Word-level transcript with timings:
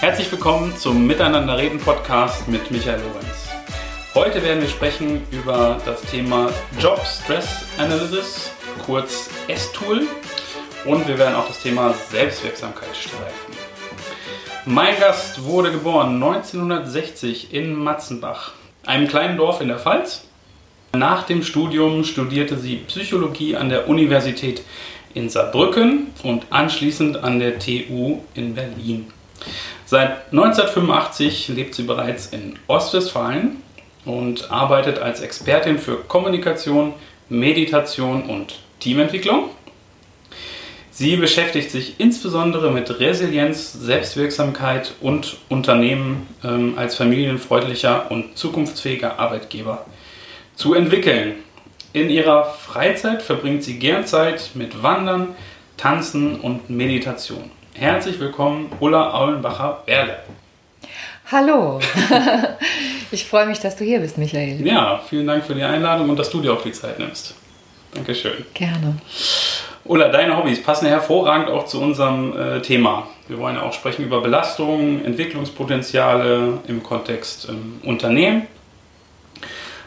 Herzlich 0.00 0.30
willkommen 0.30 0.76
zum 0.76 1.06
Miteinander 1.06 1.56
reden 1.56 1.78
Podcast 1.78 2.46
mit 2.48 2.70
Michael 2.70 3.00
Lorenz. 3.00 3.48
Heute 4.14 4.42
werden 4.42 4.60
wir 4.60 4.68
sprechen 4.68 5.22
über 5.30 5.80
das 5.86 6.02
Thema 6.02 6.50
Job 6.78 7.00
Stress 7.06 7.64
Analysis, 7.78 8.50
kurz 8.84 9.30
S-Tool, 9.48 10.06
und 10.84 11.08
wir 11.08 11.16
werden 11.16 11.34
auch 11.34 11.48
das 11.48 11.62
Thema 11.62 11.94
Selbstwirksamkeit 12.10 12.94
streifen. 12.94 13.54
Mein 14.66 15.00
Gast 15.00 15.42
wurde 15.44 15.72
geboren 15.72 16.22
1960 16.22 17.54
in 17.54 17.74
Matzenbach, 17.74 18.52
einem 18.84 19.08
kleinen 19.08 19.38
Dorf 19.38 19.62
in 19.62 19.68
der 19.68 19.78
Pfalz. 19.78 20.24
Nach 20.92 21.22
dem 21.22 21.42
Studium 21.42 22.04
studierte 22.04 22.58
sie 22.58 22.76
Psychologie 22.88 23.56
an 23.56 23.70
der 23.70 23.88
Universität 23.88 24.62
in 25.14 25.30
Saarbrücken 25.30 26.08
und 26.22 26.44
anschließend 26.50 27.16
an 27.16 27.38
der 27.38 27.58
TU 27.58 28.20
in 28.34 28.54
Berlin. 28.54 29.10
Seit 29.88 30.32
1985 30.32 31.46
lebt 31.46 31.76
sie 31.76 31.84
bereits 31.84 32.26
in 32.26 32.58
Ostwestfalen 32.66 33.62
und 34.04 34.50
arbeitet 34.50 34.98
als 34.98 35.20
Expertin 35.20 35.78
für 35.78 35.98
Kommunikation, 35.98 36.92
Meditation 37.28 38.24
und 38.24 38.58
Teamentwicklung. 38.80 39.50
Sie 40.90 41.14
beschäftigt 41.14 41.70
sich 41.70 42.00
insbesondere 42.00 42.72
mit 42.72 42.98
Resilienz, 42.98 43.74
Selbstwirksamkeit 43.74 44.94
und 45.00 45.36
Unternehmen 45.48 46.26
ähm, 46.42 46.74
als 46.76 46.96
familienfreundlicher 46.96 48.10
und 48.10 48.36
zukunftsfähiger 48.36 49.20
Arbeitgeber 49.20 49.86
zu 50.56 50.74
entwickeln. 50.74 51.34
In 51.92 52.10
ihrer 52.10 52.44
Freizeit 52.44 53.22
verbringt 53.22 53.62
sie 53.62 53.78
gern 53.78 54.04
Zeit 54.04 54.50
mit 54.54 54.82
Wandern, 54.82 55.36
Tanzen 55.76 56.40
und 56.40 56.70
Meditation. 56.70 57.52
Herzlich 57.78 58.18
willkommen, 58.18 58.72
Ulla 58.80 59.12
Aulenbacher-Berle. 59.12 60.16
Hallo, 61.30 61.78
ich 63.10 63.26
freue 63.26 63.44
mich, 63.44 63.60
dass 63.60 63.76
du 63.76 63.84
hier 63.84 64.00
bist, 64.00 64.16
Michael. 64.16 64.66
Ja, 64.66 64.98
vielen 65.06 65.26
Dank 65.26 65.44
für 65.44 65.54
die 65.54 65.62
Einladung 65.62 66.08
und 66.08 66.18
dass 66.18 66.30
du 66.30 66.40
dir 66.40 66.54
auch 66.54 66.62
die 66.62 66.72
Zeit 66.72 66.98
nimmst. 66.98 67.34
Dankeschön. 67.92 68.46
Gerne. 68.54 68.96
Ulla, 69.84 70.08
deine 70.08 70.38
Hobbys 70.38 70.62
passen 70.62 70.86
hervorragend 70.86 71.50
auch 71.50 71.66
zu 71.66 71.78
unserem 71.78 72.34
äh, 72.34 72.62
Thema. 72.62 73.08
Wir 73.28 73.36
wollen 73.36 73.56
ja 73.56 73.62
auch 73.62 73.74
sprechen 73.74 74.06
über 74.06 74.22
Belastungen, 74.22 75.04
Entwicklungspotenziale 75.04 76.60
im 76.68 76.82
Kontext 76.82 77.46
ähm, 77.50 77.80
Unternehmen. 77.84 78.46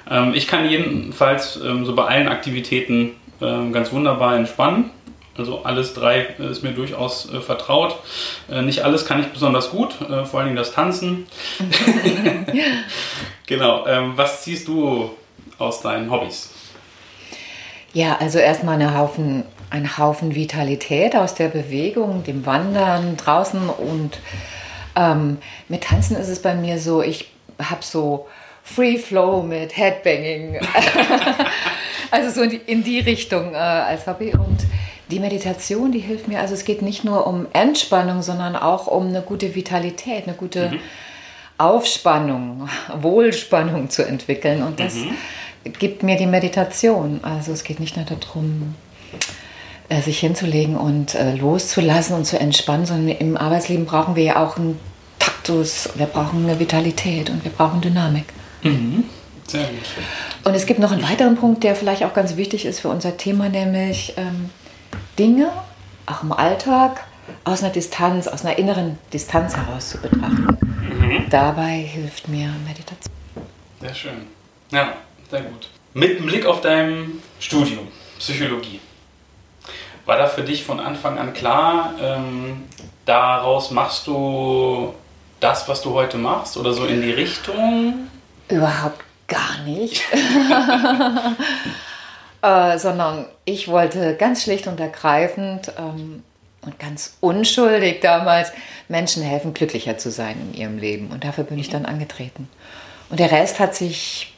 Ähm, 0.08 0.34
ich 0.36 0.48
kann 0.48 0.70
jedenfalls 0.70 1.60
ähm, 1.66 1.86
so 1.86 1.96
bei 1.96 2.06
allen 2.06 2.28
Aktivitäten 2.28 3.16
ähm, 3.42 3.74
ganz 3.74 3.92
wunderbar 3.92 4.36
entspannen. 4.36 4.92
Also 5.40 5.64
alles 5.64 5.94
drei 5.94 6.36
ist 6.38 6.64
mir 6.64 6.72
durchaus 6.72 7.32
äh, 7.32 7.40
vertraut. 7.40 7.96
Äh, 8.52 8.62
nicht 8.62 8.82
alles 8.82 9.06
kann 9.06 9.22
ich 9.22 9.28
besonders 9.28 9.72
gut, 9.72 9.96
äh, 10.02 10.26
vor 10.26 10.42
allem 10.42 10.56
das 10.56 10.74
Tanzen. 10.74 11.28
genau. 13.48 13.88
Ähm, 13.88 14.14
was 14.16 14.44
ziehst 14.44 14.68
du 14.68 15.12
aus 15.58 15.82
deinen 15.82 16.12
Hobbys? 16.12 16.50
Ja, 17.94 18.18
also 18.20 18.38
erstmal 18.38 18.76
eine 18.76 18.98
Haufen, 18.98 19.46
ein 19.70 19.98
Haufen 19.98 20.36
Vitalität 20.36 21.16
aus 21.16 21.34
der 21.34 21.48
Bewegung, 21.48 22.24
dem 22.24 22.46
Wandern 22.46 23.18
draußen 23.18 23.70
und 23.70 24.20
ähm, 24.96 25.38
mit 25.70 25.86
Tanzen 25.86 26.18
ist 26.18 26.28
es 26.28 26.42
bei 26.42 26.54
mir 26.54 26.80
so, 26.80 27.02
ich 27.02 27.32
habe 27.58 27.82
so 27.82 28.28
Free 28.64 28.98
Flow 28.98 29.42
mit 29.42 29.76
Headbanging. 29.76 30.60
also 32.12 32.30
so 32.30 32.42
in 32.44 32.50
die, 32.50 32.58
in 32.58 32.84
die 32.84 33.00
Richtung 33.00 33.54
äh, 33.54 33.58
als 33.58 34.06
Hobby 34.06 34.34
und 34.34 34.60
die 35.10 35.20
Meditation, 35.20 35.92
die 35.92 36.00
hilft 36.00 36.28
mir. 36.28 36.40
Also 36.40 36.54
es 36.54 36.66
geht 36.66 36.82
nicht 36.82 37.04
nur 37.04 37.26
um 37.28 37.48
Entspannung, 37.54 38.22
sondern 38.22 38.56
auch 38.56 38.88
um 38.88 39.08
eine 39.08 39.22
gute 39.22 39.56
Vitalität, 39.56 40.28
eine 40.28 40.36
gute 40.36 40.70
mhm. 40.70 40.80
Aufspannung, 41.58 42.70
Wohlspannung 43.02 43.90
zu 43.90 44.06
entwickeln. 44.06 44.64
Und 44.64 44.80
das 44.80 44.96
mhm. 44.96 45.16
gibt 45.78 46.04
mir 46.04 46.18
die 46.18 46.28
Meditation. 46.28 47.20
Also 47.24 47.52
es 47.52 47.64
geht 47.64 47.80
nicht 47.80 47.96
nur 47.98 48.06
darum, 48.06 48.76
äh, 49.90 50.02
sich 50.02 50.20
hinzulegen 50.20 50.78
und 50.78 51.16
äh, 51.16 51.36
loszulassen 51.36 52.16
und 52.16 52.26
zu 52.26 52.40
entspannen, 52.40 52.86
sondern 52.86 53.16
im 53.18 53.38
Arbeitsleben 53.38 53.86
brauchen 53.86 54.16
wir 54.16 54.24
ja 54.24 54.44
auch 54.44 54.58
einen 54.58 54.80
Taktus, 55.18 55.90
wir 55.96 56.06
brauchen 56.06 56.48
eine 56.48 56.60
Vitalität 56.60 57.30
und 57.30 57.44
wir 57.44 57.52
brauchen 57.52 57.82
Dynamik. 57.82 58.26
Mhm. 58.64 59.06
Sehr 59.48 59.64
gut. 59.64 59.90
Und 60.44 60.54
es 60.54 60.68
gibt 60.68 60.80
noch 60.80 60.92
einen 60.92 61.02
weiteren 61.02 61.36
Punkt, 61.36 61.64
der 61.64 61.76
vielleicht 61.76 62.04
auch 62.04 62.14
ganz 62.14 62.36
wichtig 62.36 62.66
ist 62.66 62.82
für 62.82 62.90
unser 62.90 63.18
Thema, 63.18 63.50
nämlich 63.50 64.14
ähm, 64.16 64.52
Dinge, 65.20 65.52
auch 66.06 66.24
im 66.24 66.32
Alltag, 66.32 67.04
aus 67.44 67.62
einer 67.62 67.74
Distanz, 67.74 68.28
aus 68.28 68.46
einer 68.46 68.58
inneren 68.58 68.98
Distanz 69.12 69.56
heraus 69.56 69.90
zu 69.90 69.98
betrachten. 69.98 70.58
Mhm. 70.62 71.30
Dabei 71.30 71.78
hilft 71.80 72.30
mir 72.30 72.50
Meditation. 72.66 73.14
Sehr 73.82 73.94
schön. 73.94 74.28
Ja, 74.72 74.94
sehr 75.30 75.42
gut. 75.42 75.70
Mit 75.94 76.26
Blick 76.26 76.46
auf 76.46 76.62
dein 76.62 77.22
Studium, 77.40 77.90
Psychologie, 78.18 78.80
war 80.06 80.18
da 80.18 80.28
für 80.28 80.44
dich 80.44 80.64
von 80.64 80.80
Anfang 80.80 81.20
an 81.20 81.34
klar, 81.34 81.94
ähm, 82.02 82.64
daraus 83.06 83.72
machst 83.72 84.08
du 84.08 84.94
das, 85.42 85.68
was 85.68 85.82
du 85.82 85.94
heute 85.94 86.18
machst 86.18 86.56
oder 86.56 86.74
so 86.74 86.86
in 86.86 87.02
die 87.02 87.12
Richtung? 87.12 88.08
Überhaupt 88.48 89.04
gar 89.28 89.60
nicht. 89.66 90.02
äh, 92.42 92.78
sondern 92.78 93.26
ich 93.46 93.68
wollte 93.68 94.16
ganz 94.16 94.44
schlicht 94.44 94.68
und 94.68 94.80
ergreifend 94.80 95.72
ähm, 95.78 96.24
und 96.62 96.80
ganz 96.80 97.18
unschuldig 97.20 98.02
damals 98.02 98.52
Menschen 98.88 99.24
helfen, 99.24 99.54
glücklicher 99.54 99.98
zu 99.98 100.12
sein 100.12 100.36
in 100.40 100.60
ihrem 100.60 100.78
Leben. 100.78 101.10
Und 101.12 101.24
dafür 101.24 101.44
bin 101.44 101.58
ich 101.58 101.70
dann 101.70 101.86
angetreten. 101.86 102.50
Und 103.10 103.20
der 103.20 103.32
Rest 103.32 103.60
hat 103.60 103.76
sich 103.76 104.34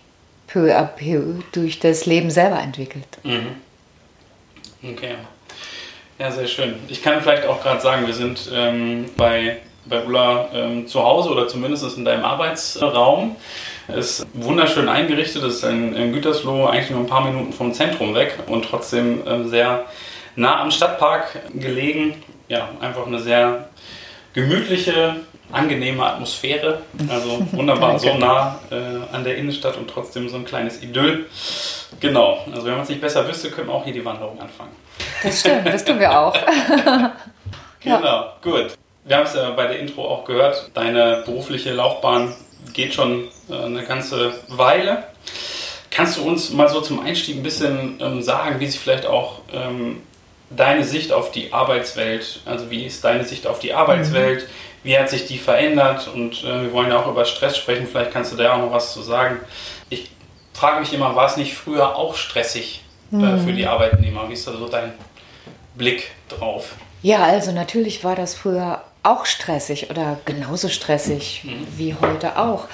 peu 0.48 0.76
à 0.76 0.84
peu 0.84 1.42
durch 1.52 1.80
das 1.80 2.06
Leben 2.06 2.30
selber 2.30 2.60
entwickelt. 2.60 3.08
Mhm. 3.24 3.56
Okay. 4.84 5.16
Ja, 6.20 6.32
sehr 6.32 6.48
schön. 6.48 6.76
Ich 6.88 7.02
kann 7.02 7.22
vielleicht 7.22 7.46
auch 7.46 7.62
gerade 7.62 7.82
sagen, 7.82 8.06
wir 8.06 8.14
sind 8.14 8.50
ähm, 8.54 9.06
bei, 9.18 9.58
bei 9.86 10.04
Ulla 10.06 10.50
ähm, 10.54 10.88
zu 10.88 11.04
Hause 11.04 11.30
oder 11.30 11.48
zumindest 11.48 11.98
in 11.98 12.06
deinem 12.06 12.26
Arbeitsraum. 12.26 13.36
Ist 13.88 14.26
wunderschön 14.34 14.88
eingerichtet, 14.88 15.44
ist 15.44 15.64
in, 15.64 15.96
in 15.96 16.14
Gütersloh 16.14 16.68
eigentlich 16.68 16.92
nur 16.92 17.02
ein 17.02 17.08
paar 17.08 17.26
Minuten 17.26 17.52
vom 17.52 17.74
Zentrum 17.74 18.14
weg 18.16 18.38
und 18.48 18.66
trotzdem 18.66 19.26
äh, 19.28 19.44
sehr 19.46 19.86
nah 20.36 20.62
am 20.62 20.72
Stadtpark 20.72 21.40
gelegen. 21.54 22.16
Ja, 22.48 22.70
einfach 22.80 23.08
eine 23.08 23.20
sehr 23.20 23.70
gemütliche, 24.34 25.18
angenehme 25.52 26.06
Atmosphäre. 26.06 26.82
Also 27.10 27.46
wunderbar, 27.52 28.00
so 28.00 28.14
nah 28.18 28.60
äh, 28.70 28.76
an 29.14 29.24
der 29.24 29.38
Innenstadt 29.38 29.78
und 29.78 29.90
trotzdem 29.90 30.30
so 30.30 30.38
ein 30.38 30.46
kleines 30.46 30.82
Idyll. 30.82 31.26
Genau, 32.00 32.46
also 32.52 32.66
wenn 32.66 32.74
man 32.74 32.82
es 32.82 32.90
nicht 32.90 33.02
besser 33.02 33.28
wüsste, 33.28 33.50
können 33.50 33.68
wir 33.68 33.74
auch 33.74 33.84
hier 33.84 33.94
die 33.94 34.06
Wanderung 34.06 34.40
anfangen. 34.40 34.72
Das 35.24 35.40
stimmt, 35.40 35.68
das 35.68 35.84
tun 35.84 36.00
wir 36.00 36.12
auch. 36.20 36.34
genau, 37.80 38.04
ja. 38.04 38.34
gut. 38.42 38.78
Wir 39.04 39.18
haben 39.18 39.26
es 39.26 39.34
ja 39.34 39.50
bei 39.50 39.66
der 39.66 39.80
Intro 39.80 40.08
auch 40.08 40.26
gehört, 40.26 40.70
deine 40.76 41.24
berufliche 41.26 41.74
Laufbahn 41.74 42.36
geht 42.74 42.94
schon 42.94 43.28
äh, 43.50 43.56
eine 43.56 43.84
ganze 43.84 44.34
Weile. 44.48 45.04
Kannst 45.90 46.18
du 46.18 46.24
uns 46.24 46.52
mal 46.52 46.70
so 46.70 46.82
zum 46.82 47.02
Einstieg 47.02 47.38
ein 47.38 47.44
bisschen 47.44 48.00
ähm, 48.00 48.22
sagen, 48.22 48.60
wie 48.60 48.68
sich 48.68 48.80
vielleicht 48.80 49.06
auch 49.06 49.40
ähm, 49.54 50.02
deine 50.50 50.84
Sicht 50.84 51.12
auf 51.12 51.32
die 51.32 51.54
Arbeitswelt, 51.54 52.42
also 52.46 52.70
wie 52.70 52.86
ist 52.86 53.04
deine 53.04 53.26
Sicht 53.26 53.48
auf 53.48 53.60
die 53.60 53.74
Arbeitswelt, 53.74 54.44
mhm. 54.44 54.48
wie 54.84 54.98
hat 54.98 55.10
sich 55.10 55.26
die 55.26 55.38
verändert 55.38 56.10
und 56.14 56.44
äh, 56.44 56.64
wir 56.64 56.74
wollen 56.74 56.90
ja 56.90 57.00
auch 57.00 57.08
über 57.08 57.26
Stress 57.26 57.58
sprechen, 57.58 57.88
vielleicht 57.90 58.12
kannst 58.12 58.32
du 58.32 58.38
da 58.38 58.54
auch 58.54 58.60
noch 58.60 58.72
was 58.72 58.94
zu 58.94 59.02
sagen. 59.02 59.40
Ich 59.90 60.12
frage 60.54 60.80
mich 60.82 60.94
immer, 60.94 61.16
war 61.16 61.26
es 61.26 61.38
nicht 61.38 61.54
früher 61.54 61.96
auch 61.96 62.16
stressig 62.16 62.84
äh, 63.12 63.16
mhm. 63.16 63.46
für 63.46 63.54
die 63.54 63.68
Arbeitnehmer? 63.68 64.30
Wie 64.30 64.34
ist 64.34 64.48
da 64.48 64.54
so 64.54 64.68
dein 64.68 64.94
Blick 65.76 66.12
drauf? 66.30 66.76
Ja, 67.02 67.24
also 67.24 67.52
natürlich 67.52 68.04
war 68.04 68.16
das 68.16 68.36
früher 68.36 68.84
auch 69.04 69.26
stressig 69.26 69.90
oder 69.90 70.20
genauso 70.26 70.70
stressig 70.70 71.44
mhm. 71.44 71.68
wie 71.78 71.96
heute 71.96 72.38
auch. 72.38 72.68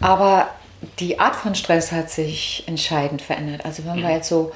Aber 0.00 0.48
die 0.98 1.18
Art 1.18 1.36
von 1.36 1.54
Stress 1.54 1.92
hat 1.92 2.10
sich 2.10 2.64
entscheidend 2.66 3.22
verändert. 3.22 3.64
Also 3.64 3.84
wenn 3.84 3.96
wir 3.96 4.08
mhm. 4.08 4.14
jetzt 4.14 4.28
so 4.28 4.52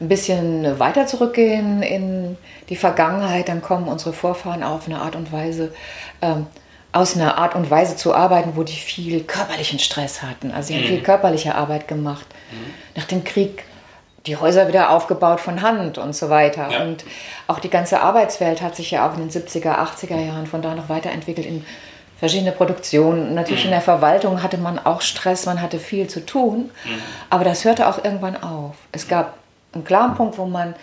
ein 0.00 0.08
bisschen 0.08 0.78
weiter 0.78 1.06
zurückgehen 1.06 1.82
in 1.82 2.36
die 2.68 2.76
Vergangenheit, 2.76 3.48
dann 3.48 3.62
kommen 3.62 3.88
unsere 3.88 4.12
Vorfahren 4.12 4.62
auf 4.62 4.86
eine 4.86 5.00
Art 5.00 5.14
und 5.14 5.30
Weise, 5.32 5.74
ähm, 6.22 6.46
aus 6.92 7.14
einer 7.14 7.38
Art 7.38 7.54
und 7.54 7.70
Weise 7.70 7.96
zu 7.96 8.14
arbeiten, 8.14 8.52
wo 8.56 8.62
die 8.62 8.72
viel 8.72 9.22
körperlichen 9.22 9.78
Stress 9.78 10.22
hatten. 10.22 10.50
Also 10.50 10.68
sie 10.68 10.74
haben 10.74 10.84
mhm. 10.84 10.88
viel 10.88 11.02
körperliche 11.02 11.54
Arbeit 11.54 11.86
gemacht. 11.86 12.26
Mhm. 12.50 12.74
Nach 12.96 13.04
dem 13.04 13.24
Krieg 13.24 13.64
die 14.26 14.36
Häuser 14.36 14.68
wieder 14.68 14.90
aufgebaut 14.90 15.40
von 15.40 15.62
Hand 15.62 15.98
und 15.98 16.14
so 16.14 16.28
weiter. 16.28 16.70
Ja. 16.70 16.82
Und 16.82 17.04
auch 17.46 17.58
die 17.58 17.70
ganze 17.70 18.00
Arbeitswelt 18.00 18.60
hat 18.60 18.76
sich 18.76 18.90
ja 18.90 19.08
auch 19.08 19.16
in 19.16 19.28
den 19.28 19.30
70er, 19.30 19.78
80er 19.78 20.18
Jahren 20.18 20.46
von 20.46 20.62
da 20.62 20.74
noch 20.74 20.88
weiterentwickelt 20.88 21.46
in 21.46 21.64
verschiedene 22.18 22.52
Produktionen. 22.52 23.34
Natürlich 23.34 23.64
mhm. 23.64 23.68
in 23.68 23.72
der 23.72 23.80
Verwaltung 23.80 24.42
hatte 24.42 24.58
man 24.58 24.78
auch 24.78 25.00
Stress, 25.00 25.46
man 25.46 25.62
hatte 25.62 25.78
viel 25.78 26.06
zu 26.06 26.24
tun, 26.24 26.70
mhm. 26.84 27.02
aber 27.30 27.44
das 27.44 27.64
hörte 27.64 27.88
auch 27.88 28.04
irgendwann 28.04 28.40
auf. 28.42 28.76
Es 28.92 29.08
gab 29.08 29.34
einen 29.72 29.84
klaren 29.84 30.14
Punkt, 30.14 30.36
wo 30.36 30.44
man 30.44 30.74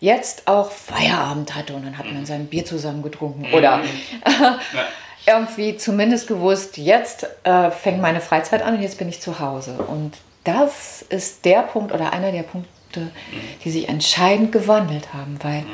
jetzt 0.00 0.48
auch 0.48 0.70
Feierabend 0.70 1.54
hatte 1.54 1.74
und 1.74 1.84
dann 1.84 1.98
hat 1.98 2.10
man 2.10 2.24
sein 2.24 2.46
Bier 2.46 2.64
zusammen 2.64 3.02
getrunken. 3.02 3.48
Mhm. 3.48 3.54
Oder 3.54 3.80
irgendwie 5.26 5.76
zumindest 5.76 6.26
gewusst, 6.26 6.78
jetzt 6.78 7.26
äh, 7.44 7.70
fängt 7.70 8.00
meine 8.00 8.20
Freizeit 8.20 8.62
an 8.62 8.76
und 8.76 8.82
jetzt 8.82 8.98
bin 8.98 9.08
ich 9.08 9.20
zu 9.20 9.40
Hause. 9.40 9.72
Und 9.72 10.12
das 10.44 11.02
ist 11.02 11.44
der 11.44 11.62
Punkt 11.62 11.92
oder 11.92 12.12
einer 12.14 12.32
der 12.32 12.44
Punkte, 12.44 12.70
die 13.64 13.70
sich 13.70 13.88
entscheidend 13.88 14.52
gewandelt 14.52 15.12
haben, 15.14 15.38
weil 15.42 15.64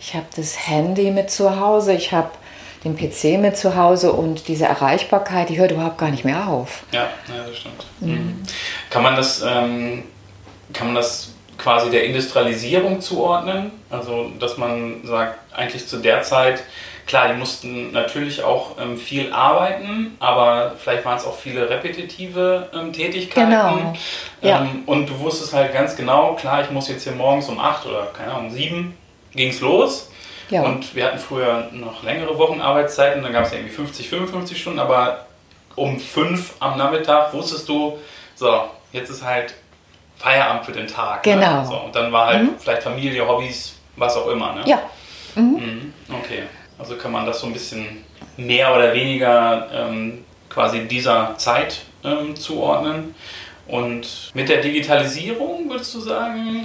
ich 0.00 0.14
habe 0.14 0.26
das 0.36 0.68
Handy 0.68 1.10
mit 1.10 1.30
zu 1.30 1.58
Hause, 1.58 1.94
ich 1.94 2.12
habe 2.12 2.30
den 2.84 2.96
PC 2.96 3.40
mit 3.40 3.56
zu 3.56 3.76
Hause 3.76 4.12
und 4.12 4.46
diese 4.48 4.66
Erreichbarkeit, 4.66 5.48
die 5.48 5.58
hört 5.58 5.70
überhaupt 5.70 5.98
gar 5.98 6.10
nicht 6.10 6.24
mehr 6.24 6.46
auf. 6.48 6.84
Ja, 6.92 7.08
ja 7.28 7.46
das 7.46 7.56
stimmt. 7.56 7.86
Mhm. 8.00 8.42
Kann 8.90 9.02
man 9.02 9.16
das, 9.16 9.42
ähm, 9.42 10.04
kann 10.72 10.88
man 10.88 10.96
das 10.96 11.30
quasi 11.56 11.90
der 11.90 12.04
Industrialisierung 12.04 13.00
zuordnen? 13.00 13.70
Also, 13.88 14.30
dass 14.38 14.58
man 14.58 15.00
sagt, 15.04 15.38
eigentlich 15.54 15.88
zu 15.88 15.96
der 15.98 16.22
Zeit, 16.22 16.62
klar, 17.06 17.28
die 17.28 17.34
mussten 17.34 17.92
natürlich 17.92 18.42
auch 18.42 18.78
ähm, 18.80 18.96
viel 18.96 19.32
arbeiten, 19.32 20.16
aber 20.20 20.72
vielleicht 20.78 21.04
waren 21.04 21.16
es 21.16 21.24
auch 21.24 21.36
viele 21.36 21.68
repetitive 21.68 22.68
ähm, 22.74 22.92
Tätigkeiten. 22.92 23.50
Genau. 23.50 23.92
Ja. 24.42 24.60
Ähm, 24.60 24.82
und 24.86 25.08
du 25.08 25.18
wusstest 25.20 25.52
halt 25.52 25.72
ganz 25.72 25.96
genau, 25.96 26.34
klar, 26.34 26.62
ich 26.62 26.70
muss 26.70 26.88
jetzt 26.88 27.04
hier 27.04 27.12
morgens 27.12 27.48
um 27.48 27.58
8 27.58 27.86
oder 27.86 28.06
keine 28.16 28.32
Ahnung, 28.32 28.46
um 28.46 28.52
7 28.52 28.96
ging 29.32 29.50
es 29.50 29.60
los. 29.60 30.10
Ja. 30.50 30.62
Und 30.62 30.94
wir 30.94 31.06
hatten 31.06 31.18
früher 31.18 31.68
noch 31.72 32.02
längere 32.02 32.36
Wochenarbeitszeiten, 32.38 33.22
dann 33.22 33.32
gab 33.32 33.44
es 33.44 33.52
ja 33.52 33.58
irgendwie 33.58 33.74
50, 33.74 34.08
55 34.08 34.60
Stunden, 34.60 34.78
aber 34.78 35.26
um 35.74 35.98
5 35.98 36.54
am 36.60 36.78
Nachmittag 36.78 37.32
wusstest 37.32 37.68
du, 37.68 37.98
so, 38.34 38.64
jetzt 38.92 39.10
ist 39.10 39.24
halt 39.24 39.54
Feierabend 40.16 40.64
für 40.64 40.72
den 40.72 40.86
Tag. 40.86 41.24
Ne? 41.26 41.34
Genau. 41.34 41.60
Ne? 41.60 41.66
So, 41.66 41.76
und 41.76 41.94
dann 41.94 42.12
war 42.12 42.26
halt 42.26 42.42
mhm. 42.42 42.50
vielleicht 42.58 42.82
Familie, 42.82 43.26
Hobbys, 43.26 43.74
was 43.96 44.16
auch 44.16 44.28
immer. 44.28 44.54
Ne? 44.54 44.62
Ja. 44.66 44.82
Mhm. 45.34 45.42
Mhm. 45.42 45.94
Okay, 46.22 46.42
also 46.78 46.96
kann 46.96 47.12
man 47.12 47.26
das 47.26 47.40
so 47.40 47.46
ein 47.46 47.52
bisschen 47.52 48.04
mehr 48.36 48.74
oder 48.74 48.92
weniger 48.92 49.68
ähm, 49.72 50.24
quasi 50.48 50.86
dieser 50.86 51.36
Zeit 51.38 51.82
ähm, 52.04 52.36
zuordnen. 52.36 53.14
Und 53.66 54.30
mit 54.34 54.48
der 54.48 54.60
Digitalisierung 54.60 55.68
würdest 55.70 55.94
du 55.94 56.00
sagen? 56.00 56.64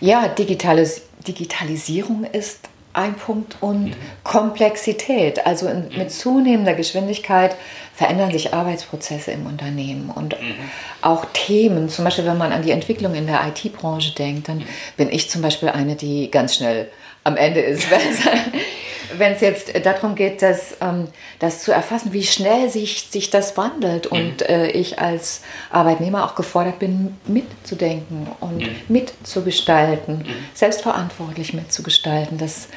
Ja, 0.00 0.28
Digitalis 0.28 1.02
Digitalisierung 1.26 2.22
ist 2.22 2.68
ein 2.92 3.14
Punkt 3.14 3.56
und 3.60 3.86
mhm. 3.86 3.94
Komplexität. 4.24 5.44
Also 5.44 5.68
in, 5.68 5.88
mit 5.96 6.10
zunehmender 6.10 6.74
Geschwindigkeit 6.74 7.56
verändern 7.94 8.32
sich 8.32 8.54
Arbeitsprozesse 8.54 9.32
im 9.32 9.46
Unternehmen 9.46 10.10
und 10.10 10.40
mhm. 10.40 10.54
auch 11.02 11.26
Themen. 11.32 11.88
Zum 11.88 12.04
Beispiel, 12.04 12.24
wenn 12.24 12.38
man 12.38 12.52
an 12.52 12.62
die 12.62 12.70
Entwicklung 12.70 13.14
in 13.14 13.26
der 13.26 13.40
IT-Branche 13.48 14.14
denkt, 14.14 14.48
dann 14.48 14.58
mhm. 14.58 14.66
bin 14.96 15.10
ich 15.10 15.28
zum 15.28 15.42
Beispiel 15.42 15.68
eine, 15.68 15.94
die 15.94 16.30
ganz 16.30 16.54
schnell 16.54 16.88
am 17.22 17.36
Ende 17.36 17.60
ist, 17.60 17.86
wenn 19.16 19.32
es 19.32 19.40
jetzt 19.40 19.72
darum 19.84 20.14
geht, 20.14 20.42
das, 20.42 20.76
ähm, 20.80 21.08
das 21.38 21.62
zu 21.62 21.72
erfassen, 21.72 22.12
wie 22.12 22.24
schnell 22.24 22.68
sich, 22.68 23.08
sich 23.10 23.30
das 23.30 23.56
wandelt 23.56 24.10
mhm. 24.10 24.18
und 24.18 24.48
äh, 24.48 24.68
ich 24.68 24.98
als 24.98 25.42
Arbeitnehmer 25.70 26.24
auch 26.24 26.34
gefordert 26.34 26.78
bin, 26.78 27.16
mitzudenken 27.26 28.28
und 28.40 28.58
mhm. 28.58 28.76
mitzugestalten, 28.88 30.18
mhm. 30.18 30.34
selbstverantwortlich 30.54 31.54
mitzugestalten. 31.54 32.38
Das 32.38 32.68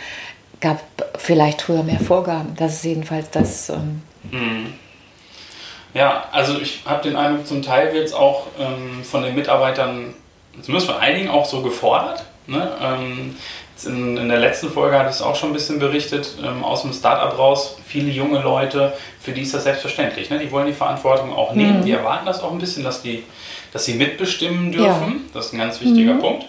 gab 0.62 0.82
vielleicht 1.18 1.62
früher 1.62 1.84
mehr 1.84 2.00
Vorgaben. 2.00 2.56
Das 2.56 2.76
ist 2.76 2.86
jedenfalls 2.86 3.30
das. 3.30 3.70
Ähm 3.70 4.02
mhm. 4.32 4.74
ja, 5.94 6.26
also 6.32 6.60
ich 6.60 6.82
habe 6.86 7.04
den 7.04 7.16
Eindruck, 7.16 7.48
zum 7.48 7.62
Teil 7.62 7.94
wird 7.94 8.08
es 8.08 8.14
auch 8.14 8.48
ähm, 8.60 9.04
von 9.04 9.24
den 9.24 9.36
Mitarbeitern, 9.36 10.14
zumindest 10.62 10.92
von 10.92 11.00
einigen, 11.00 11.30
auch 11.30 11.46
so 11.46 11.62
gefordert. 11.62 12.26
Ne? 12.48 12.72
Ähm, 12.82 13.36
in, 13.86 14.18
in, 14.18 14.30
der 14.30 14.40
letzten 14.40 14.70
Folge 14.70 14.98
hatte 14.98 15.10
ich 15.10 15.16
es 15.16 15.22
auch 15.22 15.36
schon 15.36 15.50
ein 15.50 15.54
bisschen 15.54 15.80
berichtet, 15.80 16.38
ähm, 16.44 16.64
aus 16.64 16.82
dem 16.82 16.94
Startup 16.94 17.38
raus, 17.38 17.78
viele 17.86 18.12
junge 18.12 18.42
Leute, 18.42 18.94
für 19.20 19.32
die 19.32 19.42
ist 19.42 19.54
das 19.54 19.64
selbstverständlich. 19.64 20.30
Ne? 20.30 20.40
Die 20.40 20.52
wollen 20.52 20.68
die 20.68 20.74
Verantwortung 20.74 21.34
auch 21.34 21.54
nehmen, 21.54 21.80
mhm. 21.80 21.86
die 21.86 21.92
erwarten 21.92 22.26
das 22.26 22.42
auch 22.42 22.52
ein 22.52 22.58
bisschen, 22.60 22.84
dass, 22.84 23.02
die, 23.02 23.24
dass 23.74 23.86
sie 23.86 23.94
mitbestimmen 23.94 24.72
dürfen. 24.72 25.12
Ja. 25.12 25.32
Das 25.34 25.48
ist 25.48 25.54
ein 25.54 25.60
ganz 25.60 25.82
wichtiger 25.82 26.14
mhm. 26.14 26.20
Punkt. 26.20 26.46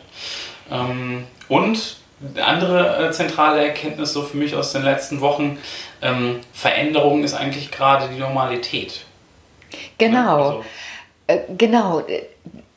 Ähm, 0.71 1.25
und 1.49 1.97
andere 2.43 3.09
äh, 3.09 3.11
zentrale 3.13 3.65
Erkenntnis 3.65 4.13
so 4.13 4.23
für 4.23 4.37
mich 4.37 4.55
aus 4.55 4.73
den 4.73 4.83
letzten 4.83 5.21
Wochen, 5.21 5.59
ähm, 6.03 6.41
Veränderung 6.53 7.25
ist 7.25 7.35
eigentlich 7.35 7.71
gerade 7.71 8.09
die 8.09 8.19
Normalität. 8.19 9.05
Genau. 9.99 10.19
Ne? 10.19 10.31
Also, 10.31 10.65
äh, 11.27 11.39
genau. 11.57 12.03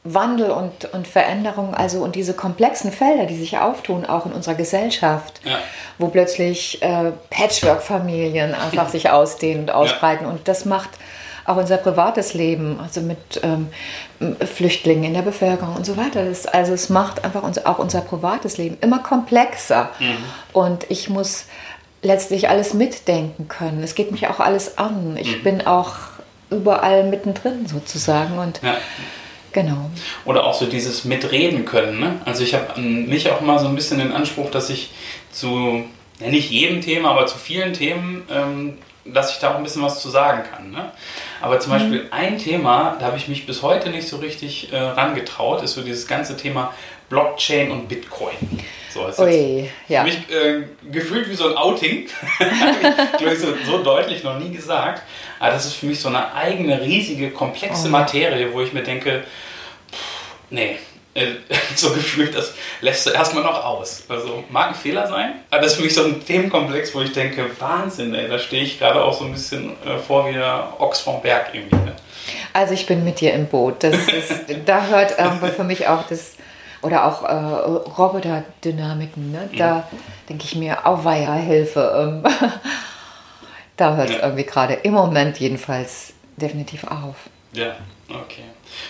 Wandel 0.04 0.52
und, 0.52 0.94
und 0.94 1.08
Veränderung, 1.08 1.74
also 1.74 2.04
und 2.04 2.16
diese 2.16 2.34
komplexen 2.34 2.92
Felder, 2.92 3.26
die 3.26 3.38
sich 3.38 3.58
auftun, 3.58 4.06
auch 4.06 4.26
in 4.26 4.34
unserer 4.34 4.56
Gesellschaft, 4.56 5.40
ja. 5.46 5.58
wo 5.98 6.10
plötzlich 6.10 6.82
äh, 6.82 7.12
Patchwork-Familien 7.30 8.54
einfach 8.54 8.90
sich 8.90 9.10
ausdehnen 9.12 9.62
und 9.62 9.72
ausbreiten. 9.72 10.26
Ja. 10.26 10.32
Und 10.32 10.48
das 10.48 10.66
macht 10.66 10.90
auch 11.46 11.58
unser 11.58 11.78
privates 11.78 12.34
Leben, 12.34 12.80
also 12.82 13.02
mit 13.02 13.42
ähm, 13.44 13.68
Flüchtlingen 14.46 15.06
in 15.06 15.14
der 15.14 15.22
Bevölkerung 15.22 15.76
und 15.76 15.86
so 15.86 15.98
weiter. 15.98 16.26
Das, 16.26 16.46
also 16.46 16.74
es 16.74 16.90
macht 16.90 17.24
einfach 17.24 17.44
uns, 17.44 17.66
auch 17.66 17.80
unser 17.80 18.02
privates 18.02 18.58
Leben 18.58 18.78
immer 18.82 19.00
komplexer. 19.00 19.90
Mhm. 20.00 20.18
Und 20.54 20.86
ich 20.90 21.10
muss 21.10 21.46
letztlich 22.02 22.50
alles 22.50 22.74
mitdenken 22.74 23.48
können. 23.48 23.84
Es 23.84 23.96
geht 23.96 24.12
mich 24.12 24.28
auch 24.28 24.40
alles 24.40 24.78
an. 24.78 25.18
Ich 25.18 25.38
mhm. 25.38 25.44
bin 25.44 25.68
auch 25.68 25.96
überall 26.50 27.06
mittendrin 27.06 27.68
sozusagen. 27.68 28.38
Und 28.38 28.62
ja. 28.62 28.76
Genau. 29.54 29.90
Oder 30.26 30.46
auch 30.46 30.56
so 30.56 30.66
dieses 30.66 31.06
Mitreden 31.06 31.66
können. 31.66 32.00
Ne? 32.00 32.20
Also 32.26 32.44
ich 32.44 32.56
habe 32.56 32.82
mich 32.82 33.30
auch 33.30 33.42
mal 33.42 33.60
so 33.60 33.68
ein 33.68 33.76
bisschen 33.76 34.00
den 34.00 34.12
Anspruch, 34.12 34.50
dass 34.50 34.70
ich 34.70 34.90
zu, 35.32 35.84
ja 36.20 36.28
nicht 36.30 36.50
jedem 36.50 36.82
Thema, 36.82 37.12
aber 37.12 37.28
zu 37.28 37.38
vielen 37.38 37.74
Themen, 37.74 38.24
ähm, 38.32 38.78
dass 39.06 39.34
ich 39.34 39.40
da 39.40 39.52
auch 39.52 39.58
ein 39.58 39.64
bisschen 39.64 39.84
was 39.84 40.02
zu 40.02 40.10
sagen 40.10 40.44
kann. 40.50 40.72
Ne? 40.72 40.92
Aber 41.42 41.60
zum 41.60 41.72
mhm. 41.72 41.78
Beispiel 41.78 42.08
ein 42.12 42.38
Thema, 42.40 42.98
da 43.00 43.06
habe 43.06 43.18
ich 43.18 43.28
mich 43.28 43.46
bis 43.46 43.62
heute 43.62 43.90
nicht 43.90 44.08
so 44.08 44.18
richtig 44.18 44.74
äh, 44.74 44.78
rangetraut, 44.78 45.62
ist 45.62 45.74
so 45.74 45.82
dieses 45.82 46.08
ganze 46.08 46.36
Thema 46.36 46.74
Blockchain 47.13 47.69
und 47.69 47.88
Bitcoin. 47.88 48.36
So, 48.92 49.06
ist 49.07 49.19
Ui, 49.19 49.69
ja. 49.88 50.04
für 50.04 50.07
mich 50.07 50.18
äh, 50.31 50.63
gefühlt 50.92 51.30
wie 51.30 51.36
so 51.36 51.48
ein 51.48 51.56
Outing. 51.56 52.07
ich 53.19 53.39
so, 53.39 53.48
so 53.65 53.83
deutlich 53.83 54.24
noch 54.24 54.39
nie 54.39 54.51
gesagt. 54.51 55.04
Aber 55.39 55.51
das 55.51 55.65
ist 55.65 55.75
für 55.75 55.86
mich 55.86 56.00
so 56.00 56.10
eine 56.10 56.33
eigene, 56.33 56.81
riesige, 56.81 57.30
komplexe 57.30 57.88
oh. 57.88 57.92
Materie, 57.92 58.52
wo 58.52 58.61
ich 58.61 58.73
mir 58.73 58.81
denke, 58.81 59.23
pff, 59.92 59.99
nee, 60.49 60.78
äh, 61.14 61.28
so 61.76 61.92
gefühlt, 61.92 62.35
das 62.35 62.54
lässt 62.81 63.06
du 63.06 63.11
erstmal 63.11 63.44
noch 63.44 63.64
aus. 63.64 64.04
Also 64.09 64.44
mag 64.49 64.69
ein 64.69 64.76
Fehler 64.76 65.07
sein, 65.07 65.33
aber 65.52 65.61
das 65.61 65.73
ist 65.73 65.78
für 65.78 65.83
mich 65.83 65.94
so 65.94 66.06
ein 66.06 66.26
Themenkomplex, 66.26 66.95
wo 66.95 67.02
ich 67.02 67.14
denke, 67.14 67.45
Wahnsinn, 67.59 68.16
ey, 68.16 68.28
da 68.28 68.40
stehe 68.40 68.64
ich 68.64 68.80
gerade 68.80 69.04
auch 69.04 69.14
so 69.14 69.26
ein 69.26 69.33
bisschen 69.33 69.73
äh, 69.85 69.99
vor 69.99 70.28
wie 70.28 70.33
der 70.33 70.73
Ochs 70.80 71.02
vom 71.02 71.21
Berg 71.21 71.49
irgendwie. 71.54 71.76
Ne? 71.76 71.95
Also 72.54 72.73
ich 72.73 72.88
bin 72.88 73.04
mit 73.04 73.21
dir 73.21 73.33
im 73.33 73.47
Boot. 73.47 73.83
Das 73.83 73.95
ist, 73.95 74.45
da 74.66 74.88
hört 74.88 75.19
irgendwie 75.19 75.49
für 75.49 75.64
mich 75.64 75.88
auch 75.88 76.07
das 76.07 76.33
oder 76.83 77.06
auch 77.06 77.23
äh, 77.23 77.33
Roboterdynamiken, 77.97 79.31
ne? 79.31 79.49
da 79.57 79.87
mhm. 79.92 79.97
denke 80.30 80.45
ich 80.45 80.56
mir, 80.56 80.85
auweia, 80.85 81.33
Hilfe. 81.33 82.21
Ähm, 82.23 82.23
da 83.78 83.95
hört 83.95 84.09
es 84.09 84.16
ja. 84.18 84.23
irgendwie 84.23 84.44
gerade 84.44 84.73
im 84.73 84.94
Moment 84.94 85.40
jedenfalls 85.40 86.13
definitiv 86.37 86.83
auf. 86.85 87.16
Ja, 87.54 87.75
okay. 88.09 88.44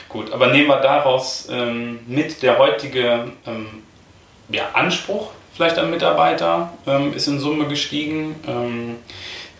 Gut, 0.09 0.31
aber 0.31 0.47
nehmen 0.47 0.67
wir 0.67 0.77
daraus 0.77 1.47
ähm, 1.51 1.99
mit, 2.07 2.41
der 2.41 2.57
heutige 2.57 3.31
ähm, 3.45 3.83
ja, 4.49 4.69
Anspruch 4.73 5.31
vielleicht 5.53 5.77
an 5.77 5.89
Mitarbeiter 5.89 6.73
ähm, 6.87 7.13
ist 7.13 7.27
in 7.27 7.39
Summe 7.39 7.67
gestiegen. 7.67 8.35
Ähm, 8.47 8.97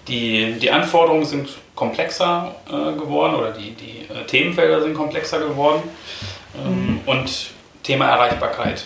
die, 0.08 0.54
die 0.60 0.72
Anforderungen 0.72 1.26
sind 1.26 1.50
komplexer 1.76 2.56
äh, 2.68 2.98
geworden 2.98 3.36
oder 3.36 3.52
die, 3.52 3.72
die 3.72 4.14
äh, 4.14 4.26
Themenfelder 4.26 4.82
sind 4.82 4.94
komplexer 4.94 5.40
geworden. 5.40 5.84
Ähm, 6.56 6.86
mhm. 6.86 7.02
Und 7.06 7.53
Thema 7.84 8.08
Erreichbarkeit. 8.10 8.86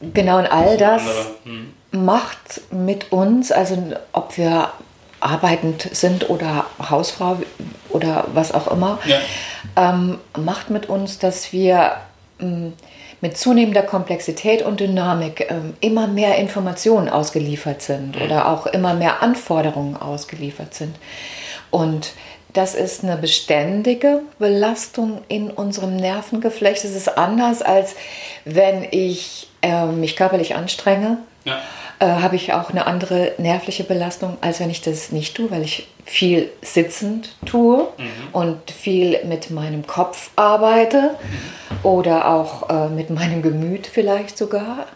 Genau, 0.00 0.38
und 0.38 0.46
all 0.46 0.76
das 0.76 1.02
hm. 1.44 1.72
macht 1.92 2.60
mit 2.72 3.12
uns, 3.12 3.52
also 3.52 3.76
ob 4.12 4.36
wir 4.36 4.72
arbeitend 5.20 5.82
sind 5.92 6.28
oder 6.28 6.66
Hausfrau 6.90 7.38
oder 7.90 8.26
was 8.34 8.52
auch 8.52 8.66
immer, 8.68 8.98
ja. 9.06 9.18
ähm, 9.76 10.18
macht 10.36 10.70
mit 10.70 10.88
uns, 10.88 11.18
dass 11.18 11.52
wir 11.52 11.96
ähm, 12.40 12.72
mit 13.20 13.38
zunehmender 13.38 13.82
Komplexität 13.82 14.62
und 14.62 14.80
Dynamik 14.80 15.46
ähm, 15.48 15.74
immer 15.80 16.08
mehr 16.08 16.38
Informationen 16.38 17.08
ausgeliefert 17.08 17.80
sind 17.80 18.16
mhm. 18.16 18.22
oder 18.22 18.48
auch 18.48 18.66
immer 18.66 18.94
mehr 18.94 19.22
Anforderungen 19.22 19.96
ausgeliefert 19.96 20.74
sind. 20.74 20.96
Und 21.70 22.12
das 22.52 22.74
ist 22.74 23.02
eine 23.02 23.16
beständige 23.16 24.20
Belastung 24.38 25.22
in 25.28 25.50
unserem 25.50 25.96
Nervengeflecht. 25.96 26.84
Es 26.84 26.94
ist 26.94 27.16
anders, 27.16 27.62
als 27.62 27.94
wenn 28.44 28.86
ich 28.90 29.48
äh, 29.62 29.86
mich 29.86 30.16
körperlich 30.16 30.54
anstrenge. 30.54 31.18
Ja. 31.44 31.58
Äh, 31.98 32.06
habe 32.06 32.36
ich 32.36 32.52
auch 32.52 32.70
eine 32.70 32.86
andere 32.86 33.32
nervliche 33.38 33.84
Belastung, 33.84 34.36
als 34.40 34.60
wenn 34.60 34.70
ich 34.70 34.80
das 34.80 35.12
nicht 35.12 35.36
tue, 35.36 35.50
weil 35.50 35.62
ich 35.62 35.88
viel 36.04 36.50
sitzend 36.60 37.36
tue 37.46 37.88
mhm. 37.96 38.10
und 38.32 38.70
viel 38.70 39.24
mit 39.24 39.50
meinem 39.50 39.86
Kopf 39.86 40.30
arbeite 40.36 41.10
mhm. 41.22 41.76
oder 41.84 42.28
auch 42.28 42.68
äh, 42.68 42.88
mit 42.88 43.10
meinem 43.10 43.40
Gemüt 43.40 43.86
vielleicht 43.86 44.36
sogar. 44.36 44.86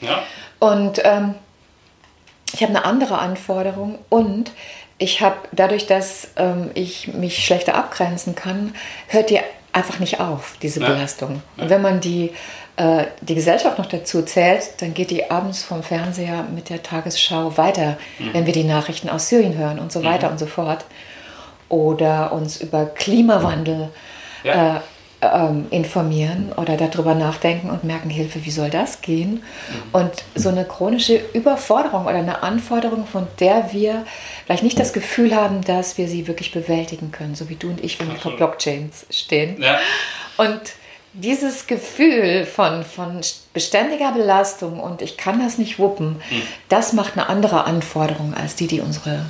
Ja. 0.00 0.22
Und 0.58 1.00
ähm, 1.04 1.34
ich 2.52 2.62
habe 2.62 2.74
eine 2.74 2.84
andere 2.84 3.18
Anforderung 3.18 3.98
und 4.08 4.50
ich 4.98 5.20
habe 5.20 5.36
dadurch, 5.52 5.86
dass 5.86 6.28
ähm, 6.36 6.70
ich 6.74 7.08
mich 7.08 7.44
schlechter 7.44 7.74
abgrenzen 7.74 8.34
kann, 8.34 8.74
hört 9.08 9.30
die 9.30 9.40
einfach 9.72 9.98
nicht 9.98 10.20
auf, 10.20 10.56
diese 10.62 10.80
ja. 10.80 10.88
Belastung. 10.88 11.42
Und 11.58 11.68
wenn 11.68 11.82
man 11.82 12.00
die, 12.00 12.32
äh, 12.76 13.04
die 13.20 13.34
Gesellschaft 13.34 13.78
noch 13.78 13.86
dazu 13.86 14.22
zählt, 14.22 14.80
dann 14.80 14.94
geht 14.94 15.10
die 15.10 15.30
abends 15.30 15.62
vom 15.62 15.82
Fernseher 15.82 16.44
mit 16.44 16.70
der 16.70 16.82
Tagesschau 16.82 17.58
weiter, 17.58 17.98
mhm. 18.18 18.32
wenn 18.32 18.46
wir 18.46 18.54
die 18.54 18.64
Nachrichten 18.64 19.10
aus 19.10 19.28
Syrien 19.28 19.56
hören 19.56 19.78
und 19.78 19.92
so 19.92 20.02
weiter 20.02 20.28
mhm. 20.28 20.32
und 20.32 20.38
so 20.38 20.46
fort. 20.46 20.86
Oder 21.68 22.32
uns 22.32 22.60
über 22.60 22.86
Klimawandel 22.86 23.90
ja. 24.44 24.76
äh, 24.76 24.80
ähm, 25.22 25.66
informieren 25.70 26.52
oder 26.56 26.76
darüber 26.76 27.14
nachdenken 27.14 27.70
und 27.70 27.84
merken, 27.84 28.10
Hilfe, 28.10 28.44
wie 28.44 28.50
soll 28.50 28.70
das 28.70 29.00
gehen? 29.00 29.30
Mhm. 29.32 29.42
Und 29.92 30.12
so 30.34 30.48
eine 30.50 30.64
chronische 30.64 31.20
Überforderung 31.32 32.02
oder 32.02 32.16
eine 32.16 32.42
Anforderung, 32.42 33.06
von 33.06 33.26
der 33.40 33.72
wir 33.72 34.04
vielleicht 34.44 34.62
nicht 34.62 34.78
das 34.78 34.92
Gefühl 34.92 35.34
haben, 35.34 35.62
dass 35.62 35.98
wir 35.98 36.08
sie 36.08 36.26
wirklich 36.26 36.52
bewältigen 36.52 37.12
können, 37.12 37.34
so 37.34 37.48
wie 37.48 37.56
du 37.56 37.68
und 37.68 37.82
ich, 37.82 37.98
wenn 37.98 38.08
wir 38.08 38.16
vor 38.16 38.36
Blockchains 38.36 39.06
stehen. 39.10 39.60
Ja. 39.60 39.78
Und 40.36 40.60
dieses 41.14 41.66
Gefühl 41.66 42.44
von, 42.44 42.84
von 42.84 43.20
beständiger 43.54 44.12
Belastung 44.12 44.78
und 44.80 45.00
ich 45.00 45.16
kann 45.16 45.40
das 45.40 45.56
nicht 45.56 45.78
wuppen, 45.78 46.16
mhm. 46.30 46.42
das 46.68 46.92
macht 46.92 47.14
eine 47.14 47.28
andere 47.28 47.64
Anforderung 47.64 48.34
als 48.34 48.54
die, 48.54 48.66
die 48.66 48.80
unsere 48.80 49.24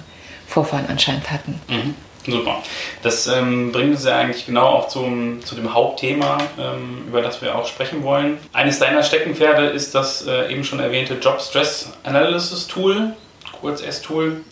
Vorfahren 0.49 0.87
anscheinend 0.88 1.31
hatten. 1.31 1.61
Mhm. 1.69 1.95
Super. 2.33 2.62
Das 3.02 3.26
ähm, 3.26 3.73
bringt 3.73 3.92
uns 3.92 4.04
ja 4.04 4.18
eigentlich 4.18 4.47
genau 4.47 4.66
auch 4.66 4.88
zum, 4.88 5.45
zu 5.45 5.54
dem 5.54 5.73
Hauptthema, 5.73 6.38
ähm, 6.59 7.04
über 7.09 7.23
das 7.23 7.40
wir 7.42 7.56
auch 7.56 7.66
sprechen 7.66 8.02
wollen. 8.02 8.38
Eines 8.52 8.78
deiner 8.78 9.02
Steckenpferde 9.02 9.66
ist 9.66 9.95
das 9.95 10.26
äh, 10.26 10.52
eben 10.52 10.64
schon 10.64 10.80
erwähnte 10.80 11.14
Job 11.14 11.40
Stress 11.40 11.92
Analysis 12.04 12.66
Tool, 12.66 13.12
kurz 13.61 13.83
S-Tool. 13.83 14.42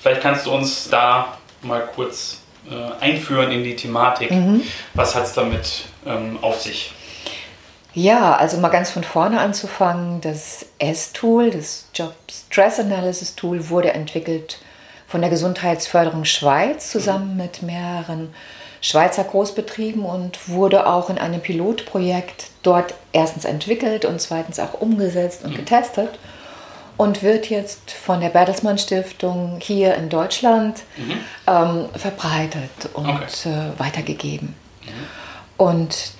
Vielleicht 0.00 0.20
kannst 0.20 0.46
du 0.46 0.52
uns 0.52 0.88
da 0.90 1.38
mal 1.62 1.80
kurz 1.94 2.38
äh, 2.70 3.02
einführen 3.02 3.50
in 3.50 3.64
die 3.64 3.76
Thematik. 3.76 4.30
Mhm. 4.30 4.62
Was 4.94 5.14
hat 5.14 5.24
es 5.24 5.32
damit 5.32 5.84
ähm, 6.06 6.38
auf 6.42 6.60
sich? 6.60 6.92
Ja, 7.94 8.36
also 8.36 8.56
mal 8.56 8.68
ganz 8.68 8.90
von 8.90 9.04
vorne 9.04 9.38
anzufangen. 9.40 10.20
Das 10.22 10.66
S-Tool, 10.78 11.50
das 11.50 11.88
Job 11.94 12.14
Stress 12.30 12.80
Analysis 12.80 13.34
Tool, 13.34 13.68
wurde 13.68 13.92
entwickelt 13.92 14.58
von 15.12 15.20
der 15.20 15.28
Gesundheitsförderung 15.28 16.24
Schweiz 16.24 16.88
zusammen 16.88 17.36
mit 17.36 17.60
mehreren 17.60 18.32
Schweizer 18.80 19.24
Großbetrieben 19.24 20.06
und 20.06 20.48
wurde 20.48 20.86
auch 20.86 21.10
in 21.10 21.18
einem 21.18 21.42
Pilotprojekt 21.42 22.46
dort 22.62 22.94
erstens 23.12 23.44
entwickelt 23.44 24.06
und 24.06 24.22
zweitens 24.22 24.58
auch 24.58 24.80
umgesetzt 24.80 25.44
und 25.44 25.50
mhm. 25.50 25.56
getestet 25.56 26.18
und 26.96 27.22
wird 27.22 27.50
jetzt 27.50 27.90
von 27.90 28.22
der 28.22 28.30
Bertelsmann 28.30 28.78
Stiftung 28.78 29.58
hier 29.60 29.96
in 29.96 30.08
Deutschland 30.08 30.82
mhm. 30.96 31.20
ähm, 31.46 31.88
verbreitet 31.94 32.70
und 32.94 33.06
okay. 33.06 33.50
äh, 33.50 33.78
weitergegeben. 33.78 34.54
Mhm. 34.80 34.88
Und 35.58 36.12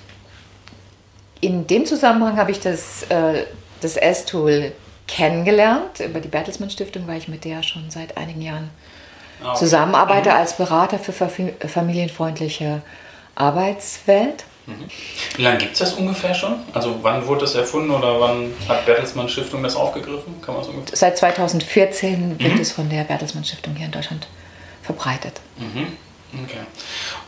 in 1.41 1.65
dem 1.65 1.87
Zusammenhang 1.87 2.37
habe 2.37 2.51
ich 2.51 2.59
das, 2.59 3.01
äh, 3.09 3.45
das 3.81 3.97
S-Tool 3.97 4.71
kennengelernt. 5.15 5.99
Über 5.99 6.19
die 6.19 6.27
Bertelsmann 6.27 6.69
Stiftung 6.69 7.07
weil 7.07 7.17
ich 7.17 7.27
mit 7.27 7.45
der 7.45 7.63
schon 7.63 7.89
seit 7.89 8.17
einigen 8.17 8.41
Jahren 8.41 8.69
ah, 9.43 9.53
zusammenarbeite 9.53 10.29
mhm. 10.29 10.35
als 10.35 10.57
Berater 10.57 10.99
für 10.99 11.13
familienfreundliche 11.13 12.81
Arbeitswelt. 13.35 14.45
Mhm. 14.65 14.85
Wie 15.35 15.41
lange 15.41 15.57
gibt 15.57 15.73
es 15.73 15.79
das 15.79 15.93
ungefähr 15.93 16.33
schon? 16.33 16.55
Also 16.73 16.99
wann 17.01 17.27
wurde 17.27 17.41
das 17.41 17.55
erfunden 17.55 17.91
oder 17.91 18.19
wann 18.19 18.53
hat 18.67 18.85
Bertelsmann 18.85 19.27
Stiftung 19.27 19.61
das 19.61 19.75
aufgegriffen? 19.75 20.41
Kann 20.41 20.55
man 20.55 20.63
ungefähr? 20.63 20.97
Seit 20.97 21.17
2014 21.17 22.39
wird 22.39 22.53
mhm. 22.55 22.61
es 22.61 22.71
von 22.71 22.89
der 22.89 23.03
Bertelsmann 23.03 23.43
Stiftung 23.43 23.75
hier 23.75 23.87
in 23.87 23.91
Deutschland 23.91 24.27
verbreitet. 24.81 25.41
Mhm. 25.57 25.97
Okay. 26.41 26.57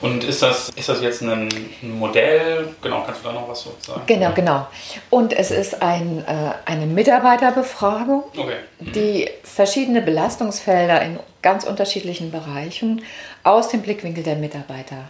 Und 0.02 0.24
ist 0.24 0.42
das, 0.42 0.70
ist 0.70 0.90
das 0.90 1.02
jetzt 1.02 1.22
ein 1.22 1.50
Modell? 1.82 2.76
Genau, 2.82 3.04
kannst 3.04 3.24
du 3.24 3.28
da 3.28 3.34
noch 3.34 3.48
was 3.48 3.62
so 3.62 3.76
sagen? 3.80 4.02
Genau, 4.08 4.32
genau. 4.34 4.68
Und 5.10 5.32
es 5.34 5.52
ist 5.52 5.82
ein, 5.82 6.24
äh, 6.26 6.52
eine 6.66 6.86
Mitarbeiterbefragung, 6.88 8.24
okay. 8.36 8.56
mhm. 8.80 8.92
die 8.94 9.30
verschiedene 9.44 10.02
Belastungsfelder 10.02 11.02
in 11.02 11.20
ganz 11.42 11.66
unterschiedlichen 11.66 12.32
Bereichen 12.32 13.04
aus 13.44 13.70
dem 13.70 13.82
Blickwinkel 13.82 14.24
der 14.24 14.36
Mitarbeiter 14.36 15.10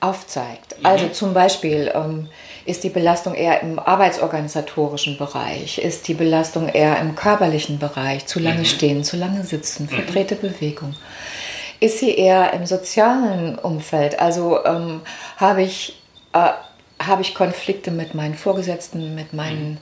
aufzeigt. 0.00 0.78
Mhm. 0.78 0.86
Also 0.86 1.08
zum 1.08 1.32
Beispiel 1.32 1.92
ähm, 1.94 2.28
ist 2.64 2.82
die 2.82 2.90
Belastung 2.90 3.34
eher 3.34 3.62
im 3.62 3.78
arbeitsorganisatorischen 3.78 5.16
Bereich, 5.16 5.78
ist 5.78 6.08
die 6.08 6.14
Belastung 6.14 6.68
eher 6.68 6.98
im 6.98 7.14
körperlichen 7.14 7.78
Bereich, 7.78 8.26
zu 8.26 8.40
lange 8.40 8.60
mhm. 8.60 8.64
stehen, 8.64 9.04
zu 9.04 9.16
lange 9.16 9.44
sitzen, 9.44 9.84
mhm. 9.84 9.90
verdrehte 9.90 10.34
Bewegung 10.34 10.94
ist 11.80 11.98
sie 11.98 12.16
eher 12.16 12.52
im 12.52 12.66
sozialen 12.66 13.58
Umfeld? 13.58 14.18
Also 14.18 14.64
ähm, 14.64 15.02
habe 15.36 15.62
ich, 15.62 16.00
äh, 16.32 16.50
hab 16.98 17.20
ich 17.20 17.34
Konflikte 17.34 17.90
mit 17.90 18.14
meinen 18.14 18.34
Vorgesetzten, 18.34 19.14
mit 19.14 19.32
meinen 19.32 19.78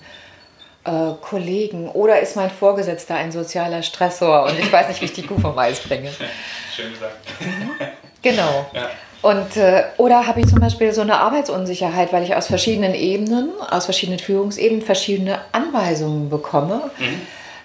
äh, 0.84 1.12
Kollegen 1.20 1.88
oder 1.88 2.20
ist 2.20 2.36
mein 2.36 2.50
Vorgesetzter 2.50 3.14
ein 3.14 3.32
sozialer 3.32 3.82
Stressor 3.82 4.44
und 4.44 4.58
ich 4.58 4.70
weiß 4.70 4.88
nicht, 4.88 5.00
wie 5.00 5.06
ich 5.06 5.12
die 5.12 5.22
Kuh 5.22 5.38
vom 5.38 5.58
Eis 5.58 5.80
bringe? 5.80 6.10
Schön 6.76 6.92
gesagt. 6.92 7.16
Mhm. 7.40 7.70
Genau. 8.22 8.66
Ja. 8.74 8.90
Und, 9.22 9.56
äh, 9.56 9.84
oder 9.96 10.26
habe 10.26 10.40
ich 10.40 10.48
zum 10.48 10.60
Beispiel 10.60 10.92
so 10.92 11.00
eine 11.00 11.16
Arbeitsunsicherheit, 11.16 12.12
weil 12.12 12.24
ich 12.24 12.36
aus 12.36 12.46
verschiedenen 12.46 12.94
Ebenen, 12.94 13.52
aus 13.70 13.86
verschiedenen 13.86 14.18
Führungsebenen 14.18 14.82
verschiedene 14.82 15.38
Anweisungen 15.50 16.28
bekomme. 16.28 16.90
Mhm. 16.98 17.22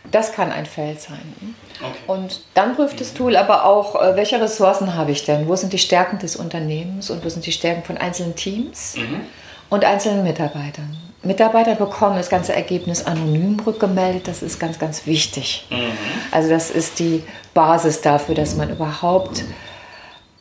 Das 0.09 0.31
kann 0.31 0.53
ein 0.53 0.65
Feld 0.65 1.01
sein. 1.01 1.55
Okay. 1.81 1.97
Und 2.07 2.41
dann 2.53 2.75
prüft 2.75 2.99
das 2.99 3.13
Tool 3.13 3.35
aber 3.35 3.65
auch, 3.65 3.95
äh, 3.95 4.15
welche 4.15 4.41
Ressourcen 4.41 4.95
habe 4.95 5.11
ich 5.11 5.23
denn? 5.23 5.47
Wo 5.47 5.55
sind 5.55 5.73
die 5.73 5.77
Stärken 5.77 6.19
des 6.19 6.35
Unternehmens 6.35 7.09
und 7.09 7.23
wo 7.23 7.29
sind 7.29 7.45
die 7.45 7.51
Stärken 7.51 7.83
von 7.83 7.97
einzelnen 7.97 8.35
Teams 8.35 8.95
mhm. 8.97 9.21
und 9.69 9.85
einzelnen 9.85 10.23
Mitarbeitern? 10.23 10.97
Mitarbeiter 11.21 11.75
bekommen 11.75 12.15
das 12.15 12.29
ganze 12.29 12.55
Ergebnis 12.55 13.05
anonym 13.05 13.59
rückgemeldet. 13.59 14.27
Das 14.27 14.41
ist 14.41 14.59
ganz, 14.59 14.79
ganz 14.79 15.05
wichtig. 15.05 15.67
Mhm. 15.69 15.91
Also 16.31 16.49
das 16.49 16.69
ist 16.69 16.99
die 16.99 17.23
Basis 17.53 18.01
dafür, 18.01 18.35
dass 18.35 18.55
man 18.55 18.69
überhaupt 18.69 19.43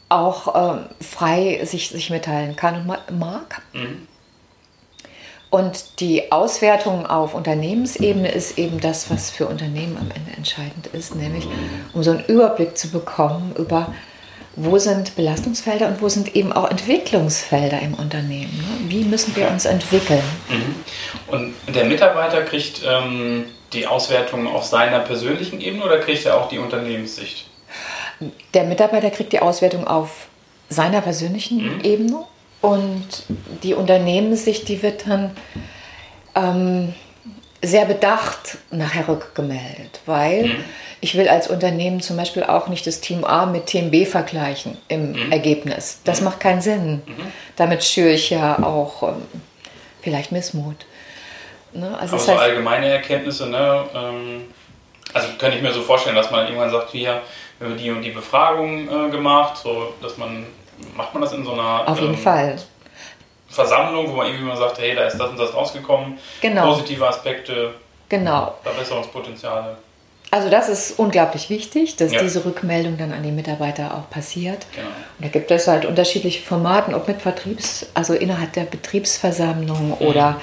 auch 0.09 0.77
ähm, 0.77 0.87
frei 1.01 1.61
sich, 1.65 1.91
sich 1.91 2.11
mitteilen 2.11 2.57
kann 2.57 2.77
und 2.77 3.19
mag. 3.19 3.63
Mhm. 3.73 4.07
Und 5.51 6.01
die 6.01 6.31
Auswertung 6.31 7.07
auf 7.07 7.35
Unternehmensebene 7.35 8.31
ist 8.31 8.59
eben 8.59 8.81
das, 8.81 9.11
was 9.11 9.31
für 9.31 9.47
Unternehmen 9.47 9.97
am 9.97 10.11
Ende 10.15 10.37
entscheidend 10.37 10.89
ist, 10.93 11.15
nämlich 11.15 11.47
um 11.95 12.03
so 12.03 12.11
einen 12.11 12.25
Überblick 12.27 12.77
zu 12.77 12.91
bekommen 12.91 13.55
über, 13.57 13.95
wo 14.57 14.77
sind 14.77 15.17
Belastungsfelder 15.17 15.89
und 15.89 16.03
wo 16.03 16.09
sind 16.11 16.37
eben 16.37 16.53
auch 16.53 16.71
Entwicklungsfelder 16.71 17.81
im 17.81 17.95
Unternehmen. 17.95 18.53
Ne? 18.59 18.91
Wie 18.91 19.05
müssen 19.05 19.35
wir 19.37 19.49
uns 19.49 19.65
entwickeln? 19.65 20.23
Mhm. 20.51 20.75
Und 21.29 21.55
der 21.75 21.87
Mitarbeiter 21.87 22.43
kriegt 22.43 22.83
ähm, 22.87 23.47
die 23.73 23.87
Auswertung 23.87 24.47
auf 24.47 24.65
seiner 24.65 24.99
persönlichen 24.99 25.63
Ebene 25.63 25.83
oder 25.83 25.99
kriegt 25.99 26.27
er 26.27 26.39
auch 26.39 26.49
die 26.51 26.59
Unternehmenssicht? 26.59 27.47
Der 28.53 28.65
Mitarbeiter 28.65 29.11
kriegt 29.11 29.33
die 29.33 29.41
Auswertung 29.41 29.87
auf 29.87 30.27
seiner 30.69 31.01
persönlichen 31.01 31.77
mhm. 31.77 31.81
Ebene 31.85 32.25
und 32.61 33.07
die 33.63 33.75
Unternehmenssicht, 33.75 34.69
die 34.69 34.83
wird 34.83 35.07
dann 35.07 35.37
ähm, 36.35 36.95
sehr 37.63 37.85
bedacht 37.85 38.59
nachher 38.71 39.09
rückgemeldet, 39.09 40.01
weil 40.07 40.45
mhm. 40.45 40.65
ich 41.01 41.17
will 41.17 41.29
als 41.29 41.49
Unternehmen 41.49 42.01
zum 42.01 42.17
Beispiel 42.17 42.45
auch 42.45 42.69
nicht 42.69 42.87
das 42.87 43.01
Team 43.01 43.25
A 43.25 43.47
mit 43.47 43.67
Team 43.67 43.91
B 43.91 44.07
vergleichen 44.07 44.79
im 44.89 45.13
mhm. 45.13 45.33
Ergebnis. 45.33 46.01
Das 46.05 46.21
mhm. 46.21 46.27
macht 46.27 46.41
keinen 46.41 46.61
Sinn. 46.61 47.03
Mhm. 47.07 47.33
Damit 47.57 47.85
schüre 47.85 48.11
ich 48.11 48.31
ja 48.31 48.63
auch 48.63 49.03
ähm, 49.03 49.23
vielleicht 50.03 50.33
Missmut. 50.33 50.87
Ne? 51.73 51.97
Also 51.99 52.17
Aber 52.17 52.25
so 52.25 52.33
heißt, 52.33 52.41
allgemeine 52.41 52.87
Erkenntnisse, 52.87 53.49
ne? 53.49 53.85
Ähm, 53.95 54.43
also 55.15 55.29
könnte 55.39 55.57
ich 55.57 55.63
mir 55.63 55.73
so 55.73 55.83
vorstellen, 55.83 56.17
dass 56.17 56.31
man 56.31 56.47
irgendwann 56.47 56.71
sagt, 56.71 56.91
hier, 56.91 57.23
wir 57.59 57.69
haben 57.69 57.77
die 57.77 57.91
und 57.91 58.03
die 58.03 58.11
Befragung 58.11 58.89
äh, 58.89 59.11
gemacht, 59.11 59.57
so 59.57 59.95
dass 60.03 60.17
man 60.19 60.47
macht 60.97 61.15
man 61.15 61.23
das 61.23 61.33
in 61.33 61.45
so 61.45 61.53
einer 61.53 61.89
Auf 61.89 62.01
jeden 62.01 62.15
ähm, 62.15 62.19
Fall. 62.19 62.57
Versammlung, 63.49 64.11
wo 64.11 64.17
man 64.17 64.27
irgendwie 64.27 64.45
mal 64.45 64.57
sagt, 64.57 64.79
hey, 64.79 64.95
da 64.95 65.05
ist 65.05 65.19
das 65.19 65.31
und 65.31 65.39
das 65.39 65.55
rausgekommen, 65.55 66.19
genau. 66.41 66.67
positive 66.67 67.09
Aspekte, 67.09 67.75
genau. 68.09 68.55
Verbesserungspotenziale. 68.63 69.79
Also 70.31 70.51
das 70.51 70.69
ist 70.69 70.99
unglaublich 70.99 71.49
wichtig, 71.49 71.97
dass 71.97 72.13
ja. 72.13 72.21
diese 72.21 72.45
Rückmeldung 72.45 72.99
dann 72.99 73.13
an 73.13 73.23
die 73.23 73.33
Mitarbeiter 73.33 73.97
auch 73.97 74.11
passiert. 74.11 74.67
Genau. 74.75 74.89
Und 74.89 75.25
da 75.25 75.29
gibt 75.29 75.51
es 75.51 75.67
halt 75.67 75.87
unterschiedliche 75.87 76.43
Formaten, 76.43 76.95
ob 76.95 77.09
mit 77.09 77.23
Vertriebs, 77.23 77.87
also 77.95 78.13
innerhalb 78.13 78.53
der 78.53 78.65
Betriebsversammlung 78.65 79.89
mhm. 79.89 80.07
oder 80.07 80.39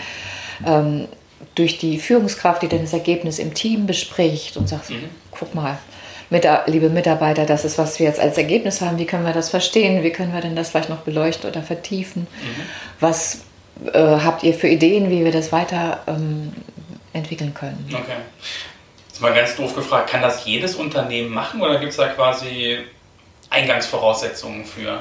ähm, 0.65 1.07
durch 1.53 1.77
die 1.77 1.99
Führungskraft, 1.99 2.63
die 2.63 2.67
dann 2.67 2.81
das 2.81 2.93
Ergebnis 2.93 3.37
im 3.37 3.53
Team 3.53 3.85
bespricht 3.85 4.57
und 4.57 4.67
sagt, 4.67 4.89
mhm. 4.89 5.09
guck 5.29 5.53
mal, 5.53 5.77
mit, 6.29 6.47
liebe 6.67 6.89
Mitarbeiter, 6.89 7.45
das 7.45 7.65
ist, 7.65 7.77
was 7.77 7.99
wir 7.99 8.07
jetzt 8.07 8.19
als 8.19 8.37
Ergebnis 8.37 8.81
haben. 8.81 8.97
Wie 8.97 9.05
können 9.05 9.25
wir 9.25 9.33
das 9.33 9.49
verstehen? 9.49 10.03
Wie 10.03 10.11
können 10.11 10.33
wir 10.33 10.41
denn 10.41 10.55
das 10.55 10.69
vielleicht 10.69 10.89
noch 10.89 10.99
beleuchten 10.99 11.49
oder 11.49 11.61
vertiefen? 11.61 12.23
Mhm. 12.23 12.61
Was 12.99 13.41
äh, 13.93 13.99
habt 13.99 14.43
ihr 14.43 14.53
für 14.53 14.67
Ideen, 14.67 15.09
wie 15.09 15.23
wir 15.23 15.31
das 15.31 15.51
weiter 15.51 16.01
ähm, 16.07 16.53
entwickeln 17.13 17.53
können? 17.53 17.87
Okay. 17.91 18.17
Jetzt 19.07 19.21
mal 19.21 19.33
ganz 19.33 19.55
doof 19.55 19.75
gefragt, 19.75 20.09
kann 20.09 20.21
das 20.21 20.45
jedes 20.45 20.75
Unternehmen 20.75 21.29
machen 21.29 21.61
oder 21.61 21.79
gibt 21.79 21.91
es 21.91 21.97
da 21.97 22.07
quasi 22.07 22.79
Eingangsvoraussetzungen 23.49 24.65
für? 24.65 24.99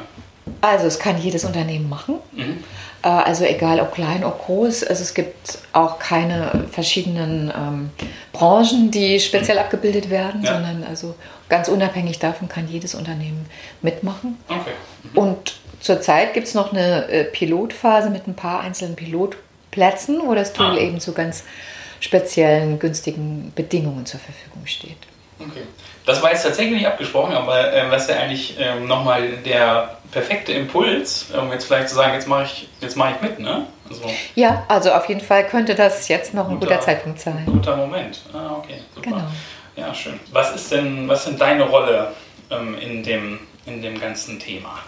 Also 0.61 0.87
es 0.87 0.99
kann 0.99 1.21
jedes 1.21 1.45
Unternehmen 1.45 1.89
machen. 1.89 2.17
Mhm. 2.33 2.63
Äh, 3.05 3.09
also 3.09 3.45
egal 3.45 3.81
ob 3.81 3.93
klein, 3.95 4.25
ob 4.25 4.47
groß. 4.47 4.83
Also 4.85 5.03
es 5.03 5.15
gibt 5.15 5.59
auch 5.73 5.99
keine 5.99 6.65
verschiedenen 6.73 7.53
ähm, 7.55 7.91
Branchen, 8.33 8.91
die 8.91 9.21
speziell 9.21 9.59
abgebildet 9.59 10.11
werden, 10.11 10.43
ja. 10.43 10.55
sondern 10.55 10.85
also 10.85 11.15
ganz 11.49 11.69
unabhängig 11.69 12.19
davon 12.19 12.49
kann 12.49 12.67
jedes 12.67 12.95
Unternehmen 12.95 13.47
mitmachen. 13.83 14.39
Okay. 14.49 14.73
Mhm. 15.13 15.19
Und 15.19 15.55
zurzeit 15.81 16.33
gibt 16.33 16.49
es 16.49 16.55
noch 16.55 16.73
eine 16.73 17.07
äh, 17.09 17.25
Pilotphase 17.25 18.09
mit 18.11 18.27
ein 18.27 18.35
paar 18.35 18.61
einzelnen 18.61 18.97
Pilotplätzen, 18.97 20.23
wo 20.25 20.35
das 20.35 20.55
Tool 20.55 20.73
ah. 20.73 20.79
eben 20.79 20.99
zu 20.99 21.13
ganz 21.13 21.45
speziellen, 22.01 22.79
günstigen 22.79 23.53
Bedingungen 23.55 24.07
zur 24.07 24.21
Verfügung 24.21 24.67
steht. 24.67 24.97
Okay. 25.39 25.63
Das 26.07 26.23
war 26.23 26.31
jetzt 26.31 26.43
tatsächlich 26.43 26.77
nicht 26.77 26.87
abgesprochen, 26.87 27.33
aber 27.35 27.73
äh, 27.73 27.91
was 27.91 28.09
ja 28.09 28.17
eigentlich 28.17 28.57
ähm, 28.59 28.87
nochmal 28.87 29.29
der 29.45 29.97
perfekte 30.11 30.53
Impuls, 30.53 31.27
um 31.33 31.51
jetzt 31.51 31.65
vielleicht 31.65 31.89
zu 31.89 31.95
sagen, 31.95 32.13
jetzt 32.15 32.29
mache 32.29 32.45
ich, 32.45 32.69
mach 32.97 33.11
ich 33.11 33.21
mit, 33.21 33.39
ne? 33.39 33.67
Also, 33.89 34.11
ja, 34.35 34.65
also 34.69 34.93
auf 34.93 35.09
jeden 35.09 35.21
Fall 35.21 35.47
könnte 35.47 35.75
das 35.75 36.09
jetzt 36.09 36.35
noch 36.35 36.49
ein 36.49 36.55
guter, 36.55 36.75
guter 36.75 36.81
Zeitpunkt 36.81 37.21
sein. 37.21 37.45
Guter 37.47 37.77
Moment. 37.77 38.21
Ah, 38.33 38.57
okay, 38.59 38.81
super. 38.95 39.11
Genau. 39.11 39.25
Ja, 39.77 39.95
schön. 39.95 40.21
Was 40.31 40.55
ist 40.55 40.71
denn, 40.71 41.09
was 41.09 41.25
sind 41.25 41.41
deine 41.41 41.65
Rolle 41.65 42.13
ähm, 42.51 42.79
in, 42.79 43.03
dem, 43.03 43.41
in 43.67 43.83
dem 43.83 43.99
ganzen 44.01 44.39
Thema? 44.39 44.79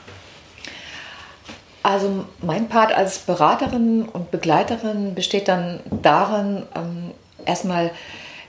Also 1.83 2.25
mein 2.43 2.69
Part 2.69 2.93
als 2.93 3.19
Beraterin 3.19 4.09
und 4.09 4.31
Begleiterin 4.31 5.15
besteht 5.15 5.49
dann 5.49 5.81
darin, 6.03 6.67
ähm, 6.75 7.13
erstmal 7.45 7.91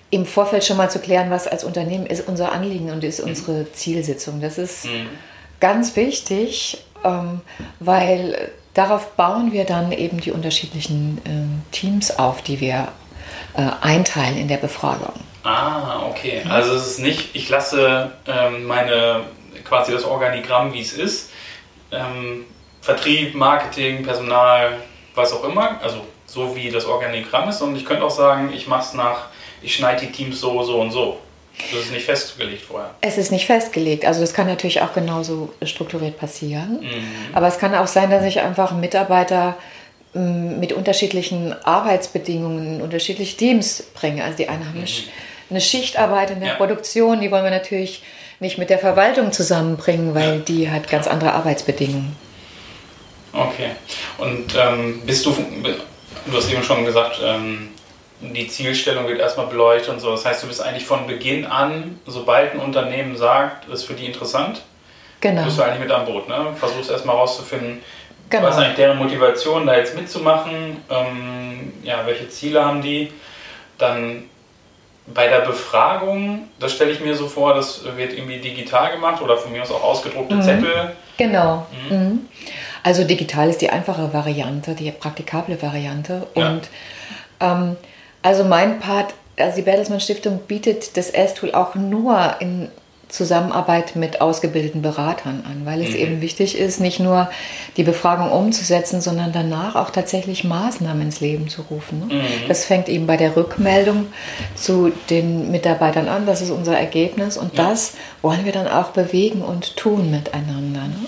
im 0.09 0.25
Vorfeld 0.25 0.63
schon 0.63 0.77
mal 0.77 0.89
zu 0.89 0.99
klären, 0.99 1.29
was 1.29 1.47
als 1.47 1.63
Unternehmen 1.63 2.05
ist 2.05 2.27
unser 2.27 2.51
Anliegen 2.51 2.91
und 2.91 3.03
ist 3.03 3.21
mhm. 3.21 3.29
unsere 3.29 3.71
Zielsitzung. 3.73 4.41
Das 4.41 4.57
ist 4.57 4.85
mhm. 4.85 5.09
ganz 5.59 5.95
wichtig, 5.95 6.83
ähm, 7.03 7.41
weil 7.79 8.51
darauf 8.73 9.11
bauen 9.15 9.51
wir 9.51 9.65
dann 9.65 9.91
eben 9.91 10.21
die 10.21 10.31
unterschiedlichen 10.31 11.17
äh, 11.25 11.73
Teams 11.75 12.17
auf, 12.17 12.41
die 12.41 12.59
wir 12.61 12.89
äh, 13.55 13.69
einteilen 13.81 14.37
in 14.37 14.47
der 14.47 14.57
Befragung. 14.57 15.13
Ah, 15.43 16.05
okay. 16.09 16.41
Also 16.49 16.73
es 16.73 16.87
ist 16.87 16.99
nicht, 16.99 17.35
ich 17.35 17.49
lasse 17.49 18.11
ähm, 18.27 18.65
meine 18.65 19.21
quasi 19.63 19.91
das 19.91 20.03
Organigramm, 20.03 20.73
wie 20.73 20.81
es 20.81 20.93
ist, 20.93 21.31
ähm, 21.91 22.45
Vertrieb, 22.81 23.35
Marketing, 23.35 24.03
Personal, 24.03 24.77
was 25.15 25.33
auch 25.33 25.43
immer, 25.43 25.79
also 25.81 26.05
so 26.25 26.55
wie 26.55 26.69
das 26.69 26.85
Organigramm 26.85 27.49
ist. 27.49 27.61
Und 27.61 27.75
ich 27.75 27.85
könnte 27.85 28.03
auch 28.05 28.11
sagen, 28.11 28.51
ich 28.53 28.67
mache 28.67 28.83
es 28.83 28.93
nach 28.93 29.27
ich 29.61 29.75
schneide 29.75 30.05
die 30.05 30.11
Teams 30.11 30.39
so, 30.39 30.63
so 30.63 30.79
und 30.81 30.91
so. 30.91 31.19
Das 31.71 31.85
ist 31.85 31.91
nicht 31.91 32.05
festgelegt 32.05 32.61
vorher. 32.61 32.91
Es 33.01 33.17
ist 33.17 33.31
nicht 33.31 33.47
festgelegt. 33.47 34.05
Also 34.05 34.21
das 34.21 34.33
kann 34.33 34.47
natürlich 34.47 34.81
auch 34.81 34.93
genauso 34.93 35.53
strukturiert 35.63 36.17
passieren. 36.19 36.81
Mhm. 36.81 37.33
Aber 37.33 37.47
es 37.47 37.57
kann 37.57 37.73
auch 37.73 37.87
sein, 37.87 38.11
dass 38.11 38.23
ich 38.23 38.41
einfach 38.41 38.73
Mitarbeiter 38.73 39.57
mm, 40.13 40.59
mit 40.59 40.71
unterschiedlichen 40.71 41.55
Arbeitsbedingungen 41.63 42.75
in 42.75 42.81
unterschiedliche 42.81 43.37
Teams 43.37 43.83
bringe. 43.95 44.23
Also 44.23 44.37
die 44.37 44.49
einen 44.49 44.67
haben 44.67 44.79
mhm. 44.79 44.87
eine 45.49 45.61
Schichtarbeit 45.61 46.29
in 46.29 46.41
der 46.41 46.49
ja. 46.49 46.55
Produktion, 46.55 47.21
die 47.21 47.31
wollen 47.31 47.43
wir 47.43 47.51
natürlich 47.51 48.03
nicht 48.39 48.59
mit 48.59 48.69
der 48.69 48.77
Verwaltung 48.77 49.31
zusammenbringen, 49.31 50.13
weil 50.13 50.35
ja. 50.35 50.39
die 50.39 50.69
hat 50.69 50.87
ganz 50.87 51.07
andere 51.07 51.33
Arbeitsbedingungen. 51.33 52.15
Okay. 53.33 53.71
Und 54.19 54.55
ähm, 54.55 55.01
bist 55.05 55.25
du, 55.25 55.35
du 56.25 56.37
hast 56.37 56.51
eben 56.51 56.63
schon 56.63 56.85
gesagt, 56.85 57.19
ähm, 57.23 57.69
die 58.19 58.47
Zielstellung 58.47 59.07
wird 59.07 59.19
erstmal 59.19 59.47
beleuchtet 59.47 59.89
und 59.89 59.99
so. 59.99 60.11
Das 60.11 60.25
heißt, 60.25 60.43
du 60.43 60.47
bist 60.47 60.61
eigentlich 60.61 60.85
von 60.85 61.05
Beginn 61.05 61.45
an, 61.45 61.99
sobald 62.05 62.53
ein 62.53 62.59
Unternehmen 62.59 63.15
sagt, 63.15 63.67
ist 63.69 63.83
für 63.83 63.93
die 63.93 64.05
interessant, 64.05 64.61
genau. 65.21 65.43
bist 65.43 65.57
du 65.57 65.63
eigentlich 65.63 65.81
mit 65.81 65.91
am 65.91 66.05
Boot. 66.05 66.27
Ne? 66.27 66.47
Versuchst 66.55 66.89
erstmal 66.89 67.15
herauszufinden, 67.15 67.81
genau. 68.29 68.47
was 68.47 68.55
ist 68.55 68.63
eigentlich 68.63 68.75
deren 68.77 68.97
Motivation, 68.97 69.67
da 69.67 69.75
jetzt 69.75 69.95
mitzumachen, 69.95 70.77
ähm, 70.89 71.73
ja, 71.83 72.05
welche 72.05 72.27
Ziele 72.29 72.65
haben 72.65 72.81
die. 72.81 73.11
Dann 73.77 74.23
bei 75.05 75.27
der 75.27 75.41
Befragung, 75.41 76.49
das 76.59 76.73
stelle 76.73 76.91
ich 76.91 76.99
mir 76.99 77.15
so 77.15 77.27
vor, 77.27 77.53
das 77.53 77.83
wird 77.95 78.13
irgendwie 78.13 78.39
digital 78.39 78.91
gemacht 78.91 79.21
oder 79.21 79.37
von 79.37 79.51
mir 79.51 79.61
aus 79.61 79.71
auch 79.71 79.83
ausgedruckte 79.83 80.35
mhm. 80.35 80.41
Zettel. 80.41 80.95
Genau. 81.17 81.67
Mhm. 81.89 81.97
Mhm. 81.97 82.19
Also 82.83 83.03
digital 83.03 83.49
ist 83.49 83.61
die 83.61 83.69
einfache 83.69 84.13
Variante, 84.13 84.73
die 84.73 84.91
praktikable 84.91 85.61
Variante. 85.61 86.27
Und 86.33 86.69
ja. 87.41 87.51
ähm, 87.51 87.77
also 88.27 88.43
mein 88.43 88.79
Part, 88.81 89.13
also 89.37 89.55
die 89.55 89.61
Bertelsmann 89.61 90.01
Stiftung 90.01 90.39
bietet 90.49 90.97
das 90.97 91.09
S-Tool 91.09 91.53
auch 91.53 91.75
nur 91.75 92.35
in 92.41 92.67
Zusammenarbeit 93.07 93.95
mit 93.95 94.19
ausgebildeten 94.19 94.81
Beratern 94.81 95.45
an, 95.49 95.61
weil 95.65 95.81
es 95.81 95.91
mhm. 95.91 95.95
eben 95.95 96.21
wichtig 96.21 96.57
ist, 96.57 96.81
nicht 96.81 96.99
nur 96.99 97.29
die 97.77 97.83
Befragung 97.83 98.29
umzusetzen, 98.29 98.99
sondern 98.99 99.31
danach 99.31 99.75
auch 99.75 99.91
tatsächlich 99.91 100.43
Maßnahmen 100.43 101.03
ins 101.03 101.21
Leben 101.21 101.47
zu 101.47 101.61
rufen. 101.61 102.05
Ne? 102.05 102.15
Mhm. 102.15 102.21
Das 102.49 102.65
fängt 102.65 102.89
eben 102.89 103.07
bei 103.07 103.15
der 103.15 103.37
Rückmeldung 103.37 104.07
zu 104.55 104.91
den 105.09 105.49
Mitarbeitern 105.49 106.09
an, 106.09 106.25
das 106.25 106.41
ist 106.41 106.49
unser 106.49 106.77
Ergebnis 106.77 107.37
und 107.37 107.55
ja. 107.55 107.69
das 107.69 107.93
wollen 108.21 108.43
wir 108.43 108.51
dann 108.51 108.67
auch 108.67 108.89
bewegen 108.89 109.41
und 109.41 109.77
tun 109.77 110.11
miteinander. 110.11 110.81
Ne? 110.81 111.05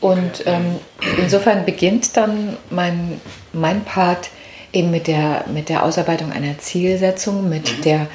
Und 0.00 0.42
ähm, 0.46 0.80
insofern 1.16 1.64
beginnt 1.64 2.16
dann 2.16 2.56
mein, 2.70 3.20
mein 3.52 3.84
Part 3.84 4.30
eben 4.74 4.90
mit 4.90 5.06
der, 5.06 5.44
mit 5.52 5.68
der 5.68 5.84
Ausarbeitung 5.84 6.32
einer 6.32 6.58
Zielsetzung, 6.58 7.48
mit 7.48 7.78
mhm. 7.78 7.82
der 7.82 8.06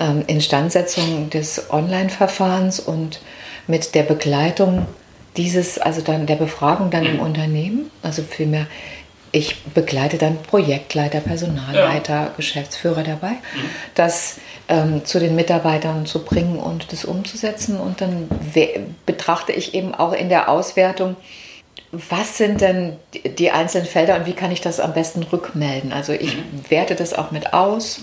ähm, 0.00 0.24
Instandsetzung 0.26 1.30
des 1.30 1.70
Online-Verfahrens 1.70 2.80
und 2.80 3.20
mit 3.66 3.94
der 3.94 4.02
Begleitung 4.02 4.86
dieses, 5.36 5.78
also 5.78 6.00
dann 6.00 6.26
der 6.26 6.36
Befragung 6.36 6.90
dann 6.90 7.04
mhm. 7.04 7.10
im 7.10 7.20
Unternehmen, 7.20 7.90
also 8.02 8.22
vielmehr 8.22 8.66
ich 9.32 9.62
begleite 9.62 10.18
dann 10.18 10.42
Projektleiter, 10.42 11.20
Personalleiter, 11.20 12.14
ja. 12.14 12.32
Geschäftsführer 12.36 13.04
dabei, 13.04 13.30
mhm. 13.30 13.70
das 13.94 14.38
ähm, 14.68 15.04
zu 15.04 15.20
den 15.20 15.36
Mitarbeitern 15.36 16.06
zu 16.06 16.24
bringen 16.24 16.58
und 16.58 16.92
das 16.92 17.04
umzusetzen. 17.04 17.78
Und 17.78 18.00
dann 18.00 18.28
betrachte 19.06 19.52
ich 19.52 19.74
eben 19.74 19.94
auch 19.94 20.12
in 20.12 20.28
der 20.28 20.48
Auswertung, 20.48 21.16
was 21.92 22.38
sind 22.38 22.60
denn 22.60 22.96
die 23.24 23.50
einzelnen 23.50 23.86
Felder 23.86 24.16
und 24.16 24.26
wie 24.26 24.32
kann 24.32 24.52
ich 24.52 24.60
das 24.60 24.78
am 24.78 24.92
besten 24.92 25.22
rückmelden? 25.24 25.92
Also 25.92 26.12
ich 26.12 26.36
mhm. 26.36 26.64
werte 26.68 26.94
das 26.94 27.12
auch 27.14 27.32
mit 27.32 27.52
aus 27.52 28.02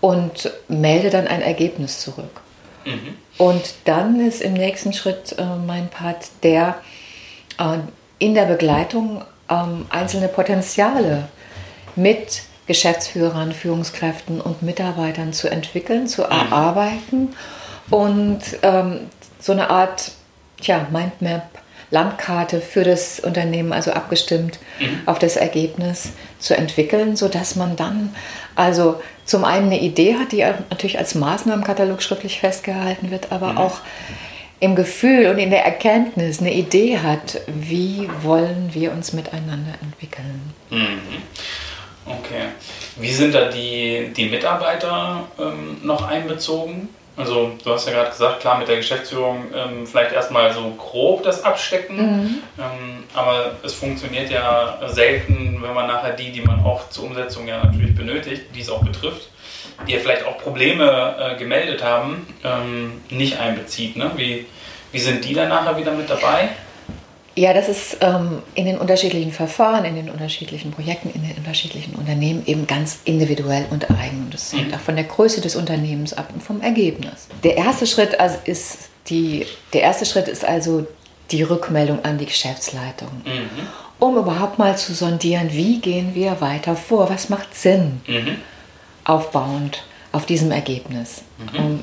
und 0.00 0.52
melde 0.68 1.10
dann 1.10 1.26
ein 1.26 1.42
Ergebnis 1.42 2.00
zurück. 2.00 2.40
Mhm. 2.84 3.16
Und 3.38 3.74
dann 3.84 4.20
ist 4.20 4.40
im 4.42 4.52
nächsten 4.52 4.92
Schritt 4.92 5.34
äh, 5.38 5.44
mein 5.66 5.88
Part 5.88 6.28
der, 6.44 6.76
äh, 7.58 7.78
in 8.18 8.34
der 8.34 8.44
Begleitung 8.44 9.22
äh, 9.48 9.54
einzelne 9.90 10.28
Potenziale 10.28 11.28
mit 11.96 12.42
Geschäftsführern, 12.66 13.52
Führungskräften 13.52 14.40
und 14.40 14.62
Mitarbeitern 14.62 15.32
zu 15.32 15.48
entwickeln, 15.48 16.06
zu 16.06 16.22
mhm. 16.22 16.30
erarbeiten 16.30 17.36
und 17.90 18.40
ähm, 18.62 19.00
so 19.40 19.52
eine 19.52 19.70
Art 19.70 20.12
tja, 20.60 20.86
Mindmap 20.90 21.55
Landkarte 21.90 22.60
für 22.60 22.84
das 22.84 23.20
Unternehmen, 23.20 23.72
also 23.72 23.92
abgestimmt 23.92 24.58
mhm. 24.80 25.00
auf 25.06 25.18
das 25.18 25.36
Ergebnis 25.36 26.10
zu 26.38 26.56
entwickeln, 26.56 27.16
sodass 27.16 27.56
man 27.56 27.76
dann 27.76 28.14
also 28.54 29.00
zum 29.24 29.44
einen 29.44 29.66
eine 29.66 29.80
Idee 29.80 30.16
hat, 30.16 30.32
die 30.32 30.44
natürlich 30.70 30.98
als 30.98 31.14
Maßnahmenkatalog 31.14 32.02
schriftlich 32.02 32.40
festgehalten 32.40 33.10
wird, 33.10 33.32
aber 33.32 33.52
mhm. 33.52 33.58
auch 33.58 33.80
im 34.58 34.74
Gefühl 34.74 35.26
und 35.26 35.38
in 35.38 35.50
der 35.50 35.64
Erkenntnis 35.64 36.40
eine 36.40 36.52
Idee 36.54 36.98
hat, 36.98 37.40
wie 37.46 38.08
wollen 38.22 38.70
wir 38.72 38.92
uns 38.92 39.12
miteinander 39.12 39.74
entwickeln. 39.82 40.54
Mhm. 40.70 41.22
Okay. 42.06 42.46
Wie 42.96 43.12
sind 43.12 43.34
da 43.34 43.50
die, 43.50 44.12
die 44.16 44.26
Mitarbeiter 44.26 45.24
ähm, 45.38 45.78
noch 45.82 46.08
einbezogen? 46.08 46.88
Also 47.16 47.52
du 47.64 47.72
hast 47.72 47.86
ja 47.86 47.94
gerade 47.94 48.10
gesagt, 48.10 48.40
klar 48.40 48.58
mit 48.58 48.68
der 48.68 48.76
Geschäftsführung 48.76 49.46
ähm, 49.54 49.86
vielleicht 49.86 50.12
erstmal 50.12 50.52
so 50.52 50.70
grob 50.76 51.22
das 51.22 51.44
Abstecken, 51.44 51.96
mhm. 51.96 52.42
ähm, 52.58 53.04
aber 53.14 53.52
es 53.62 53.72
funktioniert 53.72 54.30
ja 54.30 54.78
selten, 54.86 55.62
wenn 55.62 55.72
man 55.72 55.86
nachher 55.86 56.12
die, 56.12 56.30
die 56.30 56.42
man 56.42 56.62
auch 56.62 56.90
zur 56.90 57.04
Umsetzung 57.04 57.48
ja 57.48 57.64
natürlich 57.64 57.94
benötigt, 57.94 58.42
die 58.54 58.60
es 58.60 58.68
auch 58.68 58.84
betrifft, 58.84 59.30
die 59.88 59.92
ja 59.92 59.98
vielleicht 59.98 60.26
auch 60.26 60.36
Probleme 60.38 61.16
äh, 61.18 61.38
gemeldet 61.38 61.82
haben, 61.82 62.26
ähm, 62.44 63.00
nicht 63.08 63.38
einbezieht. 63.38 63.96
Ne? 63.96 64.10
Wie, 64.16 64.46
wie 64.92 64.98
sind 64.98 65.24
die 65.24 65.32
dann 65.32 65.48
nachher 65.48 65.78
wieder 65.78 65.92
mit 65.92 66.10
dabei? 66.10 66.50
Ja, 67.38 67.52
das 67.52 67.68
ist 67.68 67.98
ähm, 68.00 68.42
in 68.54 68.64
den 68.64 68.78
unterschiedlichen 68.78 69.30
Verfahren, 69.30 69.84
in 69.84 69.94
den 69.94 70.08
unterschiedlichen 70.08 70.70
Projekten, 70.70 71.10
in 71.10 71.22
den 71.22 71.36
unterschiedlichen 71.36 71.94
Unternehmen 71.94 72.42
eben 72.46 72.66
ganz 72.66 73.00
individuell 73.04 73.66
und 73.70 73.90
eigen. 73.90 74.24
Und 74.24 74.34
das 74.34 74.54
hängt 74.54 74.68
mhm. 74.68 74.74
auch 74.74 74.80
von 74.80 74.96
der 74.96 75.04
Größe 75.04 75.42
des 75.42 75.54
Unternehmens 75.54 76.14
ab 76.14 76.30
und 76.32 76.42
vom 76.42 76.62
Ergebnis. 76.62 77.28
Der 77.44 77.58
erste 77.58 77.86
Schritt 77.86 78.18
also 78.18 78.38
ist 78.44 78.88
die, 79.08 79.44
der 79.74 79.82
erste 79.82 80.06
Schritt 80.06 80.28
ist 80.28 80.46
also 80.46 80.86
die 81.30 81.42
Rückmeldung 81.42 82.02
an 82.06 82.16
die 82.16 82.24
Geschäftsleitung, 82.24 83.10
mhm. 83.24 83.50
um 83.98 84.16
überhaupt 84.16 84.58
mal 84.58 84.78
zu 84.78 84.94
sondieren, 84.94 85.50
wie 85.52 85.78
gehen 85.80 86.14
wir 86.14 86.40
weiter 86.40 86.74
vor, 86.74 87.10
was 87.10 87.28
macht 87.28 87.54
Sinn, 87.54 88.00
mhm. 88.06 88.38
aufbauend 89.04 89.84
auf 90.12 90.24
diesem 90.24 90.52
Ergebnis. 90.52 91.22
Mhm. 91.52 91.80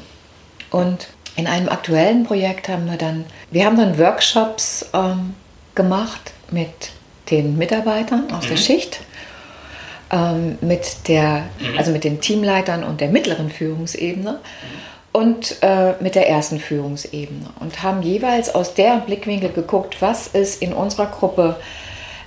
Und 0.72 1.10
in 1.36 1.46
einem 1.46 1.70
aktuellen 1.70 2.24
Projekt 2.24 2.70
haben 2.70 2.90
wir 2.90 2.98
dann, 2.98 3.26
wir 3.52 3.66
haben 3.66 3.78
dann 3.78 4.00
Workshops 4.00 4.90
ähm, 4.94 5.36
gemacht 5.76 6.32
mit 6.52 6.92
den 7.32 7.58
Mitarbeitern 7.58 8.32
aus 8.32 8.46
mhm. 8.46 8.50
der 8.50 8.58
Schicht, 8.58 9.00
ähm, 10.12 10.58
mit 10.62 11.08
der, 11.08 11.44
mhm. 11.60 11.78
also 11.78 11.92
mit 11.92 12.04
den 12.04 12.22
Teamleitern 12.22 12.84
und 12.84 13.02
der 13.02 13.10
mittleren 13.10 13.50
Führungsebene 13.50 14.40
und 15.12 15.58
äh, 15.62 15.94
mit 16.02 16.16
der 16.16 16.30
ersten 16.30 16.60
Führungsebene 16.60 17.48
und 17.60 17.84
haben 17.84 18.02
jeweils 18.02 18.54
aus 18.54 18.74
deren 18.74 19.02
Blickwinkel 19.02 19.52
geguckt, 19.52 20.02
was 20.02 20.28
ist 20.28 20.62
in 20.62 20.74
unserer 20.74 21.08
Gruppe 21.08 21.58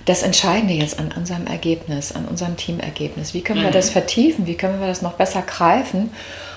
das 0.05 0.23
Entscheidende 0.23 0.73
jetzt 0.73 0.99
an 0.99 1.11
unserem 1.11 1.47
Ergebnis, 1.47 2.13
an 2.13 2.25
unserem 2.25 2.55
Teamergebnis. 2.55 3.33
Wie 3.33 3.41
können 3.41 3.59
wir 3.59 3.69
mhm. 3.69 3.73
das 3.73 3.89
vertiefen? 3.89 4.47
Wie 4.47 4.55
können 4.55 4.79
wir 4.79 4.87
das 4.87 5.01
noch 5.01 5.13
besser 5.13 5.41
greifen? 5.41 6.11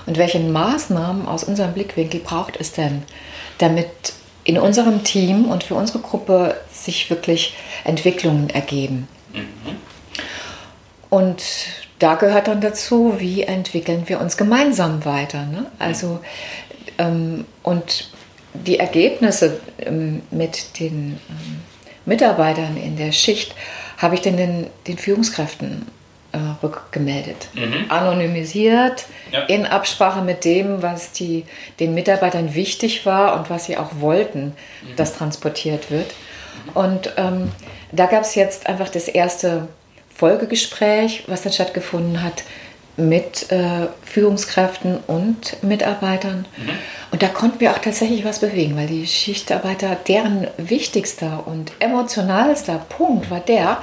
Und 0.05 0.17
welche 0.17 0.39
Maßnahmen 0.39 1.27
aus 1.27 1.43
unserem 1.43 1.73
Blickwinkel 1.73 2.21
braucht 2.21 2.55
es 2.59 2.71
denn, 2.71 3.03
damit 3.57 4.13
in 4.43 4.57
unserem 4.57 5.03
Team 5.03 5.45
und 5.45 5.63
für 5.63 5.75
unsere 5.75 5.99
Gruppe 5.99 6.55
sich 6.71 7.09
wirklich 7.09 7.55
Entwicklungen 7.83 8.49
ergeben? 8.49 9.07
Mhm. 9.33 9.77
Und 11.09 11.43
da 11.99 12.15
gehört 12.15 12.47
dann 12.47 12.61
dazu, 12.61 13.15
wie 13.19 13.43
entwickeln 13.43 14.03
wir 14.07 14.19
uns 14.19 14.37
gemeinsam 14.37 15.05
weiter. 15.05 15.45
Ne? 15.45 15.67
Also, 15.77 16.19
ähm, 16.97 17.45
und 17.63 18.09
die 18.53 18.79
Ergebnisse 18.79 19.59
ähm, 19.79 20.21
mit 20.31 20.79
den 20.79 21.19
ähm, 21.29 21.61
Mitarbeitern 22.05 22.77
in 22.77 22.97
der 22.97 23.11
Schicht 23.11 23.53
habe 23.97 24.15
ich 24.15 24.21
dann 24.21 24.37
den, 24.37 24.67
den 24.87 24.97
Führungskräften 24.97 25.85
äh, 26.31 26.37
rückgemeldet. 26.63 27.49
Mhm. 27.53 27.85
Anonymisiert, 27.89 29.05
ja. 29.31 29.41
in 29.43 29.65
Absprache 29.65 30.21
mit 30.21 30.45
dem, 30.45 30.81
was 30.81 31.11
die, 31.11 31.45
den 31.79 31.93
Mitarbeitern 31.93 32.55
wichtig 32.55 33.05
war 33.05 33.37
und 33.37 33.49
was 33.49 33.65
sie 33.65 33.77
auch 33.77 33.91
wollten, 33.99 34.47
mhm. 34.83 34.95
dass 34.95 35.17
transportiert 35.17 35.91
wird. 35.91 36.13
Und 36.73 37.13
ähm, 37.17 37.51
da 37.91 38.05
gab 38.05 38.21
es 38.21 38.35
jetzt 38.35 38.67
einfach 38.67 38.89
das 38.89 39.07
erste 39.07 39.67
Folgegespräch, 40.15 41.23
was 41.27 41.41
dann 41.41 41.53
stattgefunden 41.53 42.23
hat 42.23 42.43
mit 42.97 43.51
äh, 43.51 43.87
Führungskräften 44.03 44.99
und 45.07 45.63
Mitarbeitern. 45.63 46.45
Mhm. 46.57 46.69
Und 47.11 47.23
da 47.23 47.27
konnten 47.27 47.59
wir 47.59 47.71
auch 47.71 47.79
tatsächlich 47.79 48.23
was 48.25 48.39
bewegen, 48.39 48.75
weil 48.75 48.87
die 48.87 49.07
Schichtarbeiter, 49.07 49.95
deren 50.07 50.47
wichtigster 50.57 51.43
und 51.45 51.71
emotionalster 51.79 52.85
Punkt 52.89 53.31
war 53.31 53.39
der, 53.39 53.81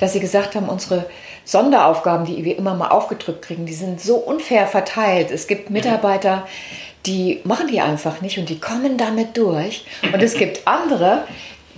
dass 0.00 0.12
sie 0.12 0.20
gesagt 0.20 0.54
haben, 0.54 0.68
unsere 0.68 1.06
Sonderaufgaben, 1.50 2.26
die 2.26 2.44
wir 2.44 2.56
immer 2.56 2.74
mal 2.74 2.88
aufgedrückt 2.88 3.42
kriegen, 3.42 3.66
die 3.66 3.72
sind 3.72 4.00
so 4.00 4.16
unfair 4.16 4.68
verteilt. 4.68 5.32
Es 5.32 5.48
gibt 5.48 5.68
mhm. 5.68 5.74
Mitarbeiter, 5.76 6.46
die 7.06 7.40
machen 7.42 7.66
die 7.66 7.80
einfach 7.80 8.20
nicht 8.20 8.38
und 8.38 8.48
die 8.48 8.60
kommen 8.60 8.96
damit 8.96 9.36
durch. 9.36 9.84
Und 10.12 10.22
es 10.22 10.34
gibt 10.34 10.68
andere, 10.68 11.24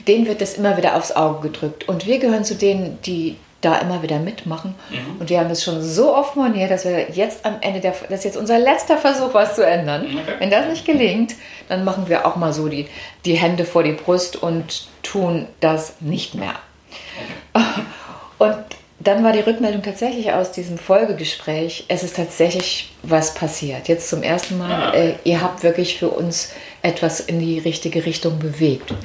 denen 0.06 0.26
wird 0.26 0.42
das 0.42 0.58
immer 0.58 0.76
wieder 0.76 0.94
aufs 0.94 1.12
Auge 1.12 1.48
gedrückt. 1.48 1.88
Und 1.88 2.06
wir 2.06 2.18
gehören 2.18 2.44
zu 2.44 2.54
denen, 2.54 2.98
die 3.06 3.36
da 3.62 3.78
immer 3.78 4.02
wieder 4.02 4.18
mitmachen. 4.18 4.74
Mhm. 4.90 5.20
Und 5.20 5.30
wir 5.30 5.38
haben 5.38 5.48
das 5.48 5.64
schon 5.64 5.80
so 5.80 6.14
oft 6.14 6.36
moniert, 6.36 6.70
dass 6.70 6.84
wir 6.84 7.10
jetzt 7.10 7.46
am 7.46 7.56
Ende, 7.62 7.80
der, 7.80 7.94
das 8.10 8.18
ist 8.18 8.24
jetzt 8.24 8.36
unser 8.36 8.58
letzter 8.58 8.98
Versuch, 8.98 9.32
was 9.32 9.54
zu 9.54 9.64
ändern. 9.64 10.04
Okay. 10.04 10.34
Wenn 10.38 10.50
das 10.50 10.68
nicht 10.68 10.84
gelingt, 10.84 11.34
dann 11.68 11.82
machen 11.84 12.08
wir 12.08 12.26
auch 12.26 12.36
mal 12.36 12.52
so 12.52 12.68
die, 12.68 12.88
die 13.24 13.36
Hände 13.36 13.64
vor 13.64 13.84
die 13.84 13.92
Brust 13.92 14.36
und 14.36 14.88
tun 15.02 15.46
das 15.60 15.94
nicht 16.00 16.34
mehr. 16.34 16.56
Okay. 17.54 17.64
Und 18.38 18.81
dann 19.04 19.24
war 19.24 19.32
die 19.32 19.40
Rückmeldung 19.40 19.82
tatsächlich 19.82 20.32
aus 20.32 20.52
diesem 20.52 20.78
Folgegespräch, 20.78 21.86
es 21.88 22.02
ist 22.02 22.16
tatsächlich 22.16 22.92
was 23.02 23.34
passiert. 23.34 23.88
Jetzt 23.88 24.08
zum 24.08 24.22
ersten 24.22 24.58
Mal, 24.58 24.70
ah. 24.70 24.94
äh, 24.94 25.14
ihr 25.24 25.40
habt 25.40 25.62
wirklich 25.62 25.98
für 25.98 26.08
uns 26.08 26.52
etwas 26.82 27.20
in 27.20 27.40
die 27.40 27.58
richtige 27.58 28.04
Richtung 28.04 28.38
bewegt. 28.38 28.90
Mhm. 28.90 28.96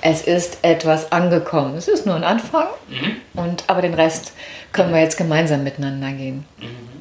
Es 0.00 0.22
ist 0.22 0.58
etwas 0.62 1.12
angekommen. 1.12 1.76
Es 1.76 1.88
ist 1.88 2.06
nur 2.06 2.14
ein 2.14 2.24
Anfang, 2.24 2.68
mhm. 2.88 3.40
und, 3.40 3.64
aber 3.66 3.82
den 3.82 3.94
Rest 3.94 4.32
können 4.72 4.92
wir 4.92 5.00
jetzt 5.00 5.16
gemeinsam 5.16 5.64
miteinander 5.64 6.12
gehen. 6.12 6.46
Mhm. 6.58 6.92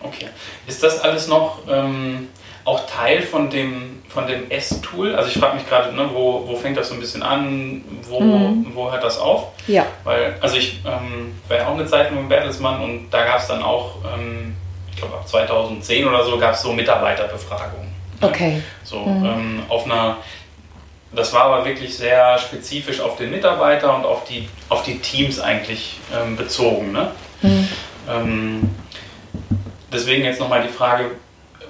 Okay. 0.00 0.28
Ist 0.66 0.82
das 0.82 1.00
alles 1.00 1.26
noch 1.26 1.62
ähm, 1.68 2.28
auch 2.68 2.86
Teil 2.86 3.22
von 3.22 3.48
dem, 3.48 4.02
von 4.08 4.26
dem 4.26 4.50
S-Tool? 4.50 5.14
Also 5.14 5.30
ich 5.30 5.38
frage 5.38 5.56
mich 5.56 5.68
gerade, 5.68 5.94
ne, 5.94 6.10
wo, 6.12 6.46
wo 6.46 6.56
fängt 6.56 6.76
das 6.76 6.88
so 6.88 6.94
ein 6.94 7.00
bisschen 7.00 7.22
an, 7.22 7.82
wo, 8.08 8.20
mhm. 8.20 8.66
wo 8.74 8.90
hört 8.90 9.02
das 9.02 9.18
auf? 9.18 9.48
Ja. 9.66 9.86
Weil, 10.04 10.36
also 10.40 10.56
ich 10.56 10.80
ähm, 10.86 11.34
war 11.48 11.56
ja 11.56 11.66
auch 11.68 11.74
eine 11.74 11.86
Zeit 11.86 12.10
im 12.10 12.28
Bertelsmann 12.28 12.82
und 12.82 13.10
da 13.10 13.24
gab 13.24 13.38
es 13.38 13.48
dann 13.48 13.62
auch, 13.62 13.96
ähm, 14.14 14.54
ich 14.90 14.98
glaube 14.98 15.14
ab 15.14 15.26
2010 15.26 16.06
oder 16.06 16.24
so, 16.24 16.38
gab 16.38 16.54
es 16.54 16.62
so 16.62 16.72
Mitarbeiterbefragungen. 16.72 17.88
Ne? 18.20 18.28
Okay. 18.28 18.62
So 18.84 19.00
mhm. 19.00 19.24
ähm, 19.24 19.62
auf 19.68 19.86
einer, 19.86 20.18
das 21.12 21.32
war 21.32 21.44
aber 21.44 21.64
wirklich 21.64 21.96
sehr 21.96 22.38
spezifisch 22.38 23.00
auf 23.00 23.16
den 23.16 23.30
Mitarbeiter 23.30 23.96
und 23.96 24.04
auf 24.04 24.24
die, 24.24 24.48
auf 24.68 24.82
die 24.82 24.98
Teams 24.98 25.40
eigentlich 25.40 25.98
ähm, 26.14 26.36
bezogen. 26.36 26.92
Ne? 26.92 27.10
Mhm. 27.40 27.68
Ähm, 28.10 28.70
deswegen 29.92 30.24
jetzt 30.24 30.40
nochmal 30.40 30.62
die 30.62 30.68
Frage, 30.68 31.12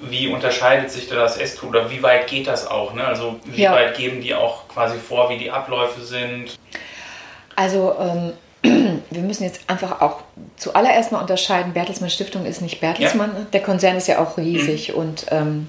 wie 0.01 0.27
unterscheidet 0.27 0.91
sich 0.91 1.07
da 1.07 1.15
das 1.15 1.37
S-Tool 1.37 1.69
oder 1.69 1.89
wie 1.89 2.01
weit 2.03 2.27
geht 2.27 2.47
das 2.47 2.67
auch? 2.67 2.93
Ne? 2.93 3.03
Also 3.03 3.39
wie 3.45 3.63
ja. 3.63 3.71
weit 3.71 3.97
geben 3.97 4.21
die 4.21 4.33
auch 4.33 4.67
quasi 4.67 4.97
vor, 4.97 5.29
wie 5.29 5.37
die 5.37 5.51
Abläufe 5.51 6.01
sind? 6.01 6.57
Also 7.55 7.95
ähm, 7.99 8.33
wir 9.09 9.21
müssen 9.21 9.43
jetzt 9.43 9.61
einfach 9.67 10.01
auch 10.01 10.21
zuallererst 10.57 11.11
mal 11.11 11.19
unterscheiden, 11.19 11.73
Bertelsmann 11.73 12.09
Stiftung 12.09 12.45
ist 12.45 12.61
nicht 12.61 12.79
Bertelsmann, 12.79 13.31
ja. 13.33 13.45
der 13.53 13.61
Konzern 13.61 13.95
ist 13.95 14.07
ja 14.07 14.19
auch 14.19 14.37
riesig 14.37 14.89
mhm. 14.89 14.95
und 14.95 15.25
ähm, 15.31 15.67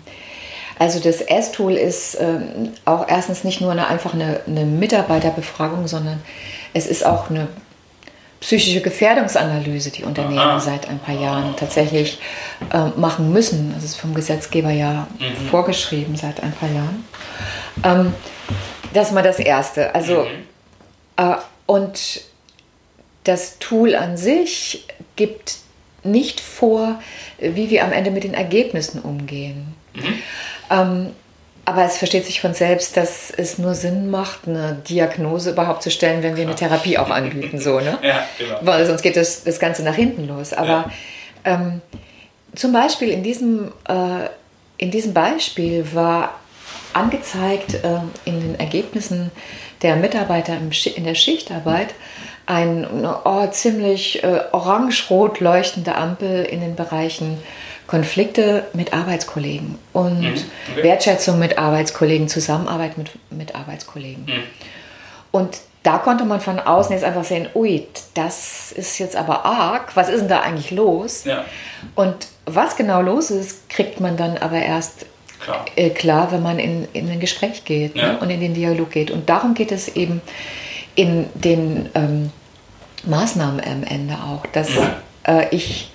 also 0.78 0.98
das 0.98 1.20
S-Tool 1.20 1.74
ist 1.74 2.16
ähm, 2.18 2.72
auch 2.86 3.06
erstens 3.06 3.44
nicht 3.44 3.60
nur 3.60 3.70
eine, 3.70 3.86
einfach 3.88 4.14
eine, 4.14 4.40
eine 4.46 4.64
Mitarbeiterbefragung, 4.64 5.86
sondern 5.86 6.22
es 6.72 6.86
ist 6.86 7.04
auch 7.04 7.28
eine 7.28 7.48
psychische 8.40 8.80
Gefährdungsanalyse, 8.80 9.90
die 9.90 10.04
Unternehmen 10.04 10.38
Aha. 10.38 10.60
seit 10.60 10.88
ein 10.88 10.98
paar 10.98 11.14
Jahren 11.14 11.54
tatsächlich 11.56 12.18
äh, 12.72 12.88
machen 12.98 13.32
müssen. 13.32 13.72
Das 13.74 13.84
ist 13.84 13.96
vom 13.96 14.14
Gesetzgeber 14.14 14.70
ja 14.70 15.06
mhm. 15.18 15.48
vorgeschrieben 15.48 16.16
seit 16.16 16.42
ein 16.42 16.52
paar 16.52 16.70
Jahren. 16.70 17.04
Ähm, 17.84 18.14
das 18.94 19.08
ist 19.08 19.14
mal 19.14 19.22
das 19.22 19.38
Erste. 19.38 19.94
Also, 19.94 20.22
mhm. 20.24 20.28
äh, 21.16 21.36
und 21.66 22.22
das 23.24 23.58
Tool 23.58 23.94
an 23.94 24.16
sich 24.16 24.86
gibt 25.16 25.58
nicht 26.02 26.40
vor, 26.40 27.00
wie 27.38 27.68
wir 27.68 27.84
am 27.84 27.92
Ende 27.92 28.10
mit 28.10 28.24
den 28.24 28.32
Ergebnissen 28.32 29.02
umgehen. 29.02 29.74
Mhm. 29.94 30.22
Ähm, 30.70 31.10
aber 31.70 31.84
es 31.84 31.98
versteht 31.98 32.26
sich 32.26 32.40
von 32.40 32.52
selbst, 32.52 32.96
dass 32.96 33.30
es 33.30 33.56
nur 33.56 33.74
Sinn 33.74 34.10
macht, 34.10 34.48
eine 34.48 34.82
Diagnose 34.88 35.52
überhaupt 35.52 35.84
zu 35.84 35.90
stellen, 35.92 36.20
wenn 36.24 36.36
wir 36.36 36.42
eine 36.42 36.56
Therapie 36.56 36.98
auch 36.98 37.10
anbieten. 37.10 37.60
So, 37.60 37.78
ne? 37.78 37.96
ja, 38.02 38.26
genau. 38.36 38.58
Weil 38.62 38.84
sonst 38.86 39.02
geht 39.02 39.16
das, 39.16 39.44
das 39.44 39.60
Ganze 39.60 39.84
nach 39.84 39.94
hinten 39.94 40.26
los. 40.26 40.52
Aber 40.52 40.68
ja. 40.68 40.90
ähm, 41.44 41.80
zum 42.56 42.72
Beispiel 42.72 43.10
in 43.10 43.22
diesem, 43.22 43.70
äh, 43.88 44.28
in 44.78 44.90
diesem 44.90 45.14
Beispiel 45.14 45.86
war 45.94 46.40
angezeigt 46.92 47.74
äh, 47.74 48.00
in 48.24 48.40
den 48.40 48.58
Ergebnissen 48.58 49.30
der 49.82 49.94
Mitarbeiter 49.94 50.54
in 50.56 51.04
der 51.04 51.14
Schichtarbeit 51.14 51.94
eine 52.46 53.20
oh, 53.24 53.46
ziemlich 53.46 54.24
äh, 54.24 54.40
orange-rot 54.50 55.38
leuchtende 55.38 55.94
Ampel 55.94 56.44
in 56.44 56.62
den 56.62 56.74
Bereichen 56.74 57.38
Konflikte 57.90 58.68
mit 58.72 58.92
Arbeitskollegen 58.92 59.76
und 59.92 60.20
mhm. 60.20 60.34
okay. 60.70 60.84
Wertschätzung 60.84 61.40
mit 61.40 61.58
Arbeitskollegen, 61.58 62.28
Zusammenarbeit 62.28 62.96
mit, 62.96 63.10
mit 63.30 63.56
Arbeitskollegen. 63.56 64.26
Mhm. 64.26 64.42
Und 65.32 65.58
da 65.82 65.98
konnte 65.98 66.24
man 66.24 66.40
von 66.40 66.60
außen 66.60 66.92
jetzt 66.92 67.04
einfach 67.04 67.24
sehen, 67.24 67.48
ui, 67.52 67.88
das 68.14 68.70
ist 68.70 69.00
jetzt 69.00 69.16
aber 69.16 69.44
arg, 69.44 69.96
was 69.96 70.08
ist 70.08 70.20
denn 70.20 70.28
da 70.28 70.40
eigentlich 70.40 70.70
los? 70.70 71.24
Ja. 71.24 71.44
Und 71.96 72.28
was 72.46 72.76
genau 72.76 73.02
los 73.02 73.32
ist, 73.32 73.68
kriegt 73.68 73.98
man 73.98 74.16
dann 74.16 74.38
aber 74.38 74.58
erst 74.58 75.06
klar, 75.40 75.64
äh, 75.74 75.90
klar 75.90 76.30
wenn 76.30 76.44
man 76.44 76.60
in, 76.60 76.86
in 76.92 77.10
ein 77.10 77.18
Gespräch 77.18 77.64
geht 77.64 77.96
ne, 77.96 78.02
ja. 78.02 78.12
ne, 78.12 78.18
und 78.18 78.30
in 78.30 78.38
den 78.38 78.54
Dialog 78.54 78.92
geht. 78.92 79.10
Und 79.10 79.28
darum 79.28 79.54
geht 79.54 79.72
es 79.72 79.88
eben 79.88 80.22
in 80.94 81.26
den 81.34 81.88
ähm, 81.96 82.30
Maßnahmen 83.02 83.60
am 83.60 83.82
Ende 83.82 84.14
auch, 84.14 84.46
dass 84.52 84.70
mhm. 84.70 84.86
äh, 85.26 85.48
ich 85.50 85.90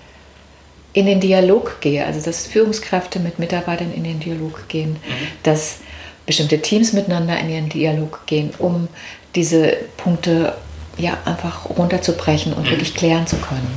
in 0.95 1.05
den 1.05 1.19
Dialog 1.19 1.81
gehe, 1.81 2.05
also 2.05 2.21
dass 2.21 2.47
Führungskräfte 2.47 3.19
mit 3.19 3.37
Mitarbeitern 3.37 3.93
in 3.93 4.05
den 4.05 4.21
Dialog 4.21 4.67
gehen, 4.69 4.91
mhm. 4.91 5.27
dass 5.43 5.79
bestimmte 6.25 6.61
Teams 6.61 6.93
miteinander 6.93 7.37
in 7.37 7.49
den 7.49 7.69
Dialog 7.69 8.25
gehen, 8.25 8.51
um 8.57 8.87
diese 9.35 9.75
Punkte 9.97 10.55
ja 10.97 11.17
einfach 11.25 11.69
runterzubrechen 11.69 12.53
und 12.53 12.63
mhm. 12.63 12.71
wirklich 12.71 12.95
klären 12.95 13.27
zu 13.27 13.35
können. 13.35 13.67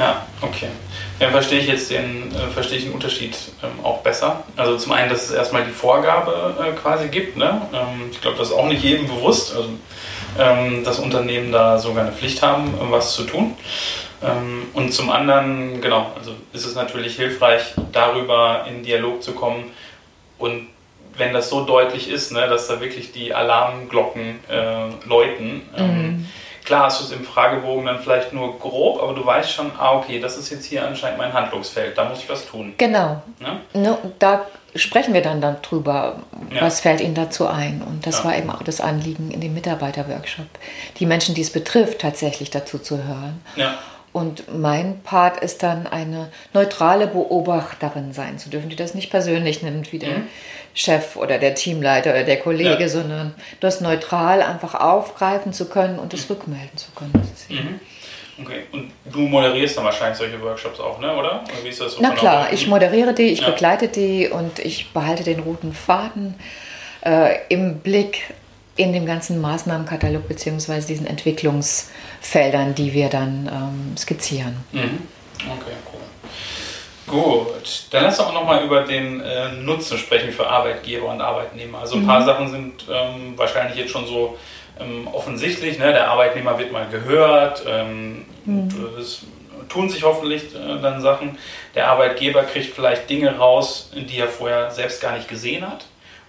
Ja, 0.00 0.26
okay. 0.42 0.66
Dann 1.20 1.30
verstehe 1.30 1.60
ich 1.60 1.68
jetzt 1.68 1.90
den, 1.90 2.32
äh, 2.34 2.52
verstehe 2.52 2.78
ich 2.78 2.84
den 2.84 2.92
Unterschied 2.92 3.36
ähm, 3.62 3.84
auch 3.84 3.98
besser. 3.98 4.42
Also 4.56 4.76
zum 4.76 4.92
einen, 4.92 5.10
dass 5.10 5.24
es 5.24 5.30
erstmal 5.30 5.64
die 5.64 5.72
Vorgabe 5.72 6.56
äh, 6.60 6.72
quasi 6.72 7.08
gibt. 7.08 7.36
Ne? 7.36 7.62
Ähm, 7.72 8.10
ich 8.10 8.20
glaube, 8.20 8.36
das 8.36 8.48
ist 8.48 8.54
auch 8.54 8.66
nicht 8.66 8.82
jedem 8.82 9.06
bewusst. 9.06 9.54
Also 9.54 9.70
ähm, 10.38 10.84
dass 10.84 10.98
Unternehmen 10.98 11.50
da 11.52 11.78
sogar 11.78 12.04
eine 12.04 12.12
Pflicht 12.12 12.42
haben, 12.42 12.74
was 12.90 13.14
zu 13.14 13.24
tun. 13.24 13.56
Ähm, 14.22 14.66
und 14.74 14.92
zum 14.92 15.10
anderen, 15.10 15.80
genau, 15.80 16.12
also 16.16 16.32
ist 16.52 16.64
es 16.64 16.74
natürlich 16.74 17.16
hilfreich, 17.16 17.74
darüber 17.92 18.64
in 18.68 18.82
Dialog 18.82 19.22
zu 19.22 19.32
kommen 19.32 19.70
und 20.38 20.68
wenn 21.18 21.32
das 21.32 21.48
so 21.48 21.64
deutlich 21.64 22.10
ist, 22.10 22.32
ne, 22.32 22.46
dass 22.48 22.68
da 22.68 22.80
wirklich 22.80 23.12
die 23.12 23.34
Alarmglocken 23.34 24.38
äh, 24.48 25.08
läuten. 25.08 25.62
Ähm, 25.76 26.02
mhm. 26.02 26.26
Klar 26.64 26.84
hast 26.84 27.00
du 27.00 27.04
es 27.06 27.12
im 27.12 27.24
Fragebogen 27.24 27.86
dann 27.86 27.98
vielleicht 27.98 28.32
nur 28.32 28.58
grob, 28.58 29.02
aber 29.02 29.14
du 29.14 29.24
weißt 29.24 29.50
schon, 29.50 29.72
ah, 29.78 29.96
okay, 29.96 30.20
das 30.20 30.36
ist 30.36 30.50
jetzt 30.50 30.66
hier 30.66 30.86
anscheinend 30.86 31.18
mein 31.18 31.32
Handlungsfeld, 31.32 31.96
da 31.96 32.04
muss 32.04 32.18
ich 32.18 32.28
was 32.28 32.46
tun. 32.46 32.74
Genau. 32.76 33.22
Ne? 33.40 33.60
Ne, 33.72 33.98
da 34.18 34.44
sprechen 34.74 35.14
wir 35.14 35.22
dann 35.22 35.40
darüber, 35.40 36.16
ja. 36.54 36.60
was 36.60 36.80
fällt 36.80 37.00
Ihnen 37.00 37.14
dazu 37.14 37.46
ein. 37.46 37.82
Und 37.82 38.06
das 38.06 38.18
ja. 38.18 38.24
war 38.26 38.36
eben 38.36 38.50
auch 38.50 38.62
das 38.62 38.82
Anliegen 38.82 39.30
in 39.30 39.40
dem 39.40 39.54
Mitarbeiterworkshop, 39.54 40.46
die 40.98 41.06
Menschen, 41.06 41.34
die 41.34 41.40
es 41.40 41.50
betrifft, 41.50 42.00
tatsächlich 42.00 42.50
dazu 42.50 42.78
zu 42.78 43.02
hören. 43.02 43.42
Ja. 43.56 43.78
Und 44.12 44.56
mein 44.58 45.00
Part 45.02 45.42
ist 45.42 45.62
dann 45.62 45.86
eine 45.86 46.30
neutrale 46.54 47.06
Beobachterin 47.06 48.12
sein 48.12 48.38
zu 48.38 48.48
dürfen, 48.48 48.70
die 48.70 48.76
das 48.76 48.94
nicht 48.94 49.10
persönlich 49.10 49.62
nimmt 49.62 49.92
wie 49.92 49.98
der 49.98 50.18
mhm. 50.18 50.28
Chef 50.74 51.16
oder 51.16 51.38
der 51.38 51.54
Teamleiter 51.54 52.10
oder 52.10 52.24
der 52.24 52.38
Kollege, 52.38 52.82
ja. 52.82 52.88
sondern 52.88 53.34
das 53.60 53.80
neutral 53.80 54.42
einfach 54.42 54.74
aufgreifen 54.74 55.52
zu 55.52 55.68
können 55.68 55.98
und 55.98 56.12
das 56.12 56.28
mhm. 56.28 56.36
rückmelden 56.36 56.76
zu 56.76 56.90
können. 56.92 57.12
Mhm. 57.48 57.80
Okay, 58.40 58.62
und 58.70 58.92
du 59.12 59.20
moderierst 59.20 59.76
dann 59.76 59.84
wahrscheinlich 59.84 60.16
solche 60.16 60.40
Workshops 60.40 60.78
auch, 60.78 61.00
ne? 61.00 61.12
oder? 61.12 61.42
oder 61.42 61.64
wie 61.64 61.68
ist 61.68 61.80
das 61.80 61.94
so 61.94 61.98
Na 62.00 62.10
klar, 62.10 62.52
ich 62.52 62.68
moderiere 62.68 63.12
die, 63.12 63.24
ich 63.24 63.40
ja. 63.40 63.50
begleite 63.50 63.88
die 63.88 64.28
und 64.28 64.60
ich 64.60 64.92
behalte 64.92 65.24
den 65.24 65.40
roten 65.40 65.72
Faden 65.72 66.36
äh, 67.04 67.36
im 67.48 67.80
Blick 67.80 68.32
in 68.78 68.92
dem 68.92 69.06
ganzen 69.06 69.40
Maßnahmenkatalog 69.40 70.28
bzw. 70.28 70.80
diesen 70.86 71.06
Entwicklungsfeldern, 71.06 72.74
die 72.76 72.92
wir 72.92 73.08
dann 73.08 73.50
ähm, 73.52 73.96
skizzieren. 73.96 74.56
Mhm. 74.72 75.00
Okay, 75.40 75.74
cool. 75.92 76.00
Gut, 77.06 77.86
dann 77.90 78.04
lass 78.04 78.18
doch 78.18 78.28
auch 78.28 78.34
nochmal 78.34 78.64
über 78.64 78.82
den 78.82 79.20
äh, 79.20 79.52
Nutzen 79.52 79.98
sprechen 79.98 80.30
für 80.30 80.46
Arbeitgeber 80.46 81.08
und 81.08 81.20
Arbeitnehmer. 81.20 81.78
Also 81.80 81.96
ein 81.96 82.06
paar 82.06 82.20
mhm. 82.20 82.26
Sachen 82.26 82.50
sind 82.50 82.84
ähm, 82.88 83.32
wahrscheinlich 83.36 83.78
jetzt 83.78 83.90
schon 83.90 84.06
so 84.06 84.38
ähm, 84.78 85.08
offensichtlich. 85.10 85.78
Ne? 85.78 85.92
Der 85.92 86.08
Arbeitnehmer 86.08 86.56
wird 86.58 86.70
mal 86.70 86.86
gehört, 86.88 87.64
ähm, 87.66 88.26
mhm. 88.44 88.68
es 88.98 89.22
tun 89.68 89.90
sich 89.90 90.04
hoffentlich 90.04 90.54
äh, 90.54 90.80
dann 90.80 91.00
Sachen. 91.00 91.36
Der 91.74 91.88
Arbeitgeber 91.88 92.44
kriegt 92.44 92.74
vielleicht 92.74 93.10
Dinge 93.10 93.38
raus, 93.38 93.90
die 93.92 94.18
er 94.18 94.28
vorher 94.28 94.70
selbst 94.70 95.00
gar 95.00 95.16
nicht 95.16 95.28
gesehen 95.28 95.66
hat 95.68 95.86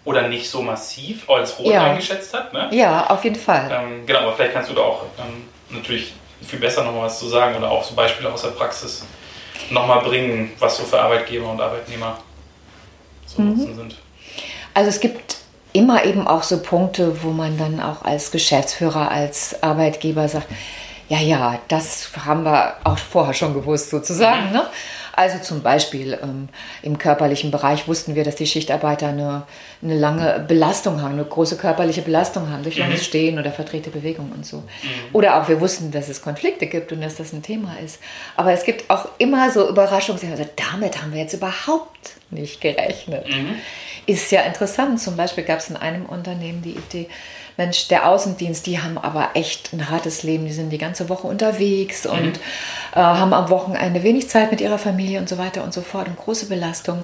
oder 0.10 0.28
nicht 0.28 0.50
so 0.50 0.64
massiv 0.64 1.30
als 1.30 1.60
rot 1.60 1.68
ja. 1.68 1.84
eingeschätzt 1.84 2.34
hat. 2.34 2.52
Ne? 2.52 2.68
Ja, 2.72 3.06
auf 3.12 3.24
jeden 3.24 3.36
Fall. 3.36 3.70
Ähm, 3.72 4.08
genau, 4.08 4.22
aber 4.22 4.34
vielleicht 4.34 4.54
kannst 4.54 4.72
du 4.72 4.74
da 4.74 4.82
auch 4.82 5.04
ähm, 5.20 5.46
natürlich 5.70 6.14
viel 6.42 6.58
besser 6.58 6.84
noch 6.84 7.00
was 7.00 7.20
zu 7.20 7.28
sagen 7.28 7.56
oder 7.56 7.70
auch 7.70 7.84
so 7.84 7.94
Beispiele 7.94 8.32
aus 8.34 8.42
der 8.42 8.50
Praxis 8.50 9.06
nochmal 9.70 10.02
bringen, 10.02 10.52
was 10.58 10.78
so 10.78 10.84
für 10.84 11.00
Arbeitgeber 11.00 11.52
und 11.52 11.62
Arbeitnehmer 11.62 12.18
so 13.28 13.40
mhm. 13.40 13.50
Nutzen 13.50 13.76
sind. 13.76 13.96
Also 14.74 14.90
es 14.90 15.00
gibt 15.00 15.38
immer 15.74 16.04
eben 16.04 16.28
auch 16.28 16.42
so 16.42 16.60
Punkte, 16.60 17.22
wo 17.22 17.30
man 17.30 17.60
dann 17.60 17.80
auch 17.80 18.02
als 18.02 18.32
Geschäftsführer, 18.32 19.12
als 19.12 19.62
Arbeitgeber 19.62 20.28
sagt, 20.28 20.48
ja, 21.08 21.20
ja, 21.20 21.60
das 21.68 22.10
haben 22.26 22.46
wir 22.46 22.78
auch 22.84 22.98
vorher 22.98 23.36
schon 23.36 23.54
gewusst 23.54 23.92
sozusagen. 23.92 24.48
Mhm. 24.48 24.54
Ne? 24.54 24.68
Also 25.20 25.38
zum 25.40 25.62
Beispiel 25.62 26.18
ähm, 26.24 26.48
im 26.82 26.98
körperlichen 26.98 27.52
Bereich 27.52 27.90
wussten 27.90 28.16
wir, 28.16 28.24
dass 28.24 28.38
die 28.38 28.48
Schichtarbeiter 28.48 29.10
eine, 29.10 29.44
eine 29.84 29.98
lange 29.98 30.46
Belastung 30.48 31.02
haben, 31.02 31.16
eine 31.16 31.26
große 31.26 31.58
körperliche 31.58 32.04
Belastung 32.04 32.50
haben 32.50 32.64
durch 32.64 32.78
mhm. 32.78 32.84
langes 32.84 33.04
Stehen 33.04 33.38
oder 33.38 33.52
verdrehte 33.52 33.90
Bewegung 33.90 34.32
und 34.32 34.46
so. 34.46 34.60
Mhm. 34.60 34.64
Oder 35.12 35.36
auch 35.36 35.50
wir 35.50 35.60
wussten, 35.60 35.92
dass 35.92 36.08
es 36.08 36.22
Konflikte 36.22 36.68
gibt 36.68 36.94
und 36.94 37.02
dass 37.02 37.18
das 37.18 37.34
ein 37.34 37.44
Thema 37.44 37.76
ist. 37.84 38.00
Aber 38.38 38.54
es 38.54 38.64
gibt 38.64 38.90
auch 38.90 39.10
immer 39.18 39.52
so 39.52 39.68
Überraschungen. 39.68 40.22
Also 40.32 40.46
damit 40.56 41.02
haben 41.02 41.12
wir 41.12 41.20
jetzt 41.20 41.34
überhaupt 41.34 42.12
nicht 42.30 42.62
gerechnet. 42.62 43.28
Mhm. 43.28 43.56
Ist 44.06 44.32
ja 44.32 44.44
interessant. 44.44 45.02
Zum 45.02 45.18
Beispiel 45.18 45.44
gab 45.44 45.60
es 45.60 45.70
in 45.70 45.76
einem 45.76 46.06
Unternehmen 46.06 46.62
die 46.62 46.78
Idee, 46.78 47.10
Mensch, 47.60 47.90
der 47.90 48.08
Außendienst, 48.08 48.66
die 48.66 48.80
haben 48.80 48.98
aber 48.98 49.32
echt 49.34 49.74
ein 49.74 49.90
hartes 49.90 50.24
Leben. 50.24 50.46
Die 50.46 50.54
sind 50.54 50.70
die 50.70 50.78
ganze 50.78 51.10
Woche 51.10 51.28
unterwegs 51.28 52.06
mhm. 52.06 52.12
und 52.12 52.38
äh, 52.96 53.00
haben 53.00 53.34
am 53.34 53.50
Wochenende 53.50 54.02
wenig 54.02 54.30
Zeit 54.30 54.50
mit 54.50 54.62
ihrer 54.62 54.78
Familie 54.78 55.20
und 55.20 55.28
so 55.28 55.38
weiter 55.38 55.66
und 55.66 55.74
so 55.74 55.82
fort 55.82 56.08
und 56.08 56.18
große 56.18 56.46
Belastung. 56.46 57.04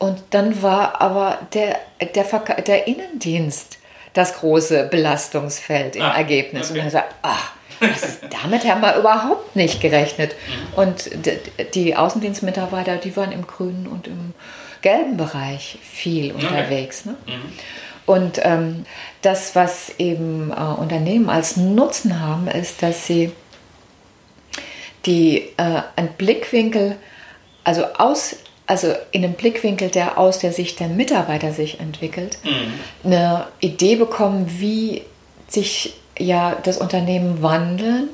Und 0.00 0.20
dann 0.30 0.62
war 0.62 1.00
aber 1.00 1.38
der, 1.54 1.78
der, 2.12 2.24
Verka 2.24 2.54
der 2.54 2.88
Innendienst 2.88 3.78
das 4.14 4.34
große 4.34 4.88
Belastungsfeld 4.90 5.94
im 5.94 6.02
ah, 6.02 6.16
Ergebnis. 6.16 6.70
Okay. 6.70 6.72
Und 6.72 6.84
dann 6.84 6.90
sagt, 6.90 7.14
ach, 7.22 7.52
das 7.80 8.02
ist, 8.02 8.20
damit 8.42 8.64
haben 8.64 8.80
wir 8.80 8.96
überhaupt 8.96 9.54
nicht 9.54 9.80
gerechnet. 9.80 10.34
Mhm. 10.74 10.82
Und 10.82 11.10
die 11.74 11.94
Außendienstmitarbeiter, 11.94 12.96
die 12.96 13.16
waren 13.16 13.30
im 13.30 13.46
grünen 13.46 13.86
und 13.86 14.08
im 14.08 14.34
gelben 14.82 15.16
Bereich 15.16 15.78
viel 15.82 16.32
unterwegs. 16.32 17.04
Ne? 17.04 17.14
Mhm. 17.26 17.52
Und 18.08 18.40
ähm, 18.42 18.86
das, 19.22 19.56
was 19.56 19.92
eben 19.98 20.50
äh, 20.50 20.54
Unternehmen 20.54 21.28
als 21.28 21.56
Nutzen 21.56 22.20
haben, 22.20 22.48
ist, 22.48 22.82
dass 22.82 23.06
sie 23.06 23.32
die 25.06 25.50
äh, 25.56 25.82
einen 25.96 26.12
Blickwinkel, 26.16 26.96
also 27.64 27.84
aus, 27.84 28.36
also 28.66 28.94
in 29.10 29.24
einem 29.24 29.34
Blickwinkel, 29.34 29.88
der 29.90 30.18
aus 30.18 30.38
der 30.38 30.52
Sicht 30.52 30.80
der 30.80 30.88
Mitarbeiter 30.88 31.52
sich 31.52 31.80
entwickelt, 31.80 32.38
mhm. 32.44 33.10
eine 33.12 33.46
Idee 33.60 33.96
bekommen, 33.96 34.46
wie 34.58 35.02
sich 35.48 35.94
ja 36.18 36.56
das 36.62 36.78
Unternehmen 36.78 37.42
wandeln 37.42 38.10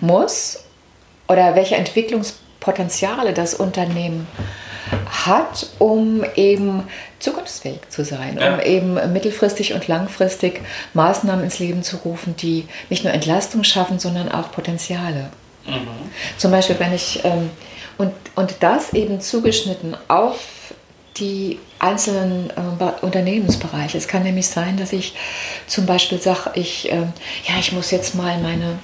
mhm. 0.00 0.06
muss 0.06 0.64
oder 1.28 1.54
welche 1.54 1.76
Entwicklungspotenziale 1.76 3.32
das 3.32 3.54
Unternehmen 3.54 4.26
hat, 5.26 5.66
um 5.78 6.24
eben 6.36 6.84
zukunftsfähig 7.18 7.80
zu 7.88 8.04
sein, 8.04 8.38
ja. 8.40 8.54
um 8.54 8.60
eben 8.60 9.12
mittelfristig 9.12 9.74
und 9.74 9.88
langfristig 9.88 10.60
Maßnahmen 10.94 11.44
ins 11.44 11.58
Leben 11.58 11.82
zu 11.82 11.98
rufen, 11.98 12.36
die 12.36 12.66
nicht 12.90 13.04
nur 13.04 13.12
Entlastung 13.12 13.64
schaffen, 13.64 13.98
sondern 13.98 14.30
auch 14.30 14.50
Potenziale. 14.52 15.30
Mhm. 15.66 15.88
Zum 16.36 16.50
Beispiel, 16.50 16.78
wenn 16.78 16.92
ich, 16.92 17.24
ähm, 17.24 17.50
und, 17.98 18.12
und 18.34 18.56
das 18.60 18.92
eben 18.94 19.20
zugeschnitten 19.20 19.96
auf 20.08 20.38
die 21.18 21.58
einzelnen 21.78 22.50
äh, 22.50 23.04
Unternehmensbereiche. 23.04 23.98
Es 23.98 24.08
kann 24.08 24.22
nämlich 24.22 24.46
sein, 24.46 24.76
dass 24.76 24.92
ich 24.92 25.14
zum 25.66 25.84
Beispiel 25.84 26.20
sage, 26.20 26.52
ich, 26.54 26.90
äh, 26.90 26.96
ja, 26.96 27.58
ich 27.60 27.72
muss 27.72 27.90
jetzt 27.90 28.14
mal 28.14 28.38
meine 28.38 28.78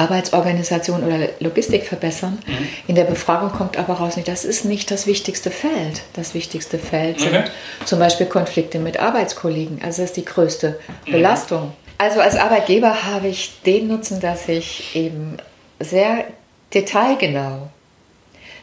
Arbeitsorganisation 0.00 1.04
oder 1.04 1.28
Logistik 1.40 1.84
verbessern. 1.84 2.38
Mhm. 2.46 2.68
In 2.88 2.94
der 2.94 3.04
Befragung 3.04 3.52
kommt 3.52 3.76
aber 3.76 3.94
raus, 3.94 4.16
nicht, 4.16 4.28
das 4.28 4.44
ist 4.44 4.64
nicht 4.64 4.90
das 4.90 5.06
wichtigste 5.06 5.50
Feld. 5.50 6.02
Das 6.14 6.34
wichtigste 6.34 6.78
Feld 6.78 7.20
sind 7.20 7.50
zum 7.84 7.98
Beispiel 7.98 8.26
Konflikte 8.26 8.78
mit 8.78 8.98
Arbeitskollegen. 8.98 9.80
Also 9.82 10.02
das 10.02 10.10
ist 10.10 10.16
die 10.16 10.24
größte 10.24 10.78
mhm. 11.06 11.12
Belastung. 11.12 11.72
Also 11.98 12.20
als 12.20 12.36
Arbeitgeber 12.36 13.04
habe 13.04 13.28
ich 13.28 13.60
den 13.66 13.88
Nutzen, 13.88 14.20
dass 14.20 14.48
ich 14.48 14.96
eben 14.96 15.36
sehr 15.78 16.24
detailgenau 16.72 17.68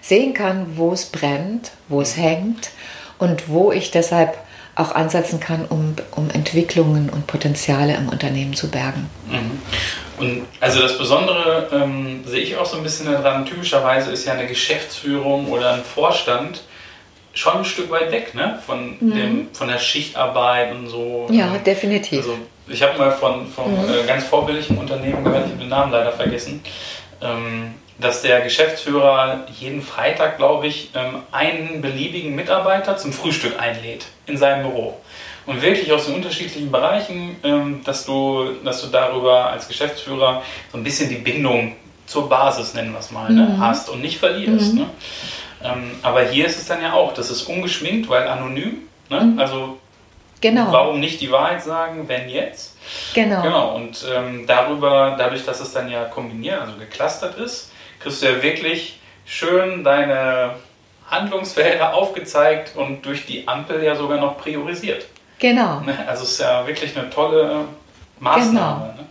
sehen 0.02 0.34
kann, 0.34 0.78
wo 0.78 0.91
es 0.91 1.06
brennt, 1.06 1.71
wo 1.88 2.02
es 2.02 2.17
mhm. 2.17 2.21
hängt 2.21 2.71
und 3.19 3.50
wo 3.50 3.71
ich 3.71 3.91
deshalb 3.91 4.38
auch 4.77 4.93
ansetzen 4.93 5.39
kann, 5.39 5.65
um, 5.65 5.95
um 6.11 6.29
Entwicklungen 6.29 7.09
und 7.09 7.27
Potenziale 7.27 7.95
im 7.95 8.09
Unternehmen 8.09 8.53
zu 8.53 8.69
bergen. 8.69 9.09
Mhm. 9.27 9.59
Und 10.19 10.45
also 10.59 10.81
das 10.81 10.97
Besondere 10.97 11.69
ähm, 11.71 12.23
sehe 12.25 12.41
ich 12.41 12.57
auch 12.57 12.65
so 12.65 12.77
ein 12.77 12.83
bisschen 12.83 13.11
daran, 13.11 13.45
typischerweise 13.45 14.11
ist 14.11 14.25
ja 14.25 14.33
eine 14.33 14.47
Geschäftsführung 14.47 15.47
oder 15.47 15.73
ein 15.73 15.83
Vorstand 15.83 16.61
schon 17.33 17.57
ein 17.57 17.65
Stück 17.65 17.91
weit 17.91 18.11
weg 18.11 18.33
ne? 18.33 18.59
von, 18.65 18.97
mhm. 18.99 19.15
dem, 19.15 19.47
von 19.53 19.67
der 19.67 19.77
Schichtarbeit 19.77 20.73
und 20.73 20.87
so. 20.87 21.27
Ja, 21.29 21.55
ähm, 21.55 21.63
definitiv. 21.63 22.19
Also 22.19 22.37
ich 22.67 22.81
habe 22.81 22.97
mal 22.97 23.11
von, 23.11 23.47
von 23.47 23.71
mhm. 23.71 23.89
äh, 23.89 24.07
ganz 24.07 24.23
vorbildlichen 24.25 24.77
Unternehmen 24.77 25.23
gehört, 25.23 25.45
ich 25.45 25.51
habe 25.51 25.61
den 25.61 25.69
Namen 25.69 25.91
leider 25.91 26.11
vergessen, 26.11 26.61
ähm, 27.21 27.75
dass 27.99 28.21
der 28.21 28.41
Geschäftsführer 28.41 29.45
jeden 29.60 29.81
Freitag, 29.81 30.38
glaube 30.38 30.67
ich, 30.67 30.89
ähm, 30.93 31.23
einen 31.31 31.81
beliebigen 31.81 32.36
Mitarbeiter 32.36 32.97
zum 32.97 33.12
Frühstück 33.12 33.60
einlädt 33.60 34.05
in 34.27 34.38
seinem 34.38 34.69
Büro. 34.69 34.97
Und 35.45 35.62
wirklich 35.62 35.91
aus 35.91 36.05
den 36.05 36.15
unterschiedlichen 36.15 36.71
Bereichen, 36.71 37.38
ähm, 37.43 37.81
dass, 37.83 38.05
du, 38.05 38.51
dass 38.63 38.81
du 38.81 38.88
darüber 38.88 39.49
als 39.49 39.67
Geschäftsführer 39.67 40.43
so 40.71 40.77
ein 40.77 40.83
bisschen 40.83 41.10
die 41.10 41.15
Bindung 41.15 41.75
zur 42.05 42.29
Basis, 42.29 42.73
nennen 42.73 42.91
wir 42.91 42.99
es 42.99 43.12
mal, 43.12 43.31
ne, 43.31 43.43
mhm. 43.43 43.60
hast 43.60 43.89
und 43.89 44.01
nicht 44.01 44.17
verlierst. 44.17 44.73
Mhm. 44.73 44.79
Ne? 44.79 44.89
Ähm, 45.63 45.91
aber 46.03 46.23
hier 46.23 46.45
ist 46.45 46.57
es 46.57 46.67
dann 46.67 46.81
ja 46.81 46.93
auch, 46.93 47.13
das 47.13 47.31
ist 47.31 47.43
ungeschminkt, 47.43 48.10
weil 48.10 48.27
anonym. 48.27 48.88
Ne? 49.10 49.21
Mhm. 49.21 49.39
Also 49.39 49.77
Genau. 50.39 50.71
Warum 50.71 50.99
nicht 50.99 51.19
die 51.21 51.31
Wahrheit 51.31 51.63
sagen, 51.63 52.07
wenn 52.07 52.29
jetzt? 52.29 52.77
Genau. 53.13 53.41
Genau. 53.41 53.75
Und 53.75 54.05
ähm, 54.13 54.45
darüber, 54.45 55.15
dadurch, 55.17 55.43
dass 55.45 55.60
es 55.60 55.73
dann 55.73 55.89
ja 55.89 56.05
kombiniert, 56.05 56.62
also 56.62 56.73
geclustert 56.77 57.38
ist, 57.38 57.71
kriegst 57.99 58.21
du 58.21 58.27
ja 58.27 58.41
wirklich 58.41 58.99
schön 59.25 59.83
deine 59.83 60.55
Handlungsfelder 61.10 61.93
aufgezeigt 61.93 62.75
und 62.75 63.05
durch 63.05 63.25
die 63.25 63.47
Ampel 63.47 63.83
ja 63.83 63.95
sogar 63.95 64.19
noch 64.19 64.38
priorisiert. 64.38 65.05
Genau. 65.39 65.81
Ne? 65.81 65.97
Also 66.07 66.23
es 66.23 66.31
ist 66.31 66.39
ja 66.39 66.65
wirklich 66.65 66.97
eine 66.97 67.10
tolle 67.10 67.65
Maßnahme. 68.19 68.51
Genau. 68.51 68.93
Ne? 68.97 69.05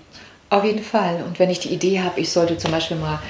Auf 0.50 0.64
jeden 0.64 0.82
Fall. 0.82 1.22
Und 1.26 1.38
wenn 1.38 1.50
ich 1.50 1.60
die 1.60 1.72
Idee 1.72 2.00
habe, 2.00 2.20
ich 2.20 2.30
sollte 2.30 2.58
zum 2.58 2.70
Beispiel 2.70 2.96
mal 2.96 3.20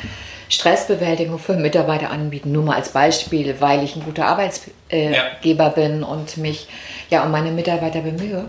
Stressbewältigung 0.48 1.38
für 1.38 1.54
Mitarbeiter 1.54 2.10
anbieten, 2.10 2.52
nur 2.52 2.62
mal 2.62 2.76
als 2.76 2.90
Beispiel, 2.90 3.56
weil 3.60 3.82
ich 3.82 3.96
ein 3.96 4.04
guter 4.04 4.26
Arbeitsgeber 4.26 4.74
ja. 4.90 5.68
bin 5.68 6.02
und 6.02 6.36
mich 6.36 6.68
ja 7.10 7.24
um 7.24 7.30
meine 7.30 7.50
Mitarbeiter 7.50 8.00
bemühe. 8.00 8.46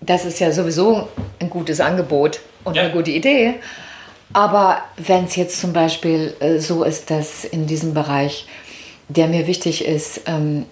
Das 0.00 0.24
ist 0.24 0.40
ja 0.40 0.50
sowieso 0.52 1.08
ein 1.38 1.50
gutes 1.50 1.80
Angebot 1.80 2.40
und 2.64 2.76
ja. 2.76 2.82
eine 2.82 2.92
gute 2.92 3.10
Idee. 3.10 3.54
Aber 4.32 4.82
wenn 4.96 5.24
es 5.24 5.36
jetzt 5.36 5.60
zum 5.60 5.72
Beispiel 5.72 6.34
äh, 6.40 6.58
so 6.58 6.84
ist, 6.84 7.10
dass 7.10 7.44
in 7.44 7.66
diesem 7.66 7.94
Bereich, 7.94 8.46
der 9.08 9.26
mir 9.28 9.46
wichtig 9.46 9.84
ist, 9.84 10.22
ähm, 10.26 10.66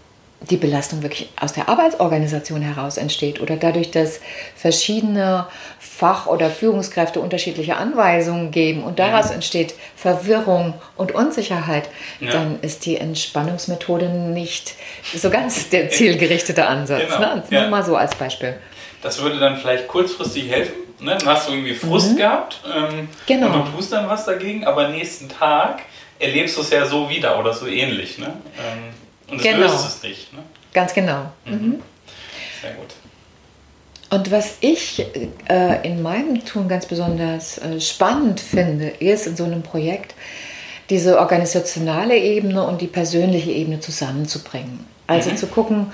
die 0.49 0.57
Belastung 0.57 1.03
wirklich 1.03 1.29
aus 1.39 1.53
der 1.53 1.69
Arbeitsorganisation 1.69 2.63
heraus 2.63 2.97
entsteht 2.97 3.41
oder 3.41 3.57
dadurch, 3.57 3.91
dass 3.91 4.21
verschiedene 4.57 5.47
Fach- 5.79 6.27
oder 6.27 6.49
Führungskräfte 6.49 7.21
unterschiedliche 7.21 7.77
Anweisungen 7.77 8.51
geben 8.51 8.83
und 8.83 8.99
daraus 8.99 9.29
ja. 9.29 9.35
entsteht 9.35 9.75
Verwirrung 9.97 10.75
und 10.97 11.13
Unsicherheit, 11.13 11.91
ja. 12.21 12.31
dann 12.31 12.59
ist 12.63 12.87
die 12.87 12.97
Entspannungsmethode 12.97 14.09
nicht 14.09 14.75
so 15.15 15.29
ganz 15.29 15.69
der 15.69 15.91
zielgerichtete 15.91 16.67
Ansatz. 16.67 17.03
Genau. 17.03 17.19
Ne? 17.19 17.43
Nur 17.51 17.61
ja. 17.63 17.69
mal 17.69 17.85
so 17.85 17.97
als 17.97 18.15
Beispiel. 18.15 18.57
Das 19.03 19.21
würde 19.21 19.39
dann 19.39 19.59
vielleicht 19.59 19.89
kurzfristig 19.89 20.51
helfen. 20.51 20.73
Ne? 21.01 21.17
Dann 21.19 21.29
hast 21.29 21.49
du 21.49 21.53
irgendwie 21.53 21.75
Frust 21.75 22.13
mhm. 22.13 22.17
gehabt 22.17 22.61
ähm, 22.75 23.09
genau. 23.27 23.47
und 23.47 23.67
du 23.67 23.77
tust 23.77 23.93
dann 23.93 24.09
was 24.09 24.25
dagegen, 24.25 24.65
aber 24.65 24.89
nächsten 24.89 25.29
Tag 25.29 25.83
erlebst 26.19 26.57
du 26.57 26.61
es 26.61 26.71
ja 26.71 26.85
so 26.87 27.09
wieder 27.09 27.39
oder 27.39 27.53
so 27.53 27.67
ähnlich. 27.67 28.19
Ne? 28.19 28.27
Ähm, 28.59 28.95
und 29.29 29.39
es 29.39 29.43
genau. 29.43 29.59
löst 29.59 29.87
es 29.87 30.03
nicht. 30.03 30.33
Ne? 30.33 30.41
Ganz 30.73 30.95
genau. 30.95 31.33
Mhm. 31.45 31.53
Mhm. 31.53 31.83
Sehr 32.61 32.73
gut. 32.73 32.89
Und 34.11 34.31
was 34.33 34.57
ich 34.61 35.07
äh, 35.49 35.89
in 35.89 36.03
meinem 36.03 36.45
Tun 36.45 36.69
ganz 36.69 36.87
besonders 36.87 37.59
äh, 37.59 37.81
spannend 37.81 38.41
finde, 38.41 38.89
ist 38.89 39.27
in 39.27 39.37
so 39.37 39.45
einem 39.45 39.63
Projekt 39.63 40.15
diese 40.91 41.21
organisationale 41.21 42.17
Ebene 42.17 42.67
und 42.67 42.81
die 42.81 42.89
persönliche 42.89 43.53
Ebene 43.53 43.79
zusammenzubringen. 43.79 44.85
Also 45.07 45.31
mhm. 45.31 45.37
zu 45.37 45.47
gucken, 45.47 45.93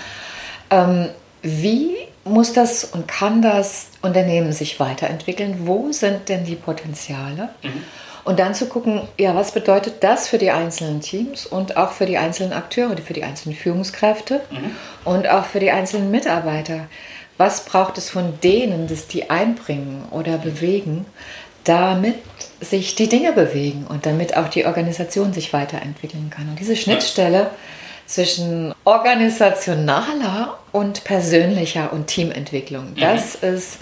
ähm, 0.70 1.08
wie 1.42 1.95
muss 2.26 2.52
das 2.52 2.84
und 2.84 3.08
kann 3.08 3.42
das 3.42 3.88
Unternehmen 4.02 4.52
sich 4.52 4.78
weiterentwickeln? 4.80 5.66
Wo 5.66 5.92
sind 5.92 6.28
denn 6.28 6.44
die 6.44 6.56
Potenziale? 6.56 7.50
Mhm. 7.62 7.82
Und 8.24 8.40
dann 8.40 8.54
zu 8.54 8.66
gucken, 8.66 9.02
ja, 9.18 9.36
was 9.36 9.52
bedeutet 9.52 10.02
das 10.02 10.28
für 10.28 10.38
die 10.38 10.50
einzelnen 10.50 11.00
Teams 11.00 11.46
und 11.46 11.76
auch 11.76 11.92
für 11.92 12.06
die 12.06 12.18
einzelnen 12.18 12.52
Akteure, 12.52 12.96
für 12.96 13.12
die 13.12 13.22
einzelnen 13.22 13.56
Führungskräfte 13.56 14.40
mhm. 14.50 14.70
und 15.04 15.28
auch 15.28 15.44
für 15.44 15.60
die 15.60 15.70
einzelnen 15.70 16.10
Mitarbeiter. 16.10 16.88
Was 17.38 17.64
braucht 17.64 17.98
es 17.98 18.10
von 18.10 18.40
denen, 18.42 18.88
dass 18.88 19.06
die 19.06 19.30
einbringen 19.30 20.06
oder 20.10 20.38
bewegen, 20.38 21.06
damit 21.66 22.16
sich 22.60 22.94
die 22.94 23.08
Dinge 23.08 23.32
bewegen 23.32 23.86
und 23.88 24.06
damit 24.06 24.36
auch 24.36 24.48
die 24.48 24.66
Organisation 24.66 25.32
sich 25.32 25.52
weiterentwickeln 25.52 26.30
kann. 26.30 26.48
Und 26.48 26.60
diese 26.60 26.76
Schnittstelle 26.76 27.50
zwischen 28.06 28.74
organisationaler 28.84 30.58
und 30.72 31.04
persönlicher 31.04 31.92
und 31.92 32.06
Teamentwicklung, 32.06 32.90
mhm. 32.90 32.96
das 32.96 33.34
ist 33.34 33.78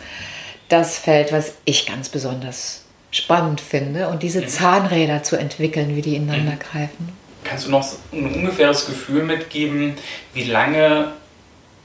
das 0.68 0.98
Feld, 0.98 1.32
was 1.32 1.54
ich 1.64 1.86
ganz 1.86 2.08
besonders 2.08 2.84
spannend 3.10 3.60
finde 3.60 4.08
und 4.08 4.22
diese 4.22 4.40
mhm. 4.40 4.48
Zahnräder 4.48 5.22
zu 5.22 5.36
entwickeln, 5.36 5.94
wie 5.94 6.02
die 6.02 6.16
ineinander 6.16 6.52
mhm. 6.52 6.58
greifen. 6.58 7.08
Kannst 7.44 7.66
du 7.66 7.70
noch 7.70 7.86
ein 8.12 8.34
ungefähres 8.34 8.86
Gefühl 8.86 9.22
mitgeben, 9.22 9.94
wie 10.32 10.44
lange 10.44 11.12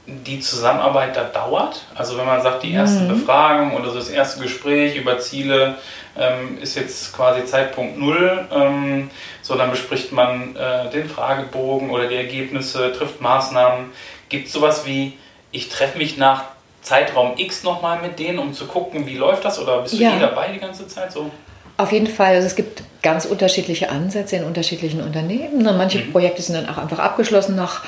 die 0.06 0.40
Zusammenarbeit 0.40 1.16
da 1.16 1.24
dauert? 1.24 1.82
Also 1.94 2.16
wenn 2.18 2.26
man 2.26 2.42
sagt, 2.42 2.62
die 2.62 2.72
erste 2.72 3.04
mhm. 3.04 3.08
Befragung 3.08 3.76
oder 3.76 3.90
so 3.90 3.96
das 3.96 4.08
erste 4.08 4.40
Gespräch 4.40 4.96
über 4.96 5.18
Ziele 5.18 5.76
ähm, 6.18 6.58
ist 6.60 6.76
jetzt 6.76 7.14
quasi 7.14 7.44
Zeitpunkt 7.44 7.98
Null, 7.98 8.46
ähm, 8.52 9.10
so 9.42 9.54
dann 9.56 9.70
bespricht 9.70 10.12
man 10.12 10.56
äh, 10.56 10.90
den 10.90 11.08
Fragebogen 11.08 11.90
oder 11.90 12.08
die 12.08 12.16
Ergebnisse, 12.16 12.92
trifft 12.92 13.20
Maßnahmen. 13.20 13.86
Gibt 14.28 14.48
es 14.48 14.52
sowas 14.52 14.86
wie, 14.86 15.18
ich 15.52 15.68
treffe 15.68 15.98
mich 15.98 16.16
nach 16.16 16.44
Zeitraum 16.82 17.34
X 17.36 17.62
nochmal 17.62 18.00
mit 18.00 18.18
denen, 18.18 18.38
um 18.38 18.54
zu 18.54 18.66
gucken, 18.66 19.06
wie 19.06 19.16
läuft 19.16 19.44
das? 19.44 19.58
Oder 19.58 19.82
bist 19.82 19.94
du 19.94 19.98
ja. 19.98 20.16
eh 20.16 20.20
dabei 20.20 20.48
die 20.48 20.58
ganze 20.58 20.86
Zeit 20.88 21.12
so? 21.12 21.30
Auf 21.76 21.92
jeden 21.92 22.06
Fall. 22.06 22.34
Also 22.34 22.46
es 22.46 22.56
gibt 22.56 22.82
ganz 23.02 23.24
unterschiedliche 23.24 23.90
Ansätze 23.90 24.36
in 24.36 24.44
unterschiedlichen 24.44 25.02
Unternehmen. 25.02 25.62
Manche 25.62 25.98
mhm. 25.98 26.12
Projekte 26.12 26.42
sind 26.42 26.54
dann 26.54 26.68
auch 26.68 26.78
einfach 26.78 26.98
abgeschlossen 26.98 27.56
nach, 27.56 27.82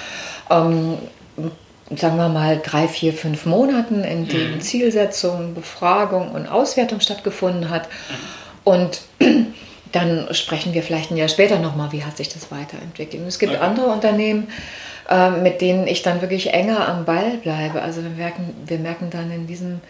ähm, 0.50 0.98
sagen 1.96 2.16
wir 2.16 2.28
mal, 2.28 2.60
drei, 2.62 2.88
vier, 2.88 3.12
fünf 3.12 3.46
Monaten, 3.46 4.04
in 4.04 4.28
denen 4.28 4.54
mhm. 4.56 4.60
Zielsetzung, 4.60 5.54
Befragung 5.54 6.32
und 6.32 6.46
Auswertung 6.46 7.00
stattgefunden 7.00 7.70
hat. 7.70 7.88
Mhm. 7.88 8.62
Und 8.64 9.00
dann 9.92 10.28
sprechen 10.32 10.74
wir 10.74 10.82
vielleicht 10.82 11.10
ein 11.10 11.16
Jahr 11.16 11.28
später 11.28 11.58
nochmal, 11.58 11.92
wie 11.92 12.04
hat 12.04 12.16
sich 12.16 12.28
das 12.28 12.50
weiterentwickelt. 12.50 13.22
Und 13.22 13.28
es 13.28 13.38
gibt 13.38 13.52
okay. 13.52 13.62
andere 13.62 13.86
Unternehmen, 13.86 14.48
äh, 15.08 15.30
mit 15.30 15.60
denen 15.60 15.86
ich 15.86 16.02
dann 16.02 16.20
wirklich 16.20 16.52
enger 16.54 16.88
am 16.88 17.04
Ball 17.04 17.38
bleibe. 17.42 17.82
Also 17.82 18.02
wir 18.02 18.10
merken, 18.10 18.54
wir 18.66 18.78
merken 18.78 19.10
dann 19.10 19.30
in 19.30 19.46
diesem 19.46 19.80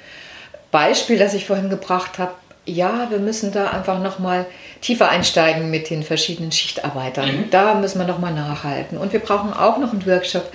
Beispiel, 0.70 1.18
das 1.18 1.34
ich 1.34 1.46
vorhin 1.46 1.70
gebracht 1.70 2.18
habe, 2.18 2.32
ja, 2.64 3.08
wir 3.10 3.18
müssen 3.18 3.52
da 3.52 3.70
einfach 3.70 4.00
nochmal 4.00 4.46
tiefer 4.80 5.08
einsteigen 5.08 5.70
mit 5.70 5.90
den 5.90 6.02
verschiedenen 6.02 6.52
Schichtarbeitern. 6.52 7.26
Mhm. 7.26 7.50
Da 7.50 7.74
müssen 7.74 7.98
wir 7.98 8.06
nochmal 8.06 8.32
nachhalten. 8.32 8.98
Und 8.98 9.12
wir 9.12 9.20
brauchen 9.20 9.52
auch 9.52 9.78
noch 9.78 9.92
einen 9.92 10.06
Workshop, 10.06 10.50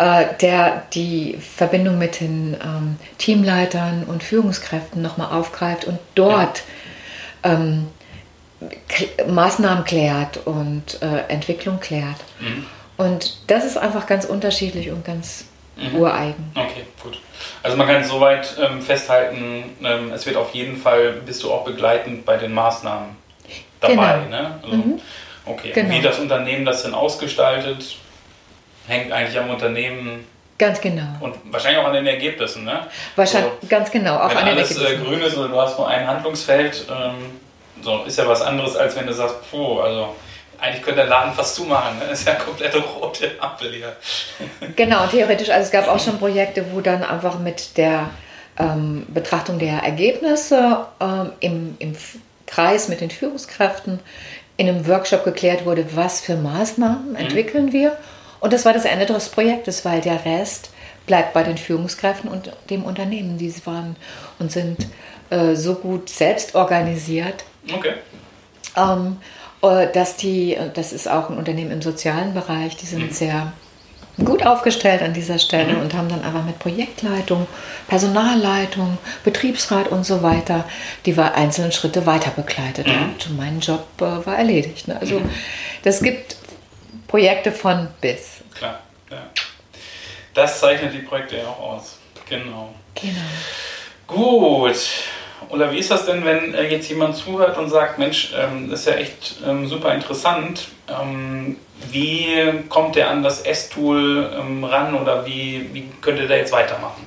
äh, 0.00 0.34
der 0.40 0.84
die 0.94 1.36
Verbindung 1.36 1.98
mit 1.98 2.20
den 2.20 2.56
ähm, 2.64 2.96
Teamleitern 3.18 4.04
und 4.04 4.22
Führungskräften 4.22 5.02
nochmal 5.02 5.30
aufgreift 5.30 5.84
und 5.84 5.98
dort 6.14 6.62
ja. 7.44 7.52
ähm, 7.52 7.88
Maßnahmen 9.28 9.84
klärt 9.84 10.38
und 10.46 11.02
äh, 11.02 11.30
Entwicklung 11.30 11.80
klärt. 11.80 12.16
Mhm. 12.38 12.64
Und 12.96 13.50
das 13.50 13.66
ist 13.66 13.76
einfach 13.76 14.06
ganz 14.06 14.24
unterschiedlich 14.24 14.90
und 14.90 15.04
ganz 15.04 15.44
mhm. 15.76 15.96
ureigen. 15.96 16.50
Okay, 16.54 16.86
gut. 17.02 17.20
Also 17.62 17.76
man 17.76 17.86
kann 17.86 18.02
soweit 18.02 18.56
ähm, 18.58 18.80
festhalten, 18.80 19.64
ähm, 19.82 20.12
es 20.12 20.24
wird 20.24 20.36
auf 20.36 20.54
jeden 20.54 20.78
Fall, 20.78 21.20
bist 21.26 21.42
du 21.42 21.52
auch 21.52 21.64
begleitend 21.64 22.24
bei 22.24 22.38
den 22.38 22.54
Maßnahmen 22.54 23.10
dabei. 23.80 24.20
Genau. 24.24 24.30
Ne? 24.30 24.60
Also, 24.62 24.76
mhm. 24.76 25.00
Okay, 25.44 25.72
genau. 25.74 25.90
wie 25.94 26.00
das 26.00 26.18
Unternehmen 26.18 26.64
das 26.64 26.84
denn 26.84 26.94
ausgestaltet, 26.94 27.96
hängt 28.90 29.12
eigentlich 29.12 29.38
am 29.38 29.50
Unternehmen 29.50 30.26
Ganz 30.60 30.78
genau. 30.78 31.06
Und 31.20 31.36
wahrscheinlich 31.50 31.80
auch 31.80 31.86
an 31.86 31.94
den 31.94 32.06
Ergebnissen, 32.06 32.64
ne? 32.66 32.80
Wahrscheinlich, 33.16 33.50
so, 33.62 33.66
ganz 33.66 33.90
genau. 33.90 34.16
Auch 34.16 34.28
wenn 34.28 34.36
an 34.36 34.48
alles 34.48 34.76
äh, 34.76 34.96
grün 34.96 35.22
ist 35.22 35.34
oder 35.38 35.48
du 35.48 35.58
hast 35.58 35.78
nur 35.78 35.88
ein 35.88 36.06
Handlungsfeld, 36.06 36.84
ähm, 36.90 37.40
so 37.80 38.02
ist 38.04 38.18
ja 38.18 38.28
was 38.28 38.42
anderes, 38.42 38.76
als 38.76 38.94
wenn 38.94 39.06
du 39.06 39.14
sagst, 39.14 39.36
puh, 39.50 39.80
also 39.80 40.14
eigentlich 40.60 40.82
könnte 40.82 41.00
der 41.00 41.08
Laden 41.08 41.32
fast 41.32 41.54
zumachen. 41.54 41.98
Ne? 41.98 42.04
Das 42.10 42.20
ist 42.20 42.28
ja 42.28 42.34
komplette 42.34 42.78
rote 42.78 43.30
Ampel 43.40 43.72
hier. 43.72 43.96
Genau, 44.76 45.06
theoretisch. 45.06 45.48
Also 45.48 45.64
es 45.64 45.70
gab 45.70 45.88
auch 45.88 45.98
schon 45.98 46.18
Projekte, 46.18 46.66
wo 46.72 46.82
dann 46.82 47.02
einfach 47.02 47.38
mit 47.38 47.78
der 47.78 48.10
ähm, 48.58 49.06
Betrachtung 49.08 49.58
der 49.58 49.78
Ergebnisse 49.78 50.86
ähm, 51.00 51.32
im, 51.40 51.76
im 51.78 51.96
Kreis 52.46 52.88
mit 52.88 53.00
den 53.00 53.10
Führungskräften 53.10 54.00
in 54.58 54.68
einem 54.68 54.86
Workshop 54.86 55.24
geklärt 55.24 55.64
wurde, 55.64 55.86
was 55.96 56.20
für 56.20 56.36
Maßnahmen 56.36 57.12
mhm. 57.12 57.16
entwickeln 57.16 57.72
wir. 57.72 57.96
Und 58.40 58.52
das 58.52 58.64
war 58.64 58.72
das 58.72 58.84
Ende 58.84 59.06
des 59.06 59.28
Projektes, 59.28 59.84
weil 59.84 60.00
der 60.00 60.24
Rest 60.24 60.70
bleibt 61.06 61.32
bei 61.32 61.42
den 61.42 61.58
Führungskräften 61.58 62.30
und 62.30 62.52
dem 62.70 62.84
Unternehmen. 62.84 63.38
Die 63.38 63.54
waren 63.66 63.96
und 64.38 64.50
sind 64.50 64.86
äh, 65.30 65.54
so 65.54 65.74
gut 65.74 66.08
selbst 66.08 66.54
organisiert. 66.54 67.44
Okay. 67.72 67.94
Ähm, 68.76 69.18
äh, 69.62 69.88
dass 69.92 70.16
die, 70.16 70.56
das 70.74 70.92
ist 70.92 71.08
auch 71.08 71.30
ein 71.30 71.36
Unternehmen 71.36 71.70
im 71.70 71.82
sozialen 71.82 72.34
Bereich, 72.34 72.76
die 72.76 72.86
sind 72.86 73.02
mhm. 73.02 73.12
sehr 73.12 73.52
gut 74.24 74.44
aufgestellt 74.44 75.02
an 75.02 75.14
dieser 75.14 75.38
Stelle 75.38 75.74
mhm. 75.74 75.80
und 75.82 75.94
haben 75.94 76.08
dann 76.08 76.22
einfach 76.22 76.44
mit 76.44 76.58
Projektleitung, 76.58 77.46
Personalleitung, 77.88 78.98
Betriebsrat 79.24 79.88
und 79.88 80.04
so 80.04 80.22
weiter 80.22 80.64
die 81.06 81.16
einzelnen 81.18 81.72
Schritte 81.72 82.06
weiter 82.06 82.30
begleitet. 82.30 82.86
Mhm. 82.86 82.92
Und 82.92 83.36
mein 83.36 83.60
Job 83.60 83.86
äh, 83.98 84.26
war 84.26 84.36
erledigt. 84.36 84.88
Ne? 84.88 84.98
Also 85.00 85.20
das 85.82 86.02
gibt 86.02 86.36
Projekte 87.10 87.50
von 87.50 87.88
bis. 88.00 88.40
Klar, 88.54 88.78
ja. 89.10 89.18
Das 90.32 90.60
zeichnet 90.60 90.94
die 90.94 91.00
Projekte 91.00 91.38
ja 91.38 91.44
auch 91.48 91.58
aus. 91.58 91.98
Genau. 92.28 92.72
Genau. 92.94 93.18
Gut. 94.06 94.76
Oder 95.48 95.72
wie 95.72 95.78
ist 95.78 95.90
das 95.90 96.06
denn, 96.06 96.24
wenn 96.24 96.54
äh, 96.54 96.68
jetzt 96.68 96.88
jemand 96.88 97.16
zuhört 97.16 97.58
und 97.58 97.68
sagt, 97.68 97.98
Mensch, 97.98 98.32
ähm, 98.38 98.70
das 98.70 98.80
ist 98.80 98.86
ja 98.86 98.94
echt 98.94 99.36
ähm, 99.44 99.66
super 99.66 99.92
interessant. 99.92 100.68
Ähm, 100.88 101.56
wie 101.90 102.62
kommt 102.68 102.94
der 102.94 103.10
an 103.10 103.24
das 103.24 103.40
S-Tool 103.40 104.30
ran 104.62 104.94
oder 104.94 105.26
wie, 105.26 105.68
wie 105.72 105.90
könnte 106.00 106.28
der 106.28 106.38
jetzt 106.38 106.52
weitermachen? 106.52 107.04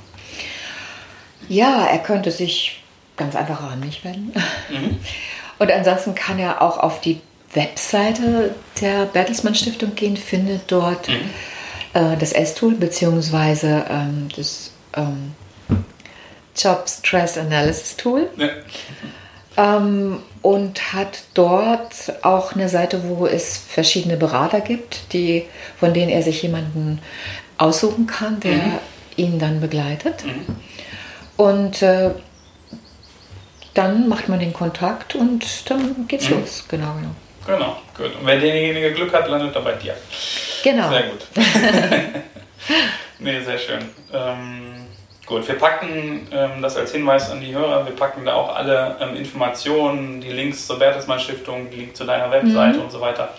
Ja, 1.47 1.85
er 1.85 1.99
könnte 1.99 2.31
sich 2.31 2.83
ganz 3.15 3.37
einfach 3.37 3.61
an 3.61 3.79
mich 3.79 4.03
wenden. 4.03 4.33
Mhm. 4.69 4.99
Und 5.59 5.71
ansonsten 5.71 6.13
kann 6.13 6.39
er 6.39 6.61
auch 6.61 6.77
auf 6.79 6.99
die 6.99 7.21
Webseite 7.53 8.55
der 8.81 9.05
Bertelsmann 9.05 9.55
Stiftung 9.55 9.95
gehen, 9.95 10.17
findet 10.17 10.63
dort 10.67 11.07
mhm. 11.07 11.29
äh, 11.93 12.17
das 12.17 12.33
S-Tool 12.33 12.75
bzw. 12.75 13.83
Ähm, 13.89 14.29
das 14.35 14.71
ähm, 14.95 15.33
Job 16.55 16.87
Stress 16.87 17.37
Analysis 17.37 17.95
Tool. 17.95 18.29
Ja. 18.37 18.49
ähm, 19.57 20.19
und 20.41 20.93
hat 20.93 21.23
dort 21.33 22.13
auch 22.21 22.53
eine 22.53 22.67
Seite, 22.67 23.01
wo 23.07 23.25
es 23.25 23.57
verschiedene 23.57 24.17
Berater 24.17 24.59
gibt, 24.59 25.13
die, 25.13 25.45
von 25.79 25.93
denen 25.93 26.09
er 26.09 26.21
sich 26.21 26.43
jemanden 26.43 26.99
aussuchen 27.57 28.07
kann, 28.07 28.39
der 28.41 28.57
mhm. 28.57 28.79
ihn 29.15 29.39
dann 29.39 29.61
begleitet. 29.61 30.25
Mhm. 30.25 30.55
Und 31.37 31.81
äh, 31.81 32.11
dann 33.73 34.07
macht 34.07 34.29
man 34.29 34.39
den 34.39 34.53
Kontakt 34.53 35.15
und 35.15 35.69
dann 35.69 36.07
geht's 36.07 36.29
mhm. 36.29 36.41
los. 36.41 36.65
Genau, 36.67 36.93
genau. 36.95 37.15
Genau, 37.45 37.77
gut. 37.97 38.15
Und 38.15 38.25
wenn 38.25 38.39
derjenige 38.39 38.93
Glück 38.93 39.13
hat, 39.13 39.27
landet 39.27 39.55
er 39.55 39.61
bei 39.61 39.73
dir. 39.73 39.95
Genau. 40.63 40.89
Sehr 40.89 41.03
gut. 41.03 41.27
nee, 43.19 43.41
sehr 43.41 43.57
schön. 43.57 43.79
Ähm, 44.13 44.87
gut, 45.25 45.47
wir 45.47 45.55
packen 45.55 46.27
ähm, 46.31 46.61
das 46.61 46.77
als 46.77 46.93
Hinweis 46.93 47.29
an 47.31 47.41
die 47.41 47.53
Hörer. 47.53 47.85
Wir 47.85 47.95
packen 47.95 48.25
da 48.25 48.35
auch 48.35 48.55
alle 48.55 48.95
ähm, 49.01 49.15
Informationen, 49.17 50.21
die 50.21 50.31
Links 50.31 50.65
zur 50.67 50.79
Bertelsmann 50.79 51.19
Stiftung, 51.19 51.69
die 51.69 51.77
Links 51.77 51.97
zu 51.97 52.05
deiner 52.05 52.31
Webseite 52.31 52.77
mhm. 52.77 52.83
und 52.83 52.91
so 52.91 53.01
weiter. 53.01 53.29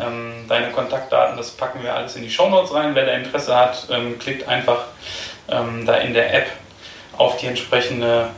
Ähm, 0.00 0.46
deine 0.48 0.70
Kontaktdaten, 0.70 1.36
das 1.36 1.50
packen 1.50 1.82
wir 1.82 1.94
alles 1.94 2.16
in 2.16 2.22
die 2.22 2.30
Shownotes 2.30 2.72
rein. 2.72 2.94
Wer 2.94 3.04
da 3.04 3.12
Interesse 3.12 3.54
hat, 3.54 3.86
ähm, 3.90 4.18
klickt 4.18 4.48
einfach 4.48 4.86
ähm, 5.50 5.84
da 5.84 5.96
in 5.96 6.14
der 6.14 6.32
App 6.32 6.46
auf 7.18 7.36
die 7.36 7.46
entsprechende 7.46 8.30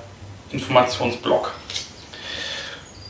Informationsblock. 0.51 1.53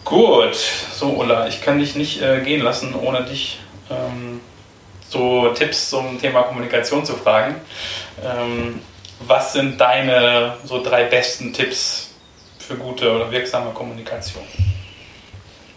Gut, 0.05 0.55
so 0.93 1.07
Ulla, 1.09 1.47
ich 1.49 1.63
kann 1.63 1.79
dich 1.79 1.95
nicht 1.95 2.21
äh, 2.21 2.41
gehen 2.41 2.61
lassen, 2.63 2.95
ohne 2.95 3.25
dich 3.25 3.59
ähm, 3.91 4.41
so 5.09 5.49
Tipps 5.49 5.89
zum 5.89 6.21
Thema 6.21 6.43
Kommunikation 6.43 7.05
zu 7.07 7.15
fragen. 7.15 7.55
Ähm, 8.23 8.81
was 9.21 9.55
sind 9.55 9.81
deine 9.81 10.57
so 10.65 10.83
drei 10.83 11.05
besten 11.05 11.53
Tipps 11.55 12.11
für 12.59 12.77
gute 12.77 13.11
oder 13.11 13.31
wirksame 13.31 13.71
Kommunikation? 13.71 14.45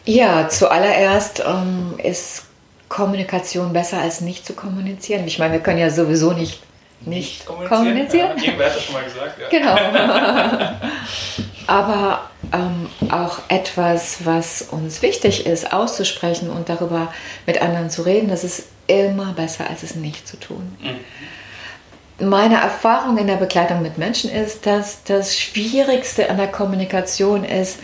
Ja, 0.03 0.49
zuallererst 0.49 1.43
ähm, 1.45 1.95
ist 2.03 2.43
Kommunikation 2.89 3.71
besser 3.71 4.01
als 4.01 4.21
nicht 4.21 4.45
zu 4.45 4.53
kommunizieren. 4.53 5.25
Ich 5.25 5.39
meine, 5.39 5.53
wir 5.53 5.59
können 5.61 5.79
ja 5.79 5.89
sowieso 5.89 6.33
nicht 6.33 6.61
nicht, 7.01 7.45
kommunizieren. 7.45 7.85
kommunizieren. 7.85 8.37
Ja, 8.43 8.53
das 8.57 8.83
schon 8.83 8.93
mal 8.93 9.03
gesagt. 9.03 9.39
Ja. 9.39 9.49
Genau. 9.49 9.75
Aber 11.67 12.29
ähm, 12.53 12.89
auch 13.11 13.39
etwas, 13.49 14.25
was 14.25 14.61
uns 14.61 15.01
wichtig 15.01 15.45
ist, 15.45 15.73
auszusprechen 15.73 16.49
und 16.49 16.69
darüber 16.69 17.13
mit 17.45 17.61
anderen 17.61 17.89
zu 17.89 18.03
reden, 18.03 18.29
das 18.29 18.43
ist 18.43 18.63
immer 18.87 19.33
besser, 19.33 19.69
als 19.69 19.83
es 19.83 19.95
nicht 19.95 20.27
zu 20.27 20.37
tun. 20.37 20.77
Mhm. 20.81 22.29
Meine 22.29 22.55
Erfahrung 22.55 23.17
in 23.17 23.27
der 23.27 23.35
Begleitung 23.35 23.83
mit 23.83 23.97
Menschen 23.97 24.31
ist, 24.31 24.65
dass 24.65 25.03
das 25.03 25.37
Schwierigste 25.37 26.29
an 26.29 26.37
der 26.37 26.47
Kommunikation 26.47 27.43
ist, 27.43 27.77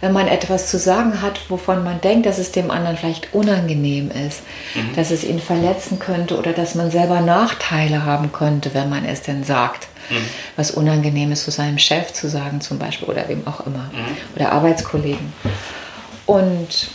wenn 0.00 0.12
man 0.12 0.26
etwas 0.28 0.70
zu 0.70 0.78
sagen 0.78 1.22
hat, 1.22 1.50
wovon 1.50 1.84
man 1.84 2.00
denkt, 2.00 2.26
dass 2.26 2.38
es 2.38 2.52
dem 2.52 2.70
anderen 2.70 2.96
vielleicht 2.96 3.32
unangenehm 3.32 4.10
ist, 4.10 4.42
mhm. 4.74 4.94
dass 4.96 5.10
es 5.10 5.24
ihn 5.24 5.40
verletzen 5.40 5.98
könnte 5.98 6.38
oder 6.38 6.52
dass 6.52 6.74
man 6.74 6.90
selber 6.90 7.20
Nachteile 7.20 8.04
haben 8.04 8.32
könnte, 8.32 8.74
wenn 8.74 8.90
man 8.90 9.04
es 9.04 9.22
denn 9.22 9.44
sagt. 9.44 9.88
Mhm. 10.10 10.26
Was 10.56 10.70
Unangenehmes 10.70 11.44
zu 11.44 11.50
seinem 11.50 11.78
Chef 11.78 12.12
zu 12.12 12.28
sagen 12.28 12.60
zum 12.60 12.78
Beispiel 12.78 13.08
oder 13.08 13.28
wem 13.28 13.46
auch 13.46 13.66
immer. 13.66 13.90
Mhm. 13.92 14.16
Oder 14.36 14.52
Arbeitskollegen. 14.52 15.32
Und 16.26 16.88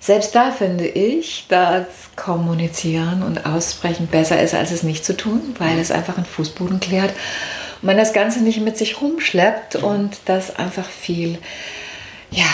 selbst 0.00 0.34
da 0.34 0.50
finde 0.50 0.86
ich, 0.86 1.46
dass 1.48 1.86
Kommunizieren 2.16 3.22
und 3.22 3.46
Aussprechen 3.46 4.06
besser 4.06 4.40
ist, 4.40 4.54
als 4.54 4.70
es 4.70 4.82
nicht 4.82 5.04
zu 5.04 5.16
tun, 5.16 5.54
weil 5.58 5.74
mhm. 5.74 5.80
es 5.80 5.90
einfach 5.90 6.16
einen 6.16 6.26
Fußboden 6.26 6.80
klärt 6.80 7.12
man 7.84 7.98
das 7.98 8.12
Ganze 8.12 8.42
nicht 8.42 8.60
mit 8.60 8.78
sich 8.78 9.00
rumschleppt 9.00 9.76
und 9.76 10.16
das 10.24 10.56
einfach 10.56 10.88
viel, 10.88 11.38
ja, 12.30 12.46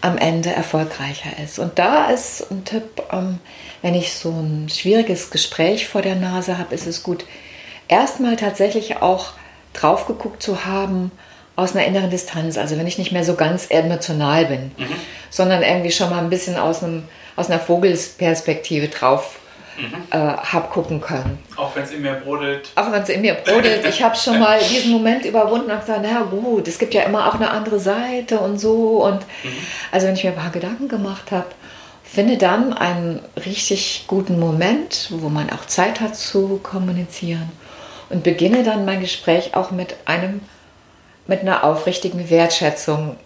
am 0.00 0.16
Ende 0.16 0.50
erfolgreicher 0.50 1.42
ist. 1.42 1.58
Und 1.58 1.78
da 1.78 2.10
ist 2.10 2.50
ein 2.50 2.64
Tipp, 2.64 3.02
ähm, 3.12 3.40
wenn 3.82 3.94
ich 3.94 4.14
so 4.14 4.30
ein 4.30 4.68
schwieriges 4.68 5.30
Gespräch 5.30 5.88
vor 5.88 6.02
der 6.02 6.14
Nase 6.14 6.56
habe, 6.56 6.74
ist 6.74 6.86
es 6.86 7.02
gut, 7.02 7.24
erstmal 7.88 8.36
tatsächlich 8.36 9.02
auch 9.02 9.32
drauf 9.72 10.06
geguckt 10.06 10.42
zu 10.42 10.64
haben 10.64 11.10
aus 11.56 11.74
einer 11.74 11.86
inneren 11.86 12.10
Distanz. 12.10 12.56
Also 12.56 12.78
wenn 12.78 12.86
ich 12.86 12.98
nicht 12.98 13.10
mehr 13.10 13.24
so 13.24 13.34
ganz 13.34 13.66
emotional 13.68 14.46
bin, 14.46 14.70
mhm. 14.76 14.94
sondern 15.30 15.62
irgendwie 15.62 15.90
schon 15.90 16.10
mal 16.10 16.20
ein 16.20 16.30
bisschen 16.30 16.56
aus, 16.56 16.84
einem, 16.84 17.04
aus 17.34 17.50
einer 17.50 17.58
Vogelsperspektive 17.58 18.88
drauf 18.88 19.40
mhm. 19.76 19.92
äh, 20.10 20.16
habe 20.16 20.68
gucken 20.68 21.00
können. 21.00 21.38
Auch 21.56 21.74
wenn 21.74 21.82
es 21.82 21.90
in 21.90 22.02
mir 22.02 22.12
brodelt. 22.12 22.70
Auch 22.76 22.92
wenn 22.92 23.02
es 23.02 23.08
in 23.08 23.22
mir 23.22 23.34
brodelt. 23.34 23.84
Ich 23.86 24.02
habe 24.02 24.14
schon 24.14 24.38
mal 24.38 24.60
diesen 24.60 24.92
Moment 24.92 25.24
überwunden 25.24 25.70
und 25.70 25.80
gesagt, 25.80 26.00
na 26.02 26.22
gut, 26.22 26.68
es 26.68 26.78
gibt 26.78 26.94
ja 26.94 27.02
immer 27.02 27.26
auch 27.26 27.34
eine 27.34 27.50
andere 27.50 27.80
Seite 27.80 28.38
und 28.38 28.58
so. 28.58 29.02
Und 29.04 29.22
mhm. 29.42 29.56
also 29.90 30.06
wenn 30.06 30.14
ich 30.14 30.22
mir 30.22 30.30
ein 30.30 30.36
paar 30.36 30.52
Gedanken 30.52 30.88
gemacht 30.88 31.32
habe, 31.32 31.46
finde 32.04 32.36
dann 32.38 32.72
einen 32.72 33.20
richtig 33.44 34.04
guten 34.06 34.38
Moment, 34.38 35.08
wo 35.10 35.28
man 35.28 35.50
auch 35.50 35.66
Zeit 35.66 36.00
hat 36.00 36.16
zu 36.16 36.60
kommunizieren 36.62 37.50
und 38.10 38.22
beginne 38.22 38.62
dann 38.62 38.84
mein 38.84 39.00
Gespräch 39.00 39.54
auch 39.54 39.70
mit 39.70 39.96
einem 40.04 40.40
mit 41.26 41.40
einer 41.40 41.62
aufrichtigen 41.64 42.30
Wertschätzung 42.30 43.16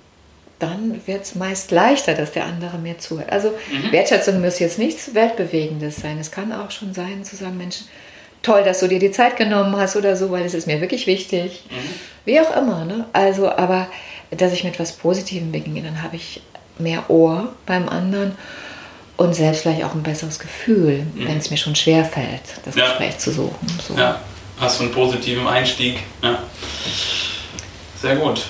dann 0.62 1.00
wird 1.06 1.24
es 1.24 1.34
meist 1.34 1.72
leichter, 1.72 2.14
dass 2.14 2.32
der 2.32 2.44
andere 2.44 2.78
mir 2.78 2.96
zuhört. 2.98 3.32
Also 3.32 3.48
mhm. 3.48 3.90
Wertschätzung 3.90 4.40
muss 4.40 4.60
jetzt 4.60 4.78
nichts 4.78 5.12
Weltbewegendes 5.12 5.96
sein. 5.96 6.18
Es 6.18 6.30
kann 6.30 6.52
auch 6.52 6.70
schon 6.70 6.94
sein, 6.94 7.24
zu 7.24 7.34
sagen, 7.34 7.58
Mensch, 7.58 7.78
toll, 8.42 8.62
dass 8.62 8.78
du 8.78 8.86
dir 8.86 9.00
die 9.00 9.10
Zeit 9.10 9.36
genommen 9.36 9.76
hast 9.76 9.96
oder 9.96 10.14
so, 10.14 10.30
weil 10.30 10.44
es 10.44 10.54
ist 10.54 10.68
mir 10.68 10.80
wirklich 10.80 11.08
wichtig. 11.08 11.64
Mhm. 11.68 11.74
Wie 12.24 12.40
auch 12.40 12.56
immer. 12.56 12.84
Ne? 12.84 13.06
Also, 13.12 13.50
aber 13.50 13.88
dass 14.30 14.52
ich 14.52 14.62
mit 14.62 14.74
etwas 14.74 14.92
Positivem 14.92 15.50
beginne, 15.50 15.82
dann 15.82 16.02
habe 16.02 16.14
ich 16.14 16.40
mehr 16.78 17.10
Ohr 17.10 17.52
beim 17.66 17.88
anderen 17.88 18.36
und 19.16 19.34
selbst 19.34 19.62
vielleicht 19.62 19.84
auch 19.84 19.94
ein 19.94 20.04
besseres 20.04 20.38
Gefühl, 20.38 21.04
mhm. 21.14 21.26
wenn 21.26 21.38
es 21.38 21.50
mir 21.50 21.56
schon 21.56 21.74
schwer 21.74 22.04
fällt, 22.04 22.42
das 22.64 22.76
ja. 22.76 22.84
Gespräch 22.86 23.18
zu 23.18 23.32
suchen. 23.32 23.66
So. 23.86 23.94
Ja, 23.94 24.20
hast 24.62 24.78
du 24.78 24.84
einen 24.84 24.92
positiven 24.92 25.46
Einstieg. 25.46 25.98
Ja. 26.22 26.38
Sehr 28.00 28.16
gut. 28.16 28.46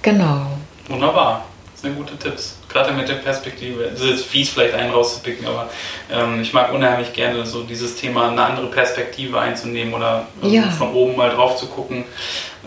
Genau. 0.00 0.46
Wunderbar 0.88 1.44
sind 1.86 1.96
gute 1.96 2.16
Tipps. 2.16 2.58
Gerade 2.68 2.92
mit 2.92 3.08
der 3.08 3.14
Perspektive. 3.14 3.84
Es 3.84 4.00
ist 4.00 4.26
fies, 4.26 4.50
vielleicht 4.50 4.74
einen 4.74 4.92
rauszupicken, 4.92 5.46
aber 5.46 5.70
ähm, 6.10 6.40
ich 6.40 6.52
mag 6.52 6.72
unheimlich 6.72 7.12
gerne 7.12 7.44
so 7.44 7.62
dieses 7.62 7.96
Thema, 7.96 8.30
eine 8.30 8.42
andere 8.42 8.66
Perspektive 8.68 9.38
einzunehmen 9.38 9.94
oder 9.94 10.26
ähm, 10.42 10.50
ja. 10.50 10.70
von 10.70 10.92
oben 10.94 11.16
mal 11.16 11.30
drauf 11.30 11.56
zu 11.56 11.66
gucken. 11.66 12.04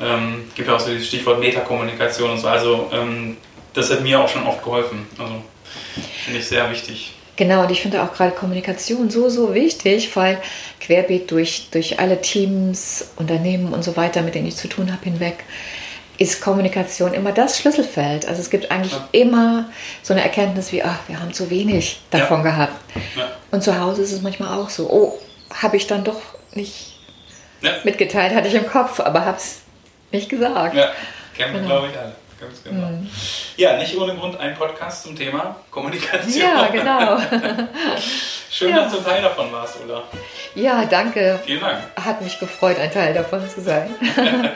Ähm, 0.01 0.49
gibt 0.55 0.67
ja 0.67 0.75
auch 0.75 0.79
so 0.79 0.91
dieses 0.91 1.07
Stichwort 1.07 1.39
Metakommunikation 1.39 2.31
und 2.31 2.39
so. 2.39 2.47
Also 2.47 2.89
ähm, 2.93 3.37
das 3.73 3.91
hat 3.91 4.01
mir 4.01 4.19
auch 4.19 4.29
schon 4.29 4.45
oft 4.45 4.63
geholfen. 4.63 5.07
Also 5.17 5.43
finde 6.25 6.39
ich 6.39 6.47
sehr 6.47 6.69
wichtig. 6.69 7.13
Genau, 7.39 7.61
und 7.61 7.71
ich 7.71 7.81
finde 7.81 8.03
auch 8.03 8.13
gerade 8.13 8.31
Kommunikation 8.31 9.09
so, 9.09 9.29
so 9.29 9.53
wichtig, 9.53 10.13
weil 10.17 10.39
querbeet 10.81 11.31
durch, 11.31 11.69
durch 11.71 11.97
alle 11.97 12.19
Teams, 12.19 13.11
Unternehmen 13.15 13.71
und 13.71 13.81
so 13.81 13.95
weiter, 13.95 14.23
mit 14.23 14.35
denen 14.35 14.47
ich 14.47 14.57
zu 14.57 14.67
tun 14.67 14.91
habe, 14.91 15.05
hinweg, 15.05 15.45
ist 16.17 16.41
Kommunikation 16.41 17.13
immer 17.13 17.31
das 17.31 17.57
Schlüsselfeld. 17.57 18.27
Also 18.27 18.41
es 18.41 18.49
gibt 18.49 18.69
eigentlich 18.71 18.91
ja. 18.91 19.07
immer 19.13 19.69
so 20.03 20.13
eine 20.13 20.21
Erkenntnis 20.21 20.73
wie, 20.73 20.83
ach, 20.83 20.99
wir 21.07 21.21
haben 21.21 21.31
zu 21.31 21.49
wenig 21.49 22.01
davon 22.11 22.39
ja. 22.39 22.51
gehabt. 22.51 22.75
Ja. 23.15 23.29
Und 23.51 23.63
zu 23.63 23.79
Hause 23.79 24.01
ist 24.01 24.11
es 24.11 24.21
manchmal 24.21 24.59
auch 24.59 24.69
so, 24.69 24.89
oh, 24.89 25.17
habe 25.49 25.77
ich 25.77 25.87
dann 25.87 26.03
doch 26.03 26.19
nicht 26.55 26.99
mitgeteilt, 27.85 28.35
hatte 28.35 28.49
ich 28.49 28.55
im 28.55 28.67
Kopf, 28.67 28.99
aber 28.99 29.23
habe 29.23 29.37
es 29.37 29.61
nicht 30.11 30.27
gesagt. 30.27 30.75
Ja, 30.75 30.91
kennen 31.37 31.53
wir, 31.53 31.61
genau. 31.61 31.67
glaube 31.69 31.87
ich, 31.87 31.97
alle. 31.97 32.15
Ganz 32.39 32.63
genau. 32.63 32.87
Mhm. 32.87 33.09
Ja, 33.57 33.77
nicht 33.77 33.97
ohne 33.97 34.15
Grund 34.15 34.39
ein 34.39 34.55
Podcast 34.55 35.03
zum 35.03 35.15
Thema 35.15 35.57
Kommunikation. 35.69 36.41
Ja, 36.41 36.67
genau. 36.67 37.17
Schön, 38.51 38.75
dass 38.75 38.91
du 38.93 38.99
Teil 38.99 39.21
davon 39.21 39.51
warst, 39.51 39.77
Ulla. 39.83 40.03
Ja, 40.55 40.85
danke. 40.85 41.39
Vielen 41.45 41.61
Dank. 41.61 41.83
Hat 41.95 42.21
mich 42.21 42.39
gefreut, 42.39 42.79
ein 42.79 42.91
Teil 42.91 43.13
davon 43.13 43.47
zu 43.49 43.61
sein. 43.61 43.93